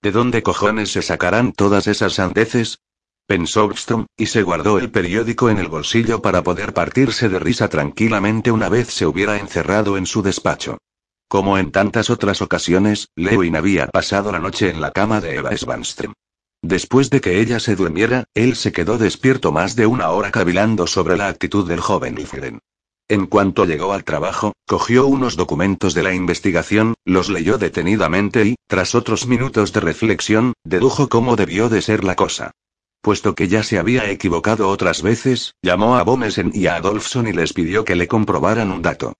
[0.01, 2.79] ¿De dónde cojones se sacarán todas esas sandeces?
[3.27, 7.67] Pensó Bstrom, y se guardó el periódico en el bolsillo para poder partirse de risa
[7.67, 10.79] tranquilamente una vez se hubiera encerrado en su despacho.
[11.27, 15.51] Como en tantas otras ocasiones, Lewin había pasado la noche en la cama de Eva
[15.51, 16.13] Svanström.
[16.61, 20.87] Después de que ella se durmiera, él se quedó despierto más de una hora cavilando
[20.87, 22.59] sobre la actitud del joven Ilfgren.
[23.09, 28.55] En cuanto llegó al trabajo, cogió unos documentos de la investigación, los leyó detenidamente y,
[28.67, 32.51] tras otros minutos de reflexión, dedujo cómo debió de ser la cosa.
[33.01, 37.33] Puesto que ya se había equivocado otras veces, llamó a Bomesen y a Adolfson y
[37.33, 39.13] les pidió que le comprobaran un dato.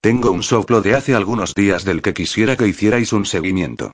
[0.00, 3.92] Tengo un soplo de hace algunos días del que quisiera que hicierais un seguimiento.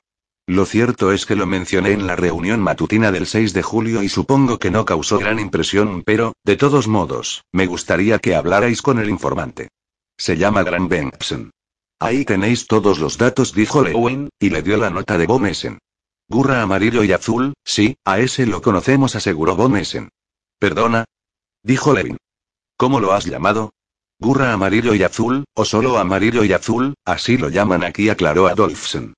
[0.51, 4.09] Lo cierto es que lo mencioné en la reunión matutina del 6 de julio y
[4.09, 8.99] supongo que no causó gran impresión, pero, de todos modos, me gustaría que hablarais con
[8.99, 9.69] el informante.
[10.19, 11.53] Se llama Gran Bengtsen.
[12.01, 15.79] Ahí tenéis todos los datos, dijo Lewin, y le dio la nota de Bomesen.
[16.29, 20.09] Gurra amarillo y azul, sí, a ese lo conocemos, aseguró Bomesen.
[20.59, 21.05] ¿Perdona?
[21.63, 22.17] Dijo Levin.
[22.77, 23.71] ¿Cómo lo has llamado?
[24.19, 29.15] Gurra amarillo y azul, o solo amarillo y azul, así lo llaman aquí, aclaró Adolfsen.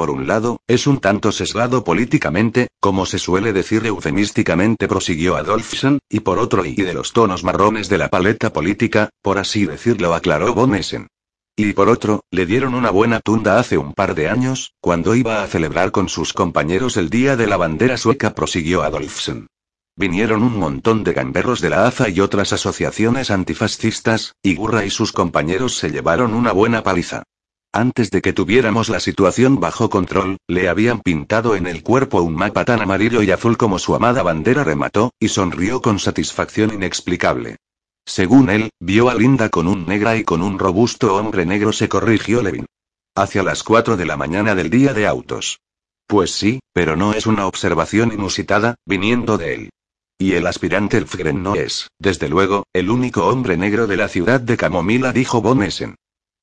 [0.00, 5.98] Por un lado, es un tanto sesgado políticamente, como se suele decir eufemísticamente, prosiguió Adolfsen,
[6.08, 10.14] y por otro, y de los tonos marrones de la paleta política, por así decirlo,
[10.14, 11.08] aclaró von Essen.
[11.54, 15.42] Y por otro, le dieron una buena tunda hace un par de años, cuando iba
[15.42, 19.48] a celebrar con sus compañeros el Día de la Bandera Sueca, prosiguió Adolfsen.
[19.96, 24.88] Vinieron un montón de gamberros de la AZA y otras asociaciones antifascistas, y Gurra y
[24.88, 27.24] sus compañeros se llevaron una buena paliza.
[27.72, 32.34] Antes de que tuviéramos la situación bajo control, le habían pintado en el cuerpo un
[32.34, 37.58] mapa tan amarillo y azul como su amada bandera remató, y sonrió con satisfacción inexplicable.
[38.04, 41.88] Según él, vio a Linda con un negra y con un robusto hombre negro, se
[41.88, 42.66] corrigió Levin.
[43.14, 45.60] Hacia las 4 de la mañana del día de autos.
[46.08, 49.70] Pues sí, pero no es una observación inusitada, viniendo de él.
[50.18, 54.40] Y el aspirante Elfgren no es, desde luego, el único hombre negro de la ciudad
[54.40, 55.62] de Camomila, dijo Von.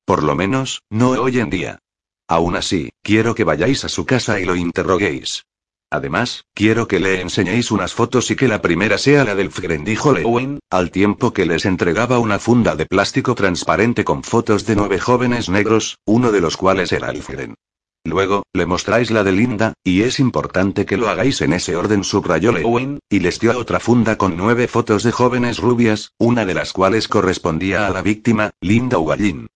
[0.08, 1.80] Por lo menos, no hoy en día.
[2.28, 5.44] Aún así, quiero que vayáis a su casa y lo interroguéis.
[5.90, 9.84] Además, quiero que le enseñéis unas fotos y que la primera sea la del Fgren,
[9.84, 14.76] dijo Lewin, al tiempo que les entregaba una funda de plástico transparente con fotos de
[14.76, 17.54] nueve jóvenes negros, uno de los cuales era el Fgren.
[18.02, 22.02] Luego, le mostráis la de Linda, y es importante que lo hagáis en ese orden,
[22.02, 26.54] subrayó Lewin, y les dio otra funda con nueve fotos de jóvenes rubias, una de
[26.54, 29.48] las cuales correspondía a la víctima, Linda Ugallín.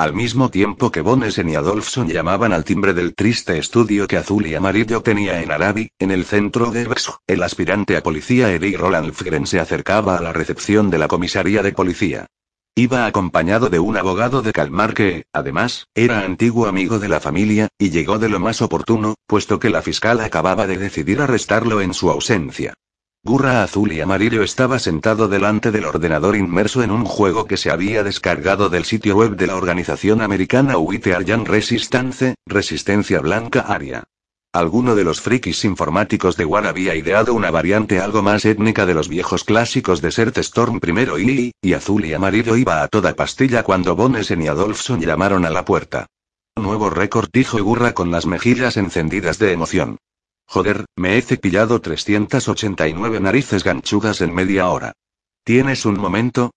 [0.00, 4.46] Al mismo tiempo que Bonesen y Adolfson llamaban al timbre del triste estudio que azul
[4.46, 8.78] y amarillo tenía en Arabi, en el centro de Bexo, el aspirante a policía Eric
[8.78, 12.26] Roland Fgren se acercaba a la recepción de la comisaría de policía.
[12.74, 17.68] Iba acompañado de un abogado de Calmar que, además, era antiguo amigo de la familia,
[17.78, 21.92] y llegó de lo más oportuno, puesto que la fiscal acababa de decidir arrestarlo en
[21.92, 22.72] su ausencia.
[23.22, 27.70] Gurra azul y amarillo estaba sentado delante del ordenador inmerso en un juego que se
[27.70, 34.04] había descargado del sitio web de la organización americana White Aryan Resistance, Resistencia Blanca Aria.
[34.54, 38.94] Alguno de los frikis informáticos de War había ideado una variante algo más étnica de
[38.94, 43.14] los viejos clásicos de Sert Storm primero y, y azul y amarillo iba a toda
[43.14, 46.06] pastilla cuando Bonesen y Adolfson llamaron a la puerta.
[46.56, 49.98] Nuevo récord dijo Gurra con las mejillas encendidas de emoción.
[50.52, 54.94] Joder, me he cepillado 389 narices ganchudas en media hora.
[55.44, 56.50] ¿Tienes un momento?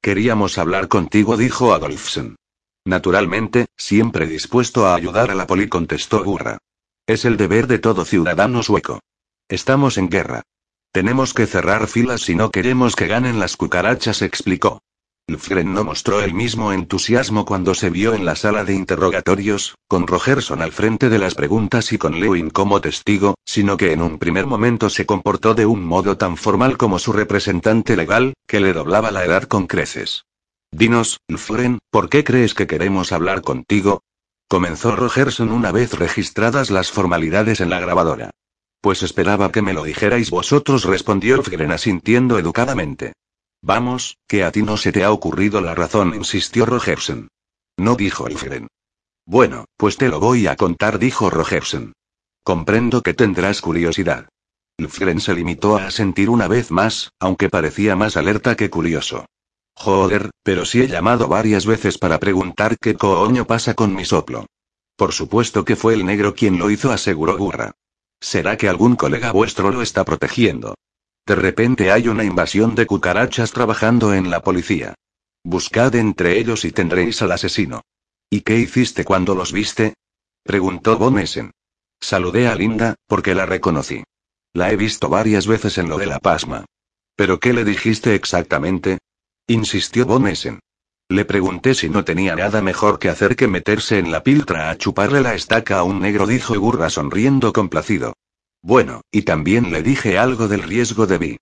[0.00, 2.36] Queríamos hablar contigo, dijo Adolfsen.
[2.84, 6.58] Naturalmente, siempre dispuesto a ayudar a la poli, contestó Gurra.
[7.08, 9.00] Es el deber de todo ciudadano sueco.
[9.48, 10.42] Estamos en guerra.
[10.92, 14.80] Tenemos que cerrar filas si no queremos que ganen las cucarachas, explicó.
[15.30, 20.08] Lfgren no mostró el mismo entusiasmo cuando se vio en la sala de interrogatorios, con
[20.08, 24.18] Rogerson al frente de las preguntas y con Lewin como testigo, sino que en un
[24.18, 28.72] primer momento se comportó de un modo tan formal como su representante legal, que le
[28.72, 30.24] doblaba la edad con creces.
[30.72, 34.02] Dinos, Lfgren, ¿por qué crees que queremos hablar contigo?
[34.48, 38.30] Comenzó Rogerson una vez registradas las formalidades en la grabadora.
[38.80, 43.12] Pues esperaba que me lo dijerais vosotros, respondió Lfgren asintiendo educadamente.
[43.62, 47.28] Vamos, que a ti no se te ha ocurrido la razón, insistió Rogersen.
[47.76, 48.68] No dijo Elfren.
[49.26, 51.92] Bueno, pues te lo voy a contar, dijo Rogersen.
[52.42, 54.28] Comprendo que tendrás curiosidad.
[54.78, 59.26] Elfren se limitó a asentir una vez más, aunque parecía más alerta que curioso.
[59.74, 64.46] Joder, pero sí he llamado varias veces para preguntar qué coño pasa con mi soplo.
[64.96, 67.72] Por supuesto que fue el negro quien lo hizo, aseguró Gurra.
[68.20, 70.74] ¿Será que algún colega vuestro lo está protegiendo?
[71.30, 74.96] De repente hay una invasión de cucarachas trabajando en la policía.
[75.44, 77.82] Buscad entre ellos y tendréis al asesino.
[78.28, 79.94] ¿Y qué hiciste cuando los viste?
[80.42, 81.24] preguntó Von
[82.00, 84.02] Saludé a Linda, porque la reconocí.
[84.54, 86.64] La he visto varias veces en lo de la pasma.
[87.14, 88.98] ¿Pero qué le dijiste exactamente?
[89.46, 90.28] insistió Von
[91.10, 94.76] Le pregunté si no tenía nada mejor que hacer que meterse en la piltra a
[94.76, 98.14] chuparle la estaca a un negro, dijo Gurra sonriendo complacido.
[98.62, 101.36] Bueno, y también le dije algo del riesgo de Vi.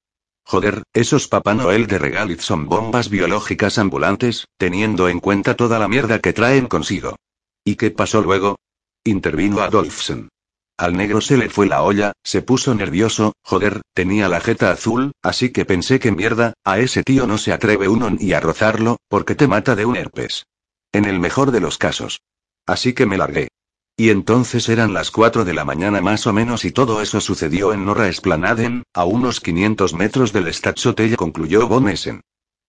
[0.44, 5.88] Joder, esos Papá Noel de Regalit son bombas biológicas ambulantes, teniendo en cuenta toda la
[5.88, 7.16] mierda que traen consigo.
[7.64, 8.56] ¿Y qué pasó luego?
[9.04, 10.28] Intervino Adolfsen.
[10.78, 15.10] Al negro se le fue la olla, se puso nervioso, joder, tenía la jeta azul,
[15.22, 18.96] así que pensé que mierda, a ese tío no se atreve uno ni a rozarlo,
[19.08, 20.46] porque te mata de un herpes.
[20.92, 22.20] En el mejor de los casos.
[22.64, 23.48] Así que me largué.
[24.00, 27.72] Y entonces eran las 4 de la mañana más o menos y todo eso sucedió
[27.72, 32.20] en Norra Esplanaden, a unos 500 metros del Stadshotel, concluyó Von Essen.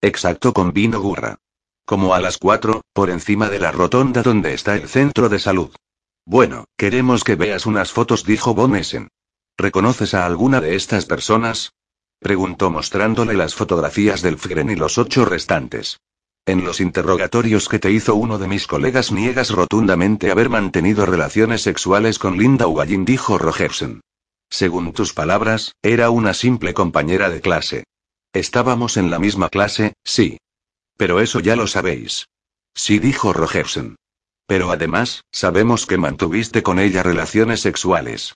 [0.01, 1.37] Exacto con vino Gurra.
[1.85, 5.69] Como a las 4, por encima de la rotonda donde está el centro de salud.
[6.25, 9.09] Bueno, queremos que veas unas fotos, dijo Von Essen.
[9.55, 11.73] ¿Reconoces a alguna de estas personas?
[12.17, 15.99] Preguntó mostrándole las fotografías del Fgren y los ocho restantes.
[16.49, 21.61] En los interrogatorios que te hizo uno de mis colegas niegas rotundamente haber mantenido relaciones
[21.61, 24.01] sexuales con Linda Ugallin, dijo Rogersen.
[24.49, 27.83] Según tus palabras, era una simple compañera de clase.
[28.33, 30.39] Estábamos en la misma clase, sí.
[30.97, 32.25] Pero eso ya lo sabéis.
[32.73, 33.95] Sí, dijo Rogersen.
[34.47, 38.33] Pero además, sabemos que mantuviste con ella relaciones sexuales.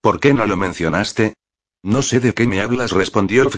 [0.00, 1.34] ¿Por qué no lo mencionaste?
[1.82, 3.50] No sé de qué me hablas, respondió el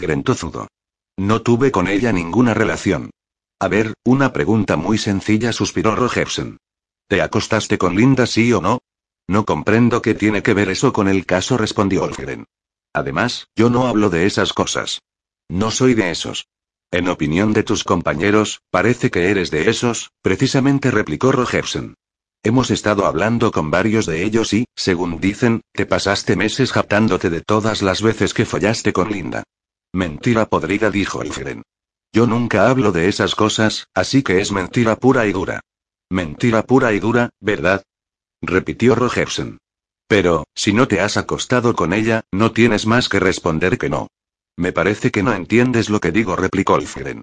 [1.15, 3.11] No tuve con ella ninguna relación.
[3.61, 6.57] A ver, una pregunta muy sencilla, suspiró Rogersen.
[7.09, 8.79] ¿Te acostaste con Linda, sí o no?
[9.27, 12.45] No comprendo qué tiene que ver eso con el caso, respondió Olfgren.
[12.93, 15.01] Además, yo no hablo de esas cosas.
[15.49, 16.47] No soy de esos.
[16.91, 21.95] En opinión de tus compañeros, parece que eres de esos, precisamente replicó Rogersen.
[22.43, 27.41] Hemos estado hablando con varios de ellos y, según dicen, te pasaste meses jactándote de
[27.41, 29.43] todas las veces que follaste con Linda.
[29.93, 31.63] Mentira podrida, dijo Elfgren.
[32.11, 35.61] Yo nunca hablo de esas cosas, así que es mentira pura y dura.
[36.09, 37.83] Mentira pura y dura, ¿verdad?
[38.41, 39.59] repitió Rogersen.
[40.07, 44.07] Pero, si no te has acostado con ella, no tienes más que responder que no.
[44.57, 47.21] Me parece que no entiendes lo que digo, replicó Elfgren.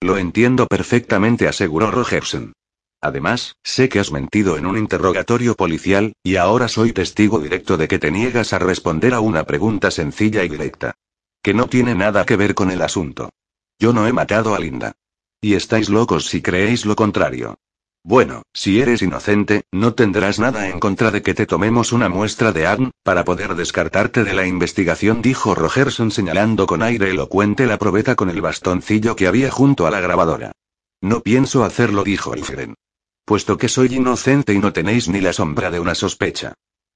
[0.00, 2.52] Lo entiendo perfectamente, aseguró Rogersen.
[3.00, 7.88] Además, sé que has mentido en un interrogatorio policial, y ahora soy testigo directo de
[7.88, 10.94] que te niegas a responder a una pregunta sencilla y directa.
[11.42, 13.30] Que no tiene nada que ver con el asunto.
[13.80, 14.92] Yo no he matado a Linda.
[15.40, 17.58] Y estáis locos si creéis lo contrario.
[18.02, 22.52] Bueno, si eres inocente, no tendrás nada en contra de que te tomemos una muestra
[22.52, 27.78] de ADN, para poder descartarte de la investigación, dijo Rogerson señalando con aire elocuente la
[27.78, 30.52] probeta con el bastoncillo que había junto a la grabadora.
[31.00, 32.74] No pienso hacerlo, dijo el Feren.
[33.24, 36.54] Puesto que soy inocente y no tenéis ni la sombra de una sospecha.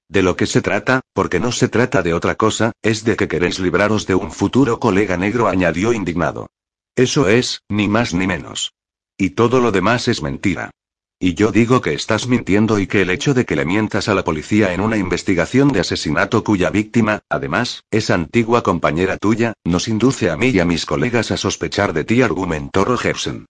[0.09, 3.27] De lo que se trata, porque no se trata de otra cosa, es de que
[3.27, 6.49] queréis libraros de un futuro colega negro, añadió indignado.
[6.95, 8.73] Eso es, ni más ni menos.
[9.17, 10.71] Y todo lo demás es mentira.
[11.19, 14.13] Y yo digo que estás mintiendo y que el hecho de que le mientas a
[14.13, 19.87] la policía en una investigación de asesinato cuya víctima, además, es antigua compañera tuya, nos
[19.87, 23.45] induce a mí y a mis colegas a sospechar de ti, argumentó Rogersen.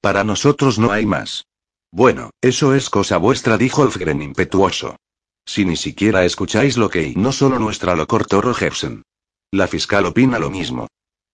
[0.00, 1.44] Para nosotros no hay más.
[1.92, 4.96] Bueno, eso es cosa vuestra, dijo Elfgren impetuoso.
[5.44, 9.02] Si ni siquiera escucháis lo que y no solo nuestra lo cortó Rogersen.
[9.50, 10.88] La fiscal opina lo mismo.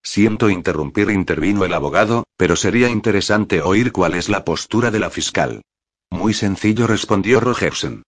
[0.05, 5.09] Siento interrumpir, intervino el abogado, pero sería interesante oír cuál es la postura de la
[5.09, 5.63] fiscal.
[6.11, 8.03] Muy sencillo, respondió Rogersen.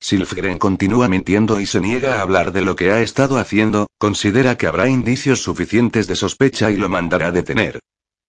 [0.00, 4.56] Silfgren continúa mintiendo y se niega a hablar de lo que ha estado haciendo, considera
[4.56, 7.78] que habrá indicios suficientes de sospecha y lo mandará a detener.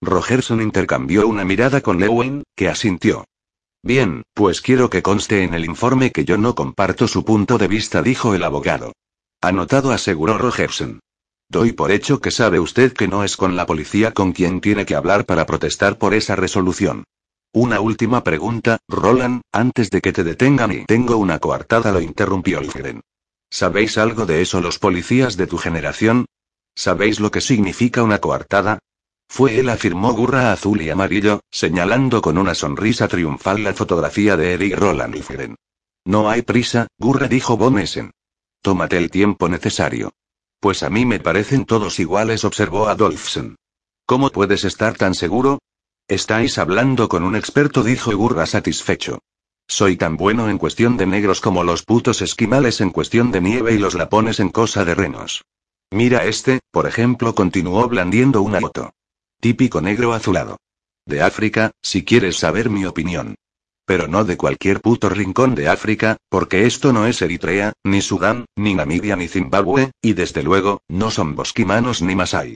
[0.00, 3.24] Rogerson intercambió una mirada con Lewin, que asintió.
[3.82, 7.68] Bien, pues quiero que conste en el informe que yo no comparto su punto de
[7.68, 8.92] vista, dijo el abogado.
[9.40, 11.00] Anotado, aseguró Rogerson.
[11.48, 14.86] Doy por hecho que sabe usted que no es con la policía con quien tiene
[14.86, 17.04] que hablar para protestar por esa resolución.
[17.52, 22.60] Una última pregunta, Roland, antes de que te detengan y tengo una coartada, lo interrumpió
[22.60, 23.00] Lfgren.
[23.48, 26.26] ¿Sabéis algo de eso los policías de tu generación?
[26.74, 28.80] ¿Sabéis lo que significa una coartada?
[29.28, 34.54] Fue él, afirmó Gurra azul y amarillo, señalando con una sonrisa triunfal la fotografía de
[34.54, 35.54] Eric Roland Lfgren.
[36.04, 38.10] No hay prisa, Gurra dijo Von Essen.
[38.60, 40.12] Tómate el tiempo necesario.
[40.64, 43.56] Pues a mí me parecen todos iguales, observó Adolfsen.
[44.06, 45.58] ¿Cómo puedes estar tan seguro?
[46.08, 49.18] Estáis hablando con un experto, dijo Gurra satisfecho.
[49.68, 53.74] Soy tan bueno en cuestión de negros como los putos esquimales en cuestión de nieve
[53.74, 55.44] y los lapones en cosa de renos.
[55.90, 58.94] Mira este, por ejemplo, continuó blandiendo una foto.
[59.42, 60.56] Típico negro azulado.
[61.04, 63.34] De África, si quieres saber mi opinión.
[63.86, 68.46] Pero no de cualquier puto rincón de África, porque esto no es Eritrea, ni Sudán,
[68.56, 72.54] ni Namibia ni Zimbabue, y desde luego, no son bosquimanos ni masai.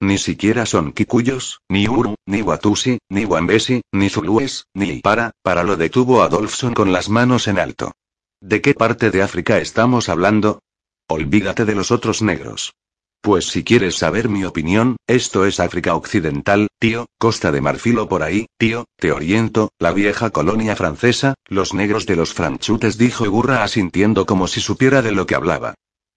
[0.00, 5.62] Ni siquiera son kikuyos, ni uru, ni watusi, ni wambesi, ni zulúes, ni ipara, para
[5.62, 7.92] lo detuvo Adolfson con las manos en alto.
[8.40, 10.62] ¿De qué parte de África estamos hablando?
[11.06, 12.72] Olvídate de los otros negros.
[13.22, 18.08] Pues si quieres saber mi opinión, esto es África Occidental, tío, Costa de Marfil o
[18.08, 23.30] por ahí, tío, te oriento, la vieja colonia francesa, los negros de los franchutes dijo
[23.30, 25.74] Gurra asintiendo como si supiera de lo que hablaba.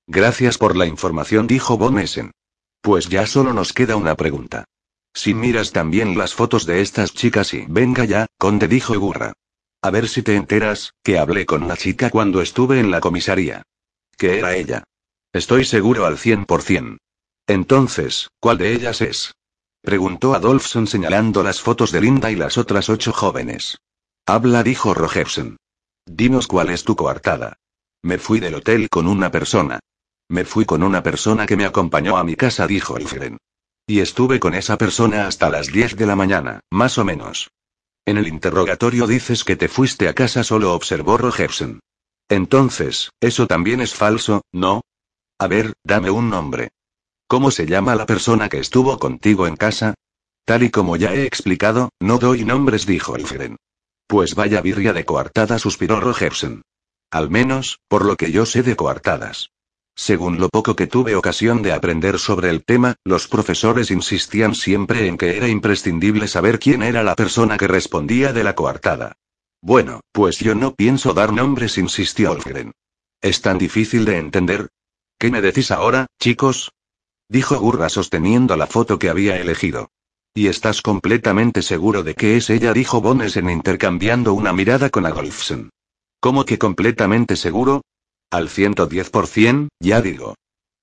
[0.08, 2.32] Gracias por la información dijo Von Essen.
[2.82, 4.64] Pues ya solo nos queda una pregunta.
[5.14, 9.34] Si miras también las fotos de estas chicas y venga ya, conde dijo Gurra.
[9.82, 13.64] A ver si te enteras, que hablé con la chica cuando estuve en la comisaría.
[14.18, 14.84] Que era ella.
[15.34, 17.00] Estoy seguro al cien por cien.
[17.48, 19.34] Entonces, ¿cuál de ellas es?
[19.82, 23.80] Preguntó Adolfson señalando las fotos de Linda y las otras ocho jóvenes.
[24.28, 25.58] Habla, dijo Rogersen.
[26.06, 27.58] Dinos cuál es tu coartada.
[28.04, 29.80] Me fui del hotel con una persona.
[30.30, 33.38] Me fui con una persona que me acompañó a mi casa, dijo Elfren.
[33.88, 37.50] Y estuve con esa persona hasta las 10 de la mañana, más o menos.
[38.06, 41.80] En el interrogatorio dices que te fuiste a casa solo, observó Rogersen.
[42.30, 44.82] Entonces, eso también es falso, ¿no?
[45.44, 46.70] A ver, dame un nombre.
[47.28, 49.94] ¿Cómo se llama la persona que estuvo contigo en casa?
[50.46, 53.58] Tal y como ya he explicado, no doy nombres, dijo Elfren.
[54.08, 56.62] Pues vaya birria de coartada, suspiró Rogersen.
[57.12, 59.50] Al menos, por lo que yo sé de coartadas.
[59.98, 65.08] Según lo poco que tuve ocasión de aprender sobre el tema, los profesores insistían siempre
[65.08, 69.18] en que era imprescindible saber quién era la persona que respondía de la coartada.
[69.62, 72.72] Bueno, pues yo no pienso dar nombres, insistió Olfgren.
[73.20, 74.70] ¿Es tan difícil de entender?
[75.24, 76.74] ¿Qué me decís ahora, chicos?
[77.30, 79.90] Dijo Gurra sosteniendo la foto que había elegido.
[80.36, 82.74] ¿Y estás completamente seguro de que es ella?
[82.74, 85.70] dijo Bonesen intercambiando una mirada con Adolfsen.
[86.20, 87.84] ¿Cómo que completamente seguro?
[88.32, 90.36] Al 110%, ya digo.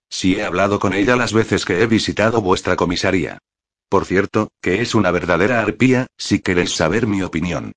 [0.08, 3.40] Si he hablado con ella las veces que he visitado vuestra comisaría.
[3.90, 7.72] Por cierto, que es una verdadera arpía, si queréis saber mi opinión.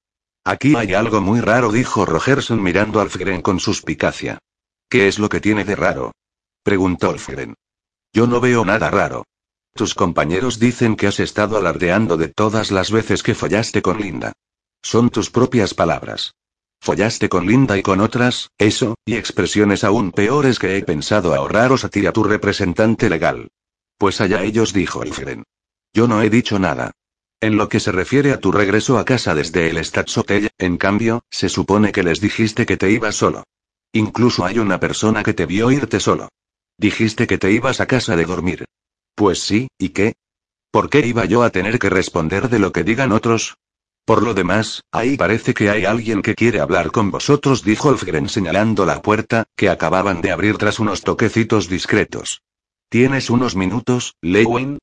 [0.46, 4.40] Aquí hay algo muy raro, dijo Rogerson mirando a Alfgren con suspicacia.
[4.90, 6.14] ¿Qué es lo que tiene de raro?
[6.64, 7.56] Preguntó Alfgren.
[8.14, 9.26] Yo no veo nada raro.
[9.76, 14.34] Tus compañeros dicen que has estado alardeando de todas las veces que follaste con Linda.
[14.82, 16.36] Son tus propias palabras.
[16.80, 21.86] Follaste con Linda y con otras, eso, y expresiones aún peores que he pensado ahorraros
[21.86, 23.50] a ti y a tu representante legal.
[23.98, 25.44] Pues allá ellos, dijo Elfren.
[25.94, 26.92] Yo no he dicho nada.
[27.40, 31.24] En lo que se refiere a tu regreso a casa desde el Stadshotel, en cambio,
[31.30, 33.44] se supone que les dijiste que te ibas solo.
[33.92, 36.30] Incluso hay una persona que te vio irte solo.
[36.78, 38.66] Dijiste que te ibas a casa de dormir.
[39.16, 40.14] Pues sí, ¿y qué?
[40.72, 43.58] ¿Por qué iba yo a tener que responder de lo que digan otros?
[44.06, 48.28] Por lo demás, ahí parece que hay alguien que quiere hablar con vosotros, dijo Elfgren
[48.28, 52.42] señalando la puerta, que acababan de abrir tras unos toquecitos discretos.
[52.90, 54.80] ¿Tienes unos minutos, Lewin?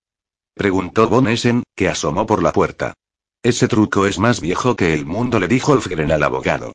[0.54, 2.94] preguntó Von Essen, que asomó por la puerta.
[3.42, 6.72] Ese truco es más viejo que el mundo, le dijo Elfgren al abogado.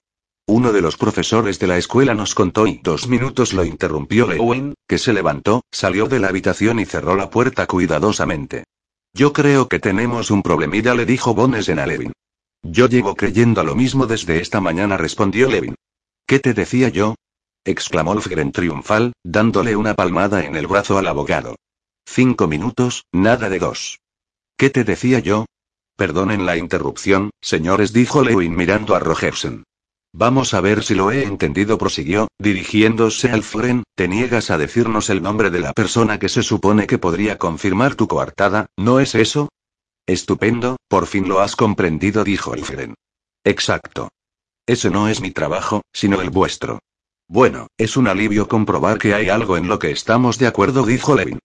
[0.48, 4.76] Uno de los profesores de la escuela nos contó y dos minutos lo interrumpió Lewin,
[4.88, 8.64] que se levantó, salió de la habitación y cerró la puerta cuidadosamente.
[9.12, 12.14] Yo creo que tenemos un problemilla, le dijo Von Essen a Levin.
[12.62, 15.76] Yo llevo creyendo a lo mismo desde esta mañana, respondió Levin.
[16.28, 17.16] ¿Qué te decía yo?
[17.64, 21.56] exclamó Lfgren triunfal, dándole una palmada en el brazo al abogado.
[22.06, 24.00] Cinco minutos, nada de dos.
[24.58, 25.48] ¿Qué te decía yo?
[25.96, 29.64] Perdonen la interrupción, señores, dijo Lewin mirando a Rogersen.
[30.18, 35.10] Vamos a ver si lo he entendido, prosiguió, dirigiéndose al Fren, te niegas a decirnos
[35.10, 39.14] el nombre de la persona que se supone que podría confirmar tu coartada, ¿no es
[39.14, 39.50] eso?
[40.08, 42.94] Estupendo, por fin lo has comprendido, dijo Elfren.
[43.44, 44.08] Exacto.
[44.66, 46.80] Ese no es mi trabajo, sino el vuestro.
[47.28, 51.14] Bueno, es un alivio comprobar que hay algo en lo que estamos de acuerdo, dijo
[51.14, 51.40] Levin.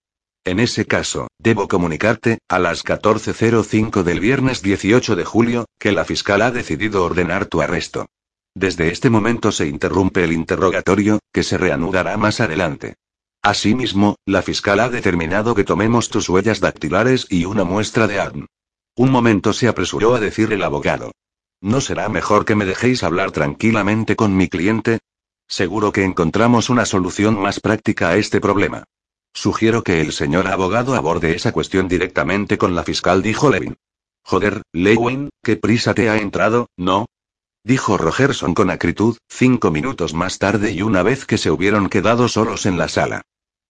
[0.45, 6.05] En ese caso, debo comunicarte, a las 14.05 del viernes 18 de julio, que la
[6.05, 8.05] fiscal ha decidido ordenar tu arresto.
[8.53, 12.95] Desde este momento se interrumpe el interrogatorio, que se reanudará más adelante.
[13.41, 18.47] Asimismo, la fiscal ha determinado que tomemos tus huellas dactilares y una muestra de ADN.
[18.95, 21.11] Un momento se apresuró a decir el abogado.
[21.61, 24.99] ¿No será mejor que me dejéis hablar tranquilamente con mi cliente?
[25.47, 28.83] Seguro que encontramos una solución más práctica a este problema.
[29.33, 33.77] Sugiero que el señor abogado aborde esa cuestión directamente con la fiscal, dijo Levin.
[34.23, 37.05] Joder, Lewin, ¿qué prisa te ha entrado, no?
[37.63, 42.27] Dijo Rogerson con acritud, cinco minutos más tarde y una vez que se hubieron quedado
[42.27, 43.21] solos en la sala.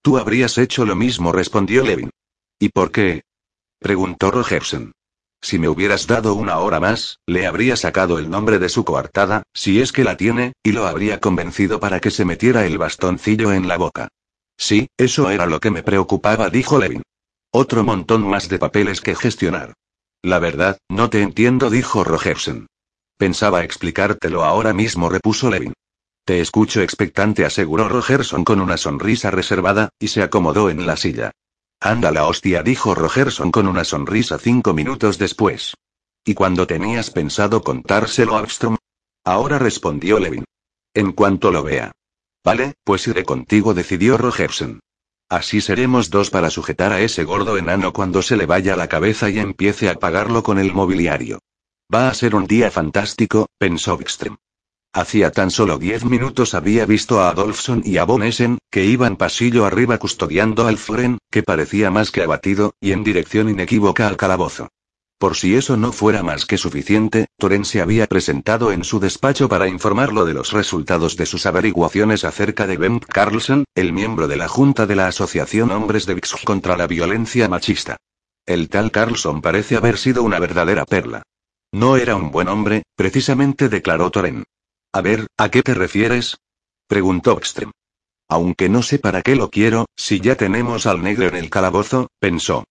[0.02, 2.10] Tú habrías hecho lo mismo, respondió Levin.
[2.60, 3.24] ¿Y por qué?
[3.80, 4.94] preguntó Rogerson.
[5.42, 9.44] Si me hubieras dado una hora más, le habría sacado el nombre de su coartada,
[9.54, 13.52] si es que la tiene, y lo habría convencido para que se metiera el bastoncillo
[13.52, 14.08] en la boca.
[14.56, 17.02] Sí, eso era lo que me preocupaba, dijo Levin.
[17.52, 19.74] Otro montón más de papeles que gestionar.
[20.22, 22.68] La verdad, no te entiendo, dijo Rogerson.
[23.22, 25.74] Pensaba explicártelo ahora mismo, repuso Levin.
[26.26, 31.30] Te escucho expectante, aseguró Rogerson con una sonrisa reservada, y se acomodó en la silla.
[31.80, 35.76] Anda la hostia, dijo Rogerson con una sonrisa cinco minutos después.
[36.26, 38.78] ¿Y cuando tenías pensado contárselo a Armstrong?
[39.24, 40.46] Ahora respondió Levin.
[40.96, 41.92] En cuanto lo vea.
[42.44, 44.80] Vale, pues iré contigo, decidió Rogerson.
[45.30, 49.30] Así seremos dos para sujetar a ese gordo enano cuando se le vaya la cabeza
[49.30, 51.38] y empiece a pagarlo con el mobiliario.
[51.94, 54.38] Va a ser un día fantástico, pensó Wickström.
[54.94, 59.18] Hacía tan solo diez minutos había visto a Adolfson y a Von Essen, que iban
[59.18, 64.16] pasillo arriba custodiando al Fren, que parecía más que abatido, y en dirección inequívoca al
[64.16, 64.70] calabozo.
[65.18, 69.50] Por si eso no fuera más que suficiente, Toren se había presentado en su despacho
[69.50, 74.38] para informarlo de los resultados de sus averiguaciones acerca de Ben Carlson, el miembro de
[74.38, 77.98] la Junta de la Asociación Hombres de Vix contra la Violencia Machista.
[78.46, 81.24] El tal Carlson parece haber sido una verdadera perla.
[81.74, 84.44] No era un buen hombre, precisamente declaró Toren.
[84.94, 86.38] A ver, ¿a qué te refieres?
[86.88, 87.72] preguntó Extrem.
[88.28, 92.08] Aunque no sé para qué lo quiero, si ya tenemos al negro en el calabozo,
[92.20, 92.66] pensó.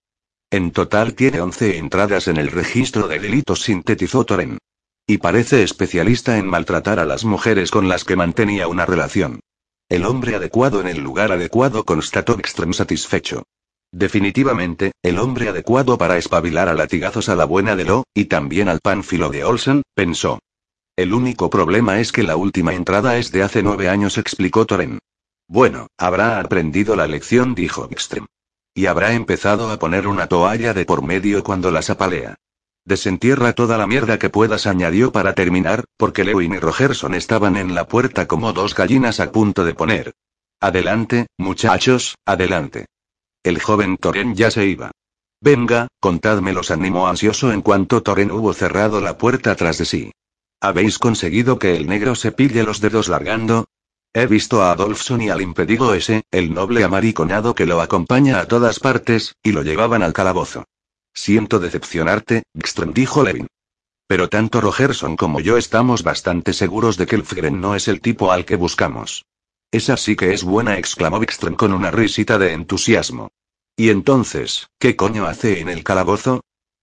[0.50, 4.58] En total tiene 11 entradas en el registro de delitos, sintetizó Toren.
[5.06, 9.40] Y parece especialista en maltratar a las mujeres con las que mantenía una relación.
[9.88, 13.44] El hombre adecuado en el lugar adecuado, constató Extrem satisfecho.
[13.92, 18.68] Definitivamente, el hombre adecuado para espabilar a latigazos a la buena de Lo, y también
[18.68, 20.38] al pánfilo de Olsen, pensó.
[20.96, 24.98] El único problema es que la última entrada es de hace nueve años, explicó Toren.
[25.48, 28.26] Bueno, habrá aprendido la lección, dijo Extrem.
[28.74, 32.36] Y habrá empezado a poner una toalla de por medio cuando las apalea.
[32.84, 37.74] Desentierra toda la mierda que puedas, añadió para terminar, porque Lewin y Rogerson estaban en
[37.74, 40.12] la puerta como dos gallinas a punto de poner.
[40.60, 42.86] Adelante, muchachos, adelante.
[43.42, 44.90] El joven Toren ya se iba.
[45.40, 50.12] Venga, contadme los animó ansioso en cuanto Toren hubo cerrado la puerta tras de sí.
[50.60, 53.66] ¿Habéis conseguido que el negro se pille los dedos largando?
[54.12, 58.46] He visto a Adolfson y al impedido ese, el noble amariconado que lo acompaña a
[58.46, 60.64] todas partes, y lo llevaban al calabozo.
[61.14, 63.46] Siento decepcionarte, Gström dijo Levin.
[64.06, 68.02] Pero tanto Rogerson como yo estamos bastante seguros de que el Fgren no es el
[68.02, 69.24] tipo al que buscamos.
[69.72, 73.30] Esa sí que es buena, exclamó Wickström con una risita de entusiasmo.
[73.76, 76.40] ¿Y entonces, qué coño hace en el calabozo?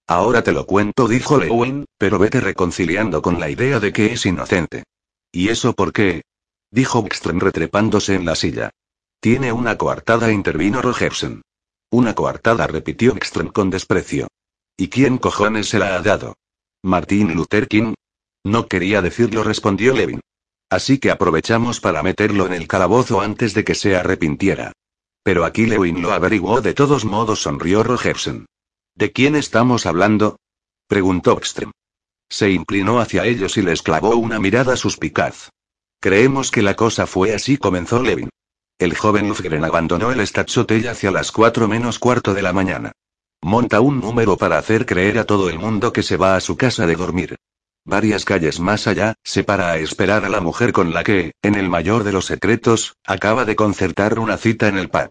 [0.07, 4.25] Ahora te lo cuento, dijo Lewin, pero vete reconciliando con la idea de que es
[4.25, 4.83] inocente.
[5.33, 6.21] ¿Y eso por qué?
[6.71, 8.69] Dijo Wickström retrepándose en la silla.
[9.19, 11.41] Tiene una coartada, intervino Rogersen.
[11.91, 14.29] Una coartada, repitió Wickström con desprecio.
[14.77, 16.35] ¿Y quién cojones se la ha dado?
[16.83, 17.95] Martin Luther King.
[18.45, 20.21] No quería decirlo, respondió Levin.
[20.69, 24.73] Así que aprovechamos para meterlo en el calabozo antes de que se arrepintiera.
[25.23, 28.45] Pero aquí Lewin lo averiguó de todos modos, sonrió Rogersen.
[28.95, 30.39] ¿De quién estamos hablando?
[30.87, 31.71] preguntó Ekström.
[32.29, 35.49] Se inclinó hacia ellos y les clavó una mirada suspicaz.
[35.99, 38.29] Creemos que la cosa fue así, comenzó Levin.
[38.79, 42.91] El joven Lufgren abandonó el Stadshotel hacia las cuatro menos cuarto de la mañana.
[43.41, 46.57] Monta un número para hacer creer a todo el mundo que se va a su
[46.57, 47.35] casa de dormir.
[47.87, 51.55] Varias calles más allá, se para a esperar a la mujer con la que, en
[51.55, 55.09] el mayor de los secretos, acaba de concertar una cita en el pub.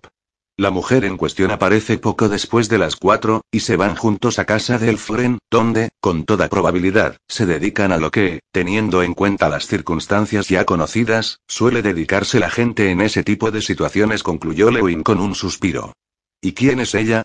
[0.59, 4.45] La mujer en cuestión aparece poco después de las cuatro, y se van juntos a
[4.45, 9.49] casa de Elfren, donde, con toda probabilidad, se dedican a lo que, teniendo en cuenta
[9.49, 15.03] las circunstancias ya conocidas, suele dedicarse la gente en ese tipo de situaciones, concluyó Lewin
[15.03, 15.95] con un suspiro.
[16.43, 17.23] ¿Y quién es ella?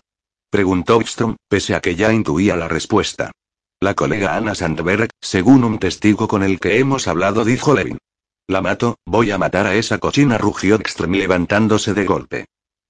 [0.48, 3.32] preguntó Ekstrom, pese a que ya intuía la respuesta.
[3.82, 7.98] La colega Anna Sandberg, según un testigo con el que hemos hablado, dijo Levin.
[8.46, 12.44] La mato, voy a matar a esa cochina, rugió Ekström levantándose de golpe.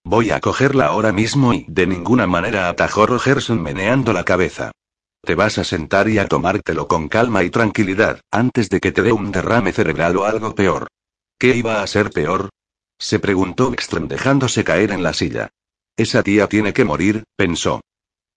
[0.05, 4.71] Voy a cogerla ahora mismo y, de ninguna manera, atajó Rogerson meneando la cabeza.
[5.23, 9.01] Te vas a sentar y a tomártelo con calma y tranquilidad, antes de que te
[9.01, 10.89] dé un derrame cerebral o algo peor.
[11.39, 12.51] ¿Qué iba a ser peor?
[12.99, 15.49] Se preguntó Ekström dejándose caer en la silla.
[15.97, 17.81] Esa tía tiene que morir, pensó.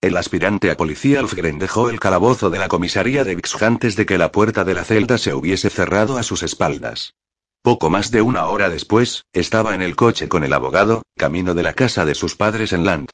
[0.06, 4.06] El aspirante a policía Alfgren dejó el calabozo de la comisaría de Vix antes de
[4.06, 7.16] que la puerta de la celda se hubiese cerrado a sus espaldas.
[7.64, 11.64] Poco más de una hora después, estaba en el coche con el abogado, camino de
[11.64, 13.10] la casa de sus padres en Land.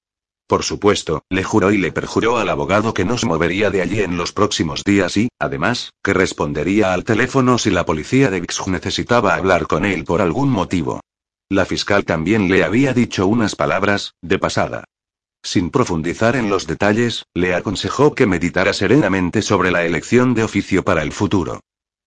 [0.47, 4.01] Por supuesto, le juró y le perjuró al abogado que no se movería de allí
[4.01, 8.67] en los próximos días y, además, que respondería al teléfono si la policía de Vix
[8.67, 10.99] necesitaba hablar con él por algún motivo.
[11.47, 14.83] La fiscal también le había dicho unas palabras, de pasada.
[15.43, 20.83] Sin profundizar en los detalles, le aconsejó que meditara serenamente sobre la elección de oficio
[20.83, 21.61] para el futuro.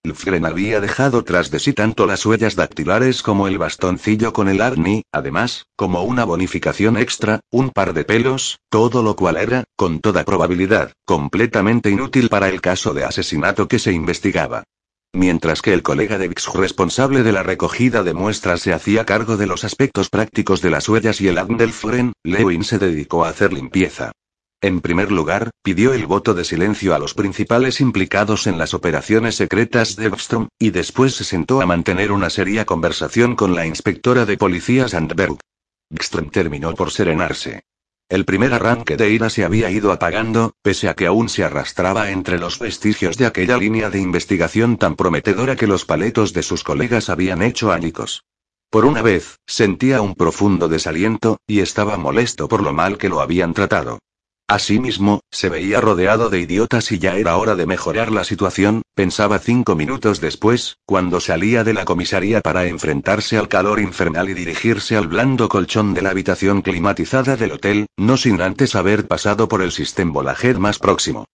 [0.05, 4.61] Lfgren había dejado tras de sí tanto las huellas dactilares como el bastoncillo con el
[4.61, 9.99] arni, además, como una bonificación extra, un par de pelos, todo lo cual era, con
[9.99, 14.63] toda probabilidad, completamente inútil para el caso de asesinato que se investigaba.
[15.15, 19.37] Mientras que el colega de Vix responsable de la recogida de muestras se hacía cargo
[19.37, 21.39] de los aspectos prácticos de las huellas y el
[22.25, 24.11] Lewin se dedicó a hacer limpieza.
[24.59, 29.35] En primer lugar, pidió el voto de silencio a los principales implicados en las operaciones
[29.35, 34.25] secretas de Ekström, y después se sentó a mantener una seria conversación con la inspectora
[34.25, 35.37] de policía Sandberg.
[35.93, 37.63] Ekström terminó por serenarse.
[38.07, 42.11] El primer arranque de ira se había ido apagando, pese a que aún se arrastraba
[42.11, 46.63] entre los vestigios de aquella línea de investigación tan prometedora que los paletos de sus
[46.63, 48.23] colegas habían hecho ánicos.
[48.69, 53.21] Por una vez, sentía un profundo desaliento, y estaba molesto por lo mal que lo
[53.21, 53.97] habían tratado.
[54.47, 59.39] Asimismo, se veía rodeado de idiotas y ya era hora de mejorar la situación, pensaba
[59.39, 64.97] cinco minutos después, cuando salía de la comisaría para enfrentarse al calor infernal y dirigirse
[64.97, 69.63] al blando colchón de la habitación climatizada del hotel, no sin antes haber pasado por
[69.63, 71.25] el sistema Bolaget más próximo.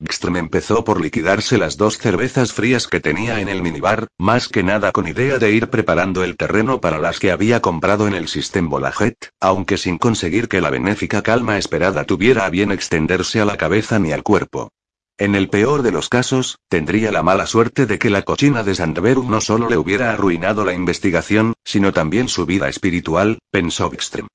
[0.00, 4.62] Gström empezó por liquidarse las dos cervezas frías que tenía en el minibar, más que
[4.62, 8.26] nada con idea de ir preparando el terreno para las que había comprado en el
[8.26, 13.44] System Bolaget, aunque sin conseguir que la benéfica calma esperada tuviera a bien extenderse a
[13.44, 14.70] la cabeza ni al cuerpo.
[15.18, 18.74] En el peor de los casos, tendría la mala suerte de que la cochina de
[18.74, 24.28] Sandberg no solo le hubiera arruinado la investigación, sino también su vida espiritual, pensó Gström.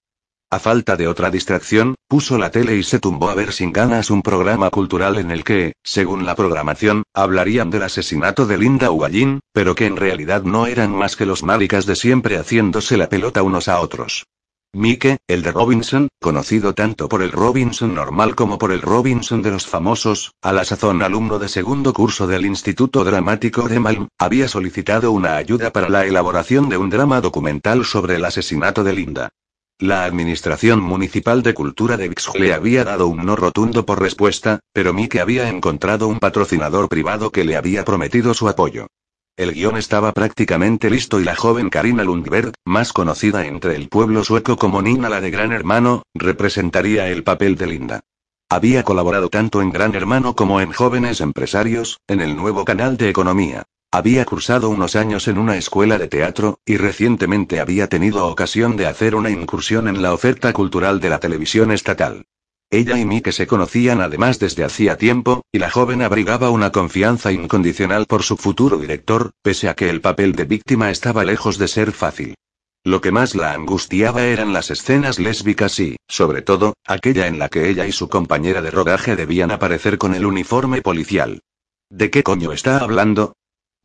[0.52, 4.12] A falta de otra distracción, puso la tele y se tumbó a ver sin ganas
[4.12, 9.40] un programa cultural en el que, según la programación, hablarían del asesinato de Linda Ugallín,
[9.54, 13.42] pero que en realidad no eran más que los maricas de siempre haciéndose la pelota
[13.42, 14.26] unos a otros.
[14.74, 19.52] Mike, el de Robinson, conocido tanto por el Robinson normal como por el Robinson de
[19.52, 24.48] los famosos, a la sazón alumno de segundo curso del Instituto Dramático de Malm, había
[24.48, 29.30] solicitado una ayuda para la elaboración de un drama documental sobre el asesinato de Linda.
[29.80, 34.62] La Administración Municipal de Cultura de Vix le había dado un no rotundo por respuesta,
[34.72, 38.88] pero Mike había encontrado un patrocinador privado que le había prometido su apoyo.
[39.36, 44.24] El guion estaba prácticamente listo y la joven Karina Lundberg, más conocida entre el pueblo
[44.24, 48.00] sueco como Nina la de Gran Hermano, representaría el papel de Linda.
[48.48, 53.10] Había colaborado tanto en Gran Hermano como en Jóvenes Empresarios, en el nuevo canal de
[53.10, 53.66] economía.
[53.92, 58.88] Había cursado unos años en una escuela de teatro, y recientemente había tenido ocasión de
[58.88, 62.26] hacer una incursión en la oferta cultural de la televisión estatal.
[62.72, 67.32] Ella y Mike se conocían además desde hacía tiempo, y la joven abrigaba una confianza
[67.32, 71.68] incondicional por su futuro director, pese a que el papel de víctima estaba lejos de
[71.68, 72.36] ser fácil.
[72.84, 77.50] Lo que más la angustiaba eran las escenas lésbicas y, sobre todo, aquella en la
[77.50, 81.42] que ella y su compañera de rodaje debían aparecer con el uniforme policial.
[81.90, 83.36] ¿De qué coño está hablando?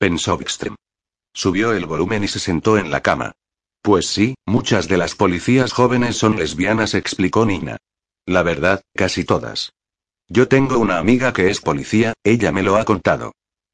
[0.00, 0.76] Pensó Wickström.
[1.34, 3.32] Subió el volumen y se sentó en la cama.
[3.82, 7.76] Pues sí, muchas de las policías jóvenes son lesbianas, explicó Nina.
[8.24, 9.74] La verdad, casi todas.
[10.26, 13.32] Yo tengo una amiga que es policía, ella me lo ha contado.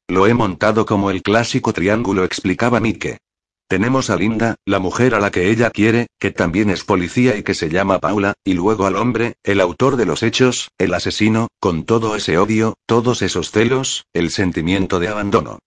[0.09, 3.19] Lo he montado como el clásico triángulo, explicaba Mike.
[3.69, 7.43] Tenemos a Linda, la mujer a la que ella quiere, que también es policía y
[7.43, 11.47] que se llama Paula, y luego al hombre, el autor de los hechos, el asesino,
[11.59, 15.59] con todo ese odio, todos esos celos, el sentimiento de abandono.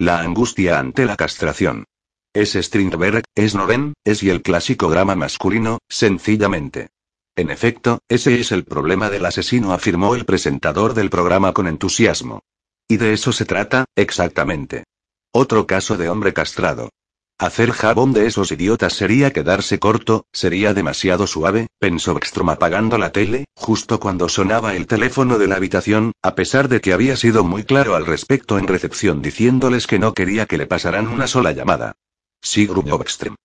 [0.00, 1.84] La angustia ante la castración.
[2.32, 6.90] Es Strindberg, es Noren, es y el clásico drama masculino, sencillamente.
[7.34, 12.42] En efecto, ese es el problema del asesino, afirmó el presentador del programa con entusiasmo.
[12.86, 14.84] Y de eso se trata, exactamente.
[15.32, 16.90] Otro caso de hombre castrado.
[17.40, 23.12] Hacer jabón de esos idiotas sería quedarse corto, sería demasiado suave, pensó Ekstrom apagando la
[23.12, 27.44] tele, justo cuando sonaba el teléfono de la habitación, a pesar de que había sido
[27.44, 31.52] muy claro al respecto en recepción diciéndoles que no quería que le pasaran una sola
[31.52, 31.94] llamada.
[32.42, 33.36] Sí, gruñó Ekstrom.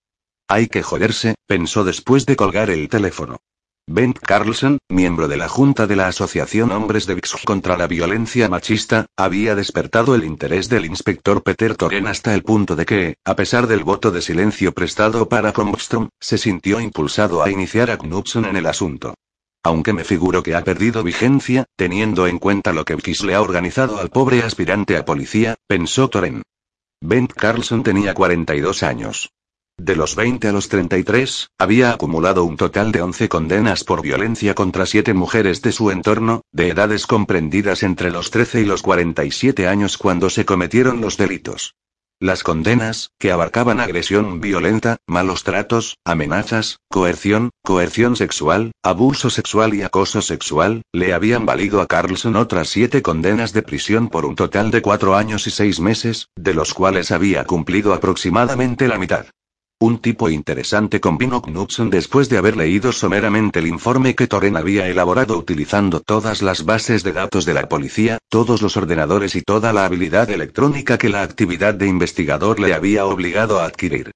[0.48, 3.42] Hay que joderse, pensó después de colgar el teléfono.
[3.88, 8.48] Bent Carlson, miembro de la Junta de la Asociación Hombres de Vix contra la Violencia
[8.48, 13.36] Machista, había despertado el interés del inspector Peter Toren hasta el punto de que, a
[13.36, 18.46] pesar del voto de silencio prestado para Comstrom, se sintió impulsado a iniciar a Knudsen
[18.46, 19.16] en el asunto.
[19.64, 23.42] Aunque me figuro que ha perdido vigencia, teniendo en cuenta lo que X le ha
[23.42, 26.42] organizado al pobre aspirante a policía, pensó Toren.
[27.02, 29.30] Bent Carlson tenía 42 años.
[29.84, 34.56] De los 20 a los 33, había acumulado un total de 11 condenas por violencia
[34.56, 39.68] contra siete mujeres de su entorno, de edades comprendidas entre los 13 y los 47
[39.68, 41.76] años cuando se cometieron los delitos.
[42.22, 49.82] Las condenas, que abarcaban agresión violenta, malos tratos, amenazas, coerción, coerción sexual, abuso sexual y
[49.82, 54.72] acoso sexual, le habían valido a Carlson otras siete condenas de prisión por un total
[54.72, 59.26] de cuatro años y seis meses, de los cuales había cumplido aproximadamente la mitad.
[59.84, 64.88] Un tipo interesante combinó Knudsen después de haber leído someramente el informe que Toren había
[64.88, 69.74] elaborado utilizando todas las bases de datos de la policía, todos los ordenadores y toda
[69.74, 74.12] la habilidad electrónica que la actividad de investigador le había obligado a adquirir.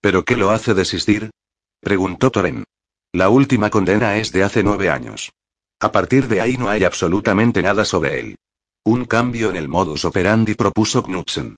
[0.00, 1.30] ¿Pero qué lo hace desistir?
[1.80, 2.64] preguntó Toren.
[3.12, 5.30] La última condena es de hace nueve años.
[5.78, 8.34] A partir de ahí no hay absolutamente nada sobre él.
[8.82, 11.54] Un cambio en el modus operandi propuso Knudsen.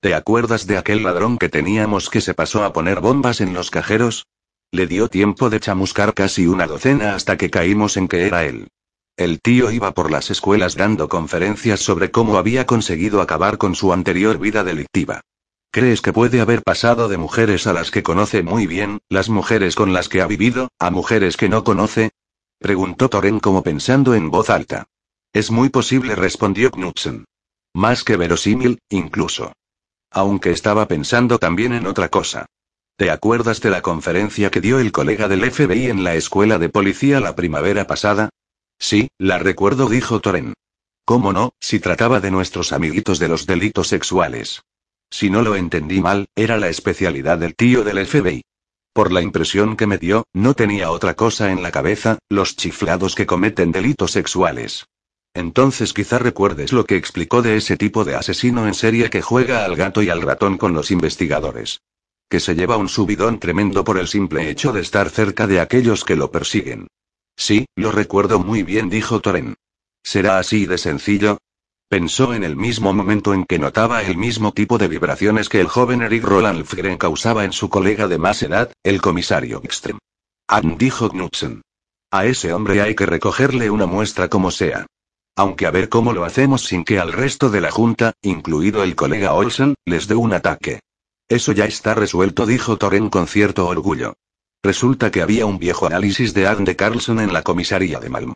[0.00, 3.70] ¿Te acuerdas de aquel ladrón que teníamos que se pasó a poner bombas en los
[3.70, 4.26] cajeros?
[4.70, 8.68] Le dio tiempo de chamuscar casi una docena hasta que caímos en que era él.
[9.16, 13.92] El tío iba por las escuelas dando conferencias sobre cómo había conseguido acabar con su
[13.92, 15.22] anterior vida delictiva.
[15.70, 19.74] ¿Crees que puede haber pasado de mujeres a las que conoce muy bien, las mujeres
[19.74, 22.10] con las que ha vivido, a mujeres que no conoce?
[22.58, 24.86] Preguntó Toren como pensando en voz alta.
[25.32, 27.24] Es muy posible, respondió Knudsen.
[27.74, 29.52] Más que verosímil, incluso.
[30.16, 32.46] Aunque estaba pensando también en otra cosa.
[32.96, 36.70] ¿Te acuerdas de la conferencia que dio el colega del FBI en la escuela de
[36.70, 38.30] policía la primavera pasada?
[38.78, 40.54] Sí, la recuerdo, dijo Toren.
[41.04, 44.62] ¿Cómo no, si trataba de nuestros amiguitos de los delitos sexuales?
[45.10, 48.40] Si no lo entendí mal, era la especialidad del tío del FBI.
[48.94, 53.14] Por la impresión que me dio, no tenía otra cosa en la cabeza, los chiflados
[53.14, 54.86] que cometen delitos sexuales.
[55.36, 59.66] Entonces quizá recuerdes lo que explicó de ese tipo de asesino en serie que juega
[59.66, 61.82] al gato y al ratón con los investigadores.
[62.30, 66.04] Que se lleva un subidón tremendo por el simple hecho de estar cerca de aquellos
[66.04, 66.86] que lo persiguen.
[67.36, 69.56] Sí, lo recuerdo muy bien, dijo Toren.
[70.02, 71.36] ¿Será así de sencillo?
[71.86, 75.68] Pensó en el mismo momento en que notaba el mismo tipo de vibraciones que el
[75.68, 79.98] joven Eric Roland Fgren causaba en su colega de más edad, el comisario Ekström.
[80.48, 81.60] Ah, dijo Knudsen.
[82.10, 84.86] A ese hombre hay que recogerle una muestra como sea.
[85.36, 88.96] Aunque a ver cómo lo hacemos sin que al resto de la junta, incluido el
[88.96, 90.80] colega Olsen, les dé un ataque.
[91.28, 94.14] Eso ya está resuelto, dijo Toren con cierto orgullo.
[94.62, 98.32] Resulta que había un viejo análisis de Ad de Carlson en la comisaría de Malm.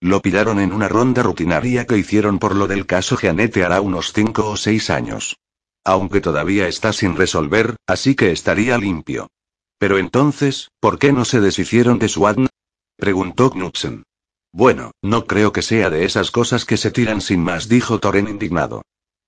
[0.00, 4.12] Lo pillaron en una ronda rutinaria que hicieron por lo del caso Jeanette hará unos
[4.12, 5.36] cinco o seis años.
[5.84, 9.28] Aunque todavía está sin resolver, así que estaría limpio.
[9.78, 12.48] Pero entonces, ¿por qué no se deshicieron de Swan?
[12.96, 14.04] preguntó Knudsen.
[14.54, 18.28] Bueno, no creo que sea de esas cosas que se tiran sin más, dijo Toren
[18.28, 18.82] indignado.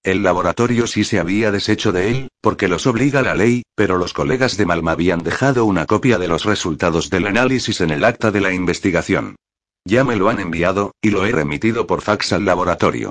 [0.04, 4.12] El laboratorio sí se había deshecho de él, porque los obliga la ley, pero los
[4.12, 8.30] colegas de Malma habían dejado una copia de los resultados del análisis en el acta
[8.30, 9.34] de la investigación.
[9.84, 13.10] Ya me lo han enviado, y lo he remitido por fax al laboratorio.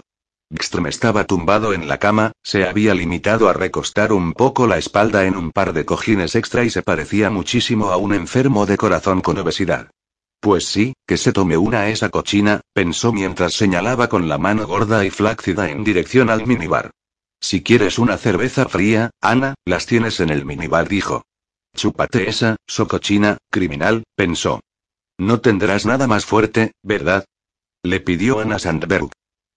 [0.58, 5.26] Gstrom estaba tumbado en la cama, se había limitado a recostar un poco la espalda
[5.26, 9.20] en un par de cojines extra y se parecía muchísimo a un enfermo de corazón
[9.20, 9.90] con obesidad.
[10.46, 15.04] Pues sí, que se tome una esa cochina, pensó mientras señalaba con la mano gorda
[15.04, 16.92] y flácida en dirección al minibar.
[17.42, 21.24] Si quieres una cerveza fría, Ana, las tienes en el minibar, dijo.
[21.76, 24.60] Chúpate esa, socochina, criminal, pensó.
[25.18, 27.26] No tendrás nada más fuerte, ¿verdad?
[27.82, 29.10] Le pidió Ana Sandberg.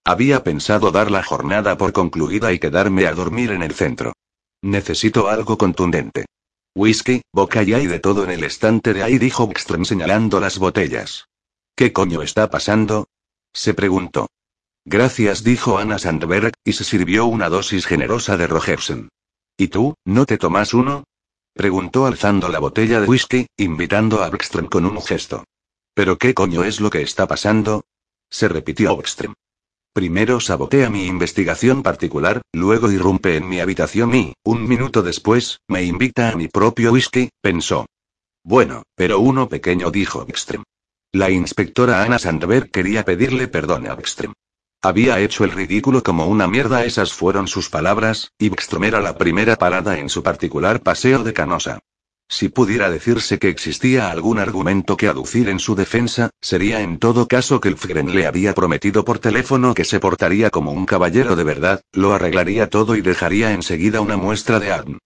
[0.06, 4.14] Había pensado dar la jornada por concluida y quedarme a dormir en el centro.
[4.62, 6.24] Necesito algo contundente.
[6.78, 10.58] Whisky, boca y hay de todo en el estante de ahí, dijo Bckström señalando las
[10.58, 11.26] botellas.
[11.74, 13.08] ¿Qué coño está pasando?
[13.52, 14.28] se preguntó.
[14.84, 19.08] Gracias, dijo Ana Sandberg, y se sirvió una dosis generosa de Rogersen.
[19.56, 21.02] ¿Y tú, no te tomas uno?
[21.52, 25.42] preguntó alzando la botella de whisky, invitando a Bckström con un gesto.
[25.94, 27.82] ¿Pero qué coño es lo que está pasando?
[28.30, 29.34] se repitió Bckström.
[29.98, 35.82] Primero sabotea mi investigación particular, luego irrumpe en mi habitación y, un minuto después, me
[35.82, 37.84] invita a mi propio whisky, pensó.
[38.44, 40.62] Bueno, pero uno pequeño, dijo Bckström.
[41.10, 44.34] La inspectora Anna Sandberg quería pedirle perdón a Bckström.
[44.82, 49.18] Había hecho el ridículo como una mierda, esas fueron sus palabras, y Bckström era la
[49.18, 51.80] primera parada en su particular paseo de canosa.
[52.30, 57.26] Si pudiera decirse que existía algún argumento que aducir en su defensa, sería en todo
[57.26, 61.36] caso que el Fgren le había prometido por teléfono que se portaría como un caballero
[61.36, 64.98] de verdad, lo arreglaría todo y dejaría enseguida una muestra de ADN.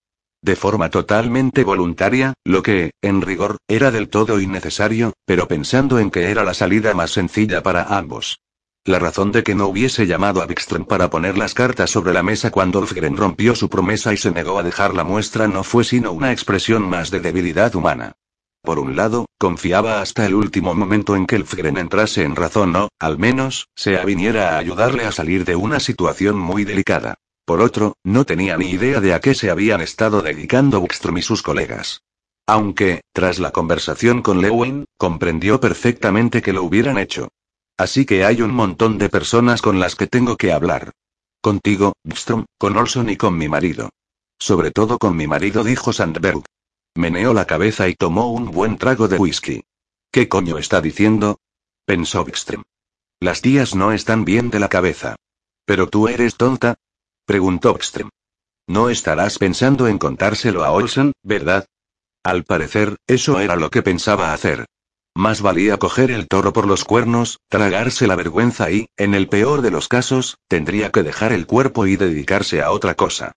[0.42, 6.10] De forma totalmente voluntaria, lo que, en rigor, era del todo innecesario, pero pensando en
[6.10, 8.40] que era la salida más sencilla para ambos.
[8.84, 12.24] La razón de que no hubiese llamado a Bikström para poner las cartas sobre la
[12.24, 15.84] mesa cuando Ulfgren rompió su promesa y se negó a dejar la muestra no fue
[15.84, 18.16] sino una expresión más de debilidad humana.
[18.60, 22.88] Por un lado, confiaba hasta el último momento en que Ulfgren entrase en razón o,
[22.98, 27.14] al menos, se aviniera a ayudarle a salir de una situación muy delicada.
[27.44, 31.22] Por otro, no tenía ni idea de a qué se habían estado dedicando Bikström y
[31.22, 32.02] sus colegas.
[32.48, 37.28] Aunque, tras la conversación con Lewin, comprendió perfectamente que lo hubieran hecho.
[37.82, 40.92] Así que hay un montón de personas con las que tengo que hablar.
[41.40, 43.90] Contigo, Bstrom, con Olson y con mi marido.
[44.38, 46.44] Sobre todo con mi marido, dijo Sandberg.
[46.94, 49.64] Meneó la cabeza y tomó un buen trago de whisky.
[50.12, 51.40] ¿Qué coño está diciendo?
[51.84, 52.62] pensó Bikström.
[53.18, 55.16] Las tías no están bien de la cabeza.
[55.64, 56.76] ¿Pero tú eres tonta?
[57.26, 58.10] preguntó Bikström.
[58.68, 61.66] No estarás pensando en contárselo a Olson, ¿verdad?
[62.22, 64.66] Al parecer, eso era lo que pensaba hacer.
[65.14, 69.60] Más valía coger el toro por los cuernos, tragarse la vergüenza y, en el peor
[69.60, 73.32] de los casos, tendría que dejar el cuerpo y dedicarse a otra cosa.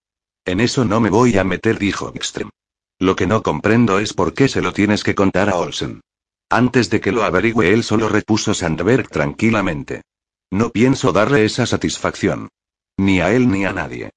[0.46, 2.50] En eso no me voy a meter, dijo Ekström.
[2.98, 6.00] Lo que no comprendo es por qué se lo tienes que contar a Olsen.
[6.48, 10.02] Antes de que lo averigüe él solo repuso Sandberg tranquilamente.
[10.50, 12.48] No pienso darle esa satisfacción.
[12.96, 14.10] Ni a él ni a nadie.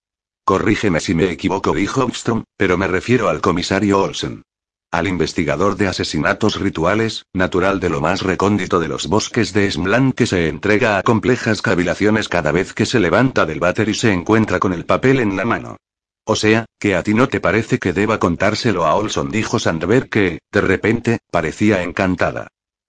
[0.45, 4.43] Corrígeme si me equivoco, dijo Ekström, pero me refiero al comisario Olsen.
[4.91, 10.15] Al investigador de asesinatos rituales, natural de lo más recóndito de los bosques de Smland
[10.15, 14.11] que se entrega a complejas cavilaciones cada vez que se levanta del váter y se
[14.11, 15.77] encuentra con el papel en la mano.
[16.25, 20.09] O sea, que a ti no te parece que deba contárselo a Olson, dijo Sandberg
[20.09, 22.47] que, de repente, parecía encantada.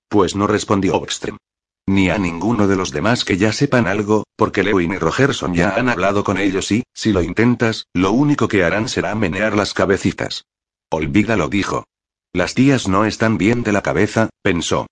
[0.08, 1.36] Pues no respondió Oxtrem.
[1.86, 5.74] Ni a ninguno de los demás que ya sepan algo, porque Lewin y Rogerson ya
[5.74, 9.74] han hablado con ellos y, si lo intentas, lo único que harán será menear las
[9.74, 10.44] cabecitas.
[10.90, 11.84] Olvídalo, dijo.
[12.32, 14.86] Las tías no están bien de la cabeza, pensó.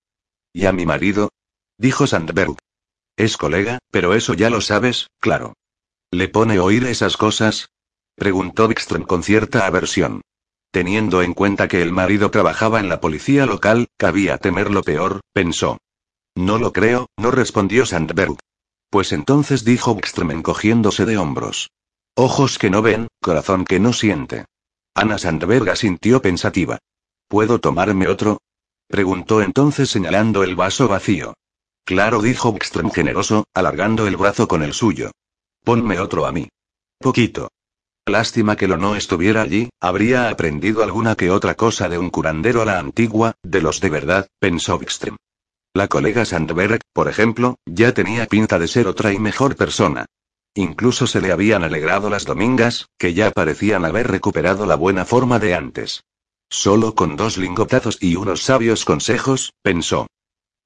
[0.51, 1.29] ¿Y a mi marido?
[1.77, 2.57] Dijo Sandberg.
[3.15, 5.53] Es colega, pero eso ya lo sabes, claro.
[6.11, 7.69] ¿Le pone oír esas cosas?
[8.15, 10.21] Preguntó Bikström con cierta aversión.
[10.71, 15.21] Teniendo en cuenta que el marido trabajaba en la policía local, cabía temer lo peor,
[15.33, 15.77] pensó.
[16.35, 18.37] No lo creo, no respondió Sandberg.
[18.89, 21.69] Pues entonces dijo Bikström encogiéndose de hombros.
[22.15, 24.45] Ojos que no ven, corazón que no siente.
[24.93, 26.79] Ana Sandberg sintió pensativa.
[27.29, 28.39] ¿Puedo tomarme otro?
[28.87, 31.35] Preguntó entonces señalando el vaso vacío.
[31.85, 35.11] Claro, dijo Bckström generoso, alargando el brazo con el suyo.
[35.63, 36.49] Ponme otro a mí.
[36.97, 37.49] Poquito.
[38.07, 42.63] Lástima que lo no estuviera allí, habría aprendido alguna que otra cosa de un curandero
[42.63, 45.15] a la antigua, de los de verdad, pensó Bckström.
[45.75, 50.07] La colega Sandberg, por ejemplo, ya tenía pinta de ser otra y mejor persona.
[50.55, 55.37] Incluso se le habían alegrado las domingas, que ya parecían haber recuperado la buena forma
[55.37, 56.01] de antes.
[56.49, 60.07] Solo con dos lingotazos y unos sabios consejos, pensó.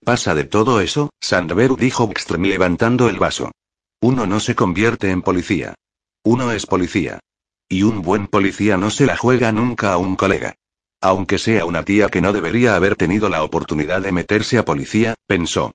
[0.03, 3.51] Pasa de todo eso, Sandberg dijo Bckström levantando el vaso.
[4.01, 5.75] Uno no se convierte en policía.
[6.23, 7.19] Uno es policía.
[7.69, 10.55] Y un buen policía no se la juega nunca a un colega.
[11.01, 15.15] Aunque sea una tía que no debería haber tenido la oportunidad de meterse a policía,
[15.27, 15.73] pensó.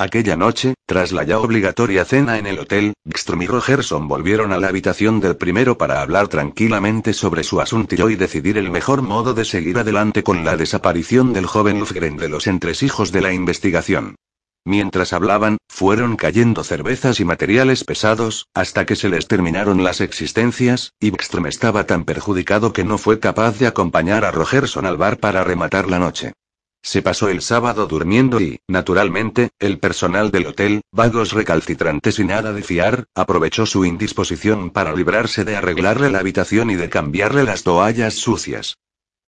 [0.00, 4.58] Aquella noche, tras la ya obligatoria cena en el hotel, Gstrom y Rogerson volvieron a
[4.58, 9.34] la habitación del primero para hablar tranquilamente sobre su asunto y decidir el mejor modo
[9.34, 14.14] de seguir adelante con la desaparición del joven Lufgren de los entresijos de la investigación.
[14.64, 20.92] Mientras hablaban, fueron cayendo cervezas y materiales pesados, hasta que se les terminaron las existencias,
[21.00, 25.18] y Bckstrom estaba tan perjudicado que no fue capaz de acompañar a Rogerson al bar
[25.18, 26.34] para rematar la noche.
[26.90, 32.54] Se pasó el sábado durmiendo y, naturalmente, el personal del hotel, vagos recalcitrantes y nada
[32.54, 37.62] de fiar, aprovechó su indisposición para librarse de arreglarle la habitación y de cambiarle las
[37.62, 38.78] toallas sucias.